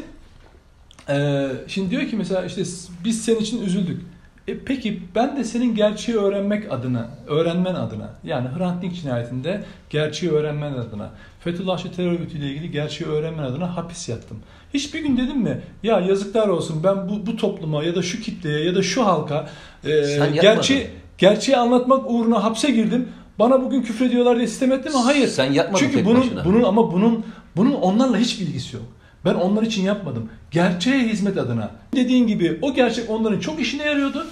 e, 1.09 1.47
şimdi 1.67 1.89
diyor 1.91 2.07
ki 2.07 2.15
mesela 2.15 2.45
işte 2.45 2.63
biz 3.03 3.25
senin 3.25 3.39
için 3.39 3.65
üzüldük. 3.65 4.01
E, 4.47 4.57
peki 4.65 5.01
ben 5.15 5.37
de 5.37 5.43
senin 5.43 5.75
gerçeği 5.75 6.17
öğrenmek 6.17 6.71
adına, 6.71 7.09
öğrenmen 7.27 7.75
adına 7.75 8.09
yani 8.23 8.47
Hrant 8.57 8.81
Dink 8.81 8.95
cinayetinde 8.95 9.63
gerçeği 9.89 10.31
öğrenmen 10.31 10.73
adına, 10.73 11.09
Fethullahçı 11.39 11.91
terör 11.91 12.11
örgütüyle 12.11 12.49
ilgili 12.49 12.71
gerçeği 12.71 13.09
öğrenmen 13.09 13.43
adına 13.43 13.77
hapis 13.77 14.09
yattım. 14.09 14.37
Hiçbir 14.73 14.99
gün 14.99 15.17
dedim 15.17 15.37
mi 15.37 15.61
ya 15.83 15.99
yazıklar 15.99 16.47
olsun 16.47 16.83
ben 16.83 17.09
bu, 17.09 17.25
bu 17.25 17.35
topluma 17.37 17.83
ya 17.83 17.95
da 17.95 18.01
şu 18.01 18.21
kitleye 18.21 18.65
ya 18.65 18.75
da 18.75 18.83
şu 18.83 19.05
halka 19.05 19.49
e, 19.83 20.03
Sen 20.03 20.33
yapmadın. 20.33 20.87
gerçeği, 21.17 21.57
anlatmak 21.57 22.11
uğruna 22.11 22.43
hapse 22.43 22.71
girdim. 22.71 23.07
Bana 23.39 23.63
bugün 23.63 23.81
küfrediyorlar 23.81 24.37
diye 24.37 24.47
sistem 24.47 24.71
ettim 24.71 24.93
mi? 24.93 24.99
Hayır. 25.03 25.27
Sen 25.27 25.53
yapmadın 25.53 25.85
Çünkü 25.85 26.05
bunun 26.05 26.21
başına. 26.21 26.45
bunun 26.45 26.63
ama 26.63 26.91
bunun 26.91 27.25
bunun 27.55 27.73
onlarla 27.73 28.17
hiç 28.17 28.39
bilgisi 28.39 28.75
yok. 28.75 28.85
Ben 29.25 29.33
onlar 29.33 29.61
için 29.63 29.83
yapmadım. 29.83 30.29
Gerçeğe 30.51 30.99
hizmet 31.07 31.37
adına. 31.37 31.71
Dediğin 31.95 32.27
gibi 32.27 32.59
o 32.61 32.73
gerçek 32.73 33.09
onların 33.09 33.39
çok 33.39 33.59
işine 33.59 33.83
yarıyordu. 33.83 34.27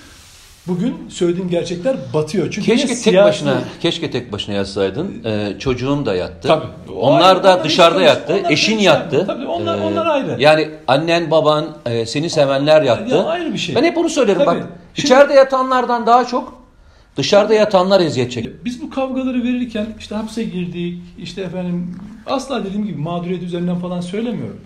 Bugün 0.67 0.95
söylediğim 1.09 1.49
gerçekler 1.49 1.95
batıyor. 2.13 2.51
Çünkü 2.51 2.65
Keşke 2.71 2.87
tek 2.87 2.97
Siyasi- 2.97 3.25
başına 3.27 3.53
keşke 3.81 4.11
tek 4.11 4.31
başına 4.31 4.55
yazsaydın. 4.55 5.23
Ee, 5.25 5.55
çocuğun 5.59 6.05
da 6.05 6.15
yattı. 6.15 6.47
Tabii. 6.47 6.65
Onlar 6.99 7.43
da 7.43 7.63
dışarıda 7.63 7.99
hiç 7.99 8.07
yattı. 8.07 8.33
Onlar 8.39 8.51
Eşin 8.51 8.77
yattı. 8.77 9.15
yapma. 9.15 9.33
Tabii, 9.33 9.45
onlar- 9.47 9.79
onlar 9.79 10.05
ayrı. 10.05 10.35
Yani 10.39 10.69
annen, 10.87 11.31
baban, 11.31 11.65
e, 11.85 12.05
seni 12.05 12.29
sevenler 12.29 12.81
yattı. 12.81 13.15
Ya 13.15 13.23
ayrı 13.25 13.53
bir 13.53 13.57
şey. 13.57 13.75
Ben 13.75 13.83
hep 13.83 13.95
bunu 13.95 14.09
söylerim 14.09 14.45
Tabii. 14.45 14.59
bak. 14.59 14.67
Şimdi- 14.93 15.07
içeride 15.07 15.33
yatanlardan 15.33 16.05
daha 16.07 16.25
çok 16.25 16.53
dışarıda 17.17 17.53
yatanlar 17.53 17.99
eziyet 18.01 18.31
çekiyor. 18.31 18.55
Biz 18.65 18.81
bu 18.81 18.89
kavgaları 18.89 19.43
verirken 19.43 19.87
işte 19.99 20.15
hapse 20.15 20.43
girdik, 20.43 21.01
işte 21.19 21.41
efendim 21.41 21.95
asla 22.25 22.65
dediğim 22.65 22.85
gibi 22.85 22.97
mağduriyet 23.01 23.43
üzerinden 23.43 23.79
falan 23.79 24.01
söylemiyorum. 24.01 24.59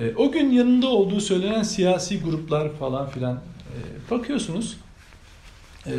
E, 0.00 0.14
o 0.16 0.32
gün 0.32 0.50
yanında 0.50 0.88
olduğu 0.88 1.20
söylenen 1.20 1.62
siyasi 1.62 2.20
gruplar 2.20 2.72
falan 2.78 3.08
filan 3.10 3.34
e, 3.34 3.78
bakıyorsunuz 4.10 4.76
e, 5.86 5.92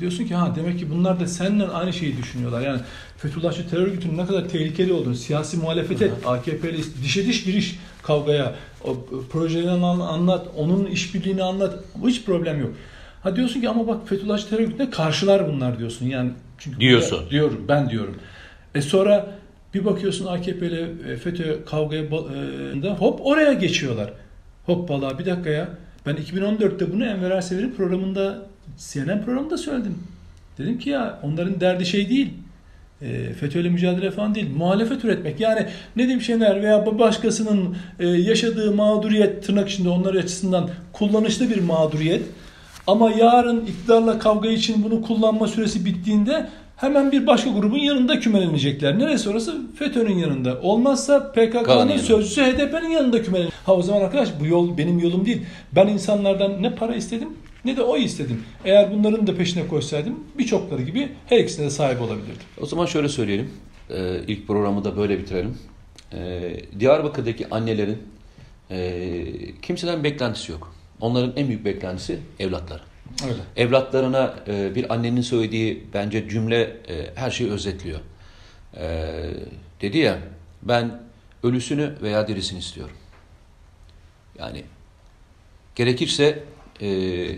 diyorsun 0.00 0.24
ki 0.24 0.34
ha 0.34 0.52
demek 0.56 0.78
ki 0.78 0.90
bunlar 0.90 1.20
da 1.20 1.26
seninle 1.26 1.66
aynı 1.68 1.92
şeyi 1.92 2.16
düşünüyorlar. 2.16 2.60
Yani 2.60 2.80
Fethullahçı 3.16 3.70
terör 3.70 3.82
örgütünün 3.82 4.18
ne 4.18 4.26
kadar 4.26 4.48
tehlikeli 4.48 4.92
olduğunu, 4.92 5.14
siyasi 5.14 5.56
muhalefete, 5.56 6.10
AKP'li 6.26 7.02
dişe 7.02 7.26
diş 7.26 7.44
giriş 7.44 7.78
kavgaya, 8.02 8.54
o 8.84 8.96
projelerini 9.32 9.86
an- 9.86 10.00
anlat, 10.00 10.46
onun 10.56 10.86
işbirliğini 10.86 11.42
anlat. 11.42 11.74
Hiç 12.06 12.24
problem 12.24 12.60
yok. 12.60 12.70
Ha 13.22 13.36
diyorsun 13.36 13.60
ki 13.60 13.68
ama 13.68 13.86
bak 13.86 14.08
Fethullahçı 14.08 14.48
terör 14.48 14.62
örgütüne 14.62 14.90
karşılar 14.90 15.48
bunlar 15.52 15.78
diyorsun. 15.78 16.06
Yani 16.06 16.30
çünkü 16.58 16.80
Diyorsun. 16.80 17.30
diyorum 17.30 17.64
ben 17.68 17.90
diyorum. 17.90 18.16
E 18.74 18.82
sonra 18.82 19.39
bir 19.74 19.84
bakıyorsun 19.84 20.26
AKP 20.26 20.66
ile 20.66 21.16
FETÖ 21.16 21.64
kavgaya 21.64 22.02
e, 22.02 22.88
hop 22.88 23.26
oraya 23.26 23.52
geçiyorlar. 23.52 24.12
Hoppala 24.66 25.18
bir 25.18 25.26
dakika 25.26 25.50
ya. 25.50 25.68
Ben 26.06 26.16
2014'te 26.16 26.92
bunu 26.92 27.04
Enver 27.04 27.30
Ersever'in 27.30 27.70
programında 27.70 28.42
CNN 28.78 29.22
programında 29.24 29.58
söyledim. 29.58 29.98
Dedim 30.58 30.78
ki 30.78 30.90
ya 30.90 31.20
onların 31.22 31.60
derdi 31.60 31.86
şey 31.86 32.08
değil. 32.08 32.30
E, 33.02 33.32
FETÖ'yle 33.32 33.68
mücadele 33.68 34.10
falan 34.10 34.34
değil. 34.34 34.50
Muhalefet 34.56 35.04
üretmek. 35.04 35.40
Yani 35.40 35.66
Nedim 35.96 36.20
Şener 36.20 36.62
veya 36.62 36.98
başkasının 36.98 37.76
e, 37.98 38.06
yaşadığı 38.06 38.72
mağduriyet 38.72 39.46
tırnak 39.46 39.68
içinde 39.68 39.88
onlar 39.88 40.14
açısından 40.14 40.70
kullanışlı 40.92 41.50
bir 41.50 41.60
mağduriyet. 41.60 42.22
Ama 42.86 43.10
yarın 43.10 43.60
iktidarla 43.66 44.18
kavga 44.18 44.48
için 44.48 44.84
bunu 44.84 45.02
kullanma 45.02 45.48
süresi 45.48 45.84
bittiğinde 45.84 46.48
hemen 46.80 47.12
bir 47.12 47.26
başka 47.26 47.50
grubun 47.50 47.78
yanında 47.78 48.20
kümelenecekler. 48.20 48.98
Neresi 48.98 49.30
orası? 49.30 49.60
FETÖ'nün 49.78 50.18
yanında. 50.18 50.60
Olmazsa 50.62 51.32
PKK'nın 51.32 51.96
sözcüsü 51.96 52.42
HDP'nin 52.42 52.90
yanında 52.90 53.22
kümelenecek. 53.22 53.54
Ha 53.66 53.74
o 53.74 53.82
zaman 53.82 54.00
arkadaş 54.00 54.28
bu 54.40 54.46
yol 54.46 54.78
benim 54.78 54.98
yolum 54.98 55.26
değil. 55.26 55.42
Ben 55.72 55.86
insanlardan 55.86 56.62
ne 56.62 56.74
para 56.74 56.94
istedim 56.94 57.28
ne 57.64 57.76
de 57.76 57.82
oy 57.82 58.04
istedim. 58.04 58.42
Eğer 58.64 58.94
bunların 58.94 59.26
da 59.26 59.34
peşine 59.34 59.68
koşsaydım 59.68 60.24
birçokları 60.38 60.82
gibi 60.82 61.08
her 61.26 61.38
ikisine 61.38 61.66
de 61.66 61.70
sahip 61.70 62.02
olabilirdim. 62.02 62.46
O 62.60 62.66
zaman 62.66 62.86
şöyle 62.86 63.08
söyleyelim. 63.08 63.50
Ee, 63.90 64.20
ilk 64.26 64.46
programı 64.46 64.84
da 64.84 64.96
böyle 64.96 65.18
bitirelim. 65.18 65.58
Ee, 66.12 66.56
Diyarbakır'daki 66.80 67.50
annelerin 67.50 67.98
e, 68.70 69.24
kimseden 69.62 70.04
beklentisi 70.04 70.52
yok. 70.52 70.74
Onların 71.00 71.32
en 71.36 71.48
büyük 71.48 71.64
beklentisi 71.64 72.18
evlatları. 72.38 72.82
Öyle. 73.28 73.40
Evlatlarına 73.56 74.34
e, 74.48 74.74
bir 74.74 74.92
annenin 74.94 75.22
söylediği 75.22 75.86
bence 75.94 76.28
cümle 76.28 76.62
e, 76.62 77.10
her 77.14 77.30
şeyi 77.30 77.50
özetliyor. 77.50 78.00
E, 78.76 79.10
dedi 79.80 79.98
ya 79.98 80.18
ben 80.62 81.02
ölüsünü 81.42 81.94
veya 82.02 82.28
dirisini 82.28 82.58
istiyorum. 82.58 82.96
Yani 84.38 84.64
gerekirse 85.74 86.44
e, 86.80 86.88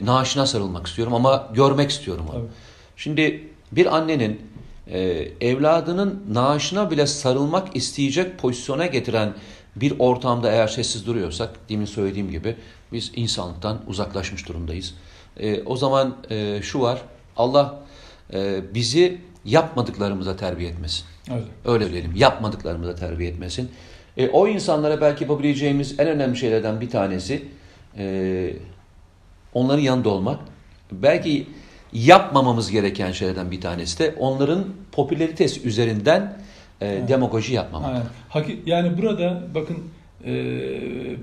naaşına 0.07 0.47
sarılmak 0.47 0.87
istiyorum 0.87 1.15
ama 1.15 1.51
görmek 1.55 1.91
istiyorum 1.91 2.27
onu. 2.31 2.39
Tabii. 2.39 2.51
Şimdi 2.97 3.49
bir 3.73 3.97
annenin 3.97 4.41
e, 4.87 5.01
evladının 5.41 6.25
naaşına 6.31 6.91
bile 6.91 7.07
sarılmak 7.07 7.77
isteyecek 7.77 8.39
pozisyona 8.39 8.87
getiren 8.87 9.35
bir 9.77 9.95
ortamda 9.99 10.53
eğer 10.53 10.69
sessiz 10.69 11.07
duruyorsak, 11.07 11.51
demin 11.69 11.85
söylediğim 11.85 12.31
gibi 12.31 12.57
biz 12.93 13.13
insanlıktan 13.17 13.81
uzaklaşmış 13.87 14.49
durumdayız. 14.49 14.95
E, 15.41 15.63
o 15.63 15.77
zaman 15.77 16.17
e, 16.31 16.63
şu 16.63 16.81
var, 16.81 17.03
Allah 17.37 17.81
e, 18.35 18.61
bizi 18.75 19.19
yapmadıklarımıza 19.45 20.37
terbiye 20.37 20.71
etmesin. 20.71 21.05
Öyle. 21.31 21.45
Öyle 21.65 21.93
diyelim, 21.93 22.13
yapmadıklarımıza 22.17 22.95
terbiye 22.95 23.31
etmesin. 23.31 23.71
E, 24.17 24.29
o 24.29 24.49
insanlara 24.49 25.01
belki 25.01 25.25
yapabileceğimiz 25.25 26.01
en 26.01 26.09
önemli 26.09 26.37
şeylerden 26.37 26.81
bir 26.81 26.91
tanesi 26.91 27.43
e, 27.99 28.53
onların 29.55 29.83
yanında 29.83 30.09
olmak. 30.09 30.41
Belki 30.93 31.47
yapmamamız 31.93 32.71
gereken 32.71 33.13
şeylerden 33.13 33.51
bir 33.51 33.61
tanesi 33.61 33.99
de 33.99 34.15
onların 34.19 34.65
popülaritesi 34.93 35.69
üzerinden 35.69 36.39
e, 36.81 36.87
Evet. 36.87 37.09
demagoji 37.09 37.55
yapmamak. 37.55 37.89
Aynen. 37.89 38.03
Haki- 38.29 38.63
Yani 38.67 39.03
burada 39.03 39.43
bakın 39.55 39.79
e, 40.25 40.33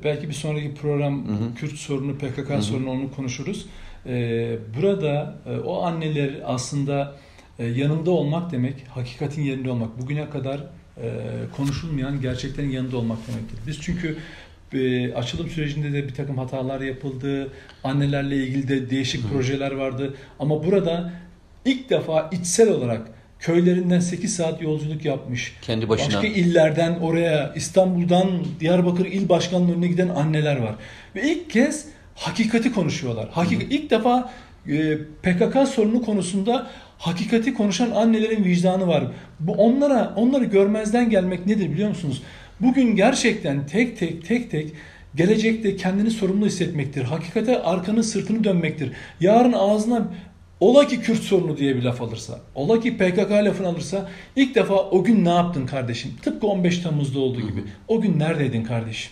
belki 0.03 0.29
bir 0.29 0.33
sonraki 0.33 0.73
program 0.75 1.27
Hı 1.27 1.31
hı. 1.31 1.55
Kürt 1.55 1.73
sorunu, 1.73 2.17
PKK 2.17 2.49
hı. 2.49 2.61
sorunu 2.61 2.91
onu 2.91 3.11
konuşuruz. 3.15 3.65
Burada 4.77 5.35
e, 5.45 5.57
o 5.57 5.81
anneler 5.81 6.31
aslında 6.45 7.15
e, 7.59 7.65
yanında 7.65 8.11
olmak 8.11 8.51
demek, 8.51 8.75
hakikatin 8.89 9.41
yerinde 9.41 9.69
olmak. 9.69 10.01
Bugüne 10.01 10.29
kadar 10.29 10.57
e, 10.57 11.11
konuşulmayan 11.57 12.21
gerçeklerin 12.21 12.69
yanında 12.69 12.97
olmak 12.97 13.17
demektir. 13.27 13.59
Biz 13.67 13.81
çünkü 13.81 14.17
açılım 15.15 15.49
sürecinde 15.49 15.93
de 15.93 16.07
bir 16.07 16.13
takım 16.13 16.37
hatalar 16.37 16.81
yapıldı. 16.81 17.49
Annelerle 17.83 18.35
ilgili 18.35 18.67
de 18.67 18.89
değişik 18.89 19.29
projeler 19.29 19.71
vardı. 19.71 20.13
Ama 20.39 20.63
burada 20.65 21.13
ilk 21.65 21.89
defa 21.89 22.29
içsel 22.31 22.69
olarak 22.69 23.01
köylerinden 23.39 23.99
8 23.99 24.35
saat 24.35 24.61
yolculuk 24.61 25.05
yapmış. 25.05 25.55
Kendi 25.61 25.89
başına. 25.89 26.07
Başka 26.07 26.27
illerden 26.27 26.99
oraya 26.99 27.53
İstanbul'dan 27.55 28.31
Diyarbakır 28.59 29.05
il 29.05 29.29
başkanlığının 29.29 29.73
önüne 29.73 29.87
giden 29.87 30.09
anneler 30.09 30.57
var. 30.57 30.75
Ve 31.15 31.31
ilk 31.31 31.49
kez 31.49 31.85
hakikati 32.19 32.71
konuşuyorlar. 32.71 33.29
Hakik 33.31 33.61
ilk 33.69 33.89
defa 33.89 34.31
e, 34.67 34.97
PKK 34.97 35.67
sorunu 35.67 36.01
konusunda 36.01 36.67
hakikati 36.97 37.53
konuşan 37.53 37.91
annelerin 37.91 38.43
vicdanı 38.43 38.87
var. 38.87 39.03
Bu 39.39 39.51
onlara 39.51 40.13
onları 40.15 40.43
görmezden 40.43 41.09
gelmek 41.09 41.45
nedir 41.45 41.71
biliyor 41.71 41.89
musunuz? 41.89 42.21
Bugün 42.61 42.95
gerçekten 42.95 43.67
tek 43.67 43.99
tek 43.99 44.25
tek 44.25 44.51
tek 44.51 44.73
gelecekte 45.15 45.75
kendini 45.75 46.11
sorumlu 46.11 46.45
hissetmektir. 46.45 47.03
Hakikate 47.03 47.61
arkanın 47.61 48.01
sırtını 48.01 48.43
dönmektir. 48.43 48.91
Yarın 49.19 49.53
ağzına 49.53 50.07
Ola 50.59 50.87
ki 50.87 51.01
Kürt 51.01 51.23
sorunu 51.23 51.57
diye 51.57 51.75
bir 51.75 51.83
laf 51.83 52.01
alırsa, 52.01 52.39
ola 52.55 52.79
ki 52.79 52.97
PKK 52.97 53.31
lafını 53.31 53.67
alırsa 53.67 54.09
ilk 54.35 54.55
defa 54.55 54.73
o 54.73 55.03
gün 55.03 55.25
ne 55.25 55.29
yaptın 55.29 55.65
kardeşim? 55.65 56.11
Tıpkı 56.21 56.47
15 56.47 56.79
Temmuz'da 56.79 57.19
olduğu 57.19 57.41
gibi. 57.41 57.63
O 57.87 58.01
gün 58.01 58.19
neredeydin 58.19 58.63
kardeşim? 58.63 59.11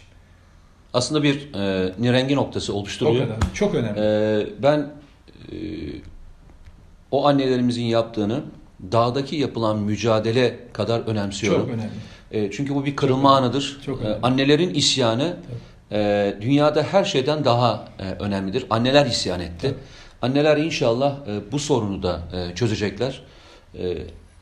Aslında 0.97 1.23
bir 1.23 1.53
e, 1.53 1.91
nirengi 1.99 2.35
noktası 2.35 2.73
O 2.73 2.77
oluşturuyor. 2.77 3.23
kadar. 3.27 3.37
Çok 3.53 3.75
önemli. 3.75 3.99
E, 3.99 4.63
ben 4.63 4.79
e, 5.51 5.55
o 7.11 7.27
annelerimizin 7.27 7.83
yaptığını 7.83 8.41
dağdaki 8.91 9.35
yapılan 9.35 9.77
mücadele 9.79 10.59
kadar 10.73 10.99
önemsiyorum. 10.99 11.61
Çok 11.61 11.69
önemli. 11.69 11.91
E, 12.31 12.51
çünkü 12.51 12.75
bu 12.75 12.85
bir 12.85 12.95
kırılma 12.95 13.35
anıdır. 13.37 13.79
Çok 13.85 14.01
E, 14.01 14.03
önemli. 14.05 14.19
annelerin 14.23 14.73
isyanı 14.73 15.37
e, 15.91 16.33
dünyada 16.41 16.83
her 16.83 17.03
şeyden 17.03 17.45
daha 17.45 17.87
e, 17.99 18.23
önemlidir. 18.23 18.65
Anneler 18.69 19.05
isyan 19.05 19.39
etti. 19.39 19.75
Anneler 20.21 20.57
inşallah 20.57 21.15
e, 21.27 21.51
bu 21.51 21.59
sorunu 21.59 22.03
da 22.03 22.21
e, 22.33 22.55
çözecekler. 22.55 23.21
E, 23.79 23.97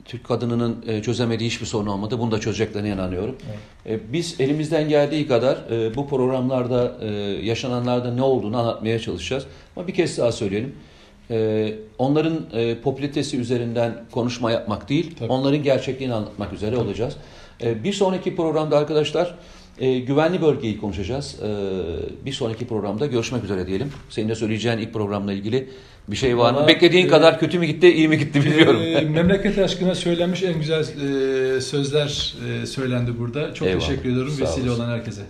Türk 0.05 0.23
kadınının 0.23 0.85
e, 0.87 1.01
çözemediği 1.01 1.49
hiçbir 1.49 1.65
sorun 1.65 1.87
olmadı. 1.87 2.19
Bunu 2.19 2.31
da 2.31 2.39
çözeceklerine 2.39 2.89
inanıyorum. 2.89 3.35
E, 3.85 4.13
biz 4.13 4.41
elimizden 4.41 4.89
geldiği 4.89 5.27
kadar 5.27 5.57
e, 5.71 5.95
bu 5.95 6.07
programlarda 6.07 6.97
e, 7.01 7.07
yaşananlarda 7.45 8.13
ne 8.13 8.21
olduğunu 8.21 8.57
anlatmaya 8.57 8.99
çalışacağız. 8.99 9.45
Ama 9.75 9.87
bir 9.87 9.93
kez 9.93 10.17
daha 10.17 10.31
söyleyelim. 10.31 10.75
E, 11.31 11.73
onların 11.97 12.45
e, 12.53 12.81
popülaritesi 12.81 13.37
üzerinden 13.37 14.05
konuşma 14.11 14.51
yapmak 14.51 14.89
değil, 14.89 15.15
Tabii. 15.19 15.31
onların 15.31 15.63
gerçekliğini 15.63 16.13
anlatmak 16.13 16.53
üzere 16.53 16.77
olacağız. 16.77 17.15
E, 17.61 17.83
bir 17.83 17.93
sonraki 17.93 18.35
programda 18.35 18.77
arkadaşlar 18.77 19.35
e, 19.79 19.99
güvenli 19.99 20.41
bölgeyi 20.41 20.77
konuşacağız. 20.77 21.35
E, 21.43 22.25
bir 22.25 22.33
sonraki 22.33 22.67
programda 22.67 23.05
görüşmek 23.05 23.43
üzere 23.43 23.67
diyelim. 23.67 23.91
Senin 24.09 24.29
de 24.29 24.35
söyleyeceğin 24.35 24.77
ilk 24.77 24.93
programla 24.93 25.33
ilgili 25.33 25.69
bir 26.07 26.15
şey 26.15 26.37
var 26.37 26.53
mı? 26.53 26.67
Beklediğin 26.67 27.05
e, 27.05 27.09
kadar 27.09 27.39
kötü 27.39 27.59
mü 27.59 27.65
gitti, 27.65 27.93
iyi 27.93 28.07
mi 28.07 28.17
gitti 28.17 28.45
bilmiyorum. 28.45 28.81
Ee, 28.81 29.01
memleket 29.09 29.57
aşkına 29.57 29.95
söylenmiş 29.95 30.43
en 30.43 30.59
güzel 30.59 30.81
e, 31.57 31.61
sözler 31.61 32.35
e, 32.61 32.65
söylendi 32.65 33.19
burada. 33.19 33.53
Çok 33.53 33.67
Eyvallah. 33.67 33.87
teşekkür 33.87 34.09
ediyorum 34.09 34.31
Sağ 34.31 34.43
vesile 34.43 34.69
olasın. 34.69 34.83
olan 34.83 34.91
herkese. 34.97 35.21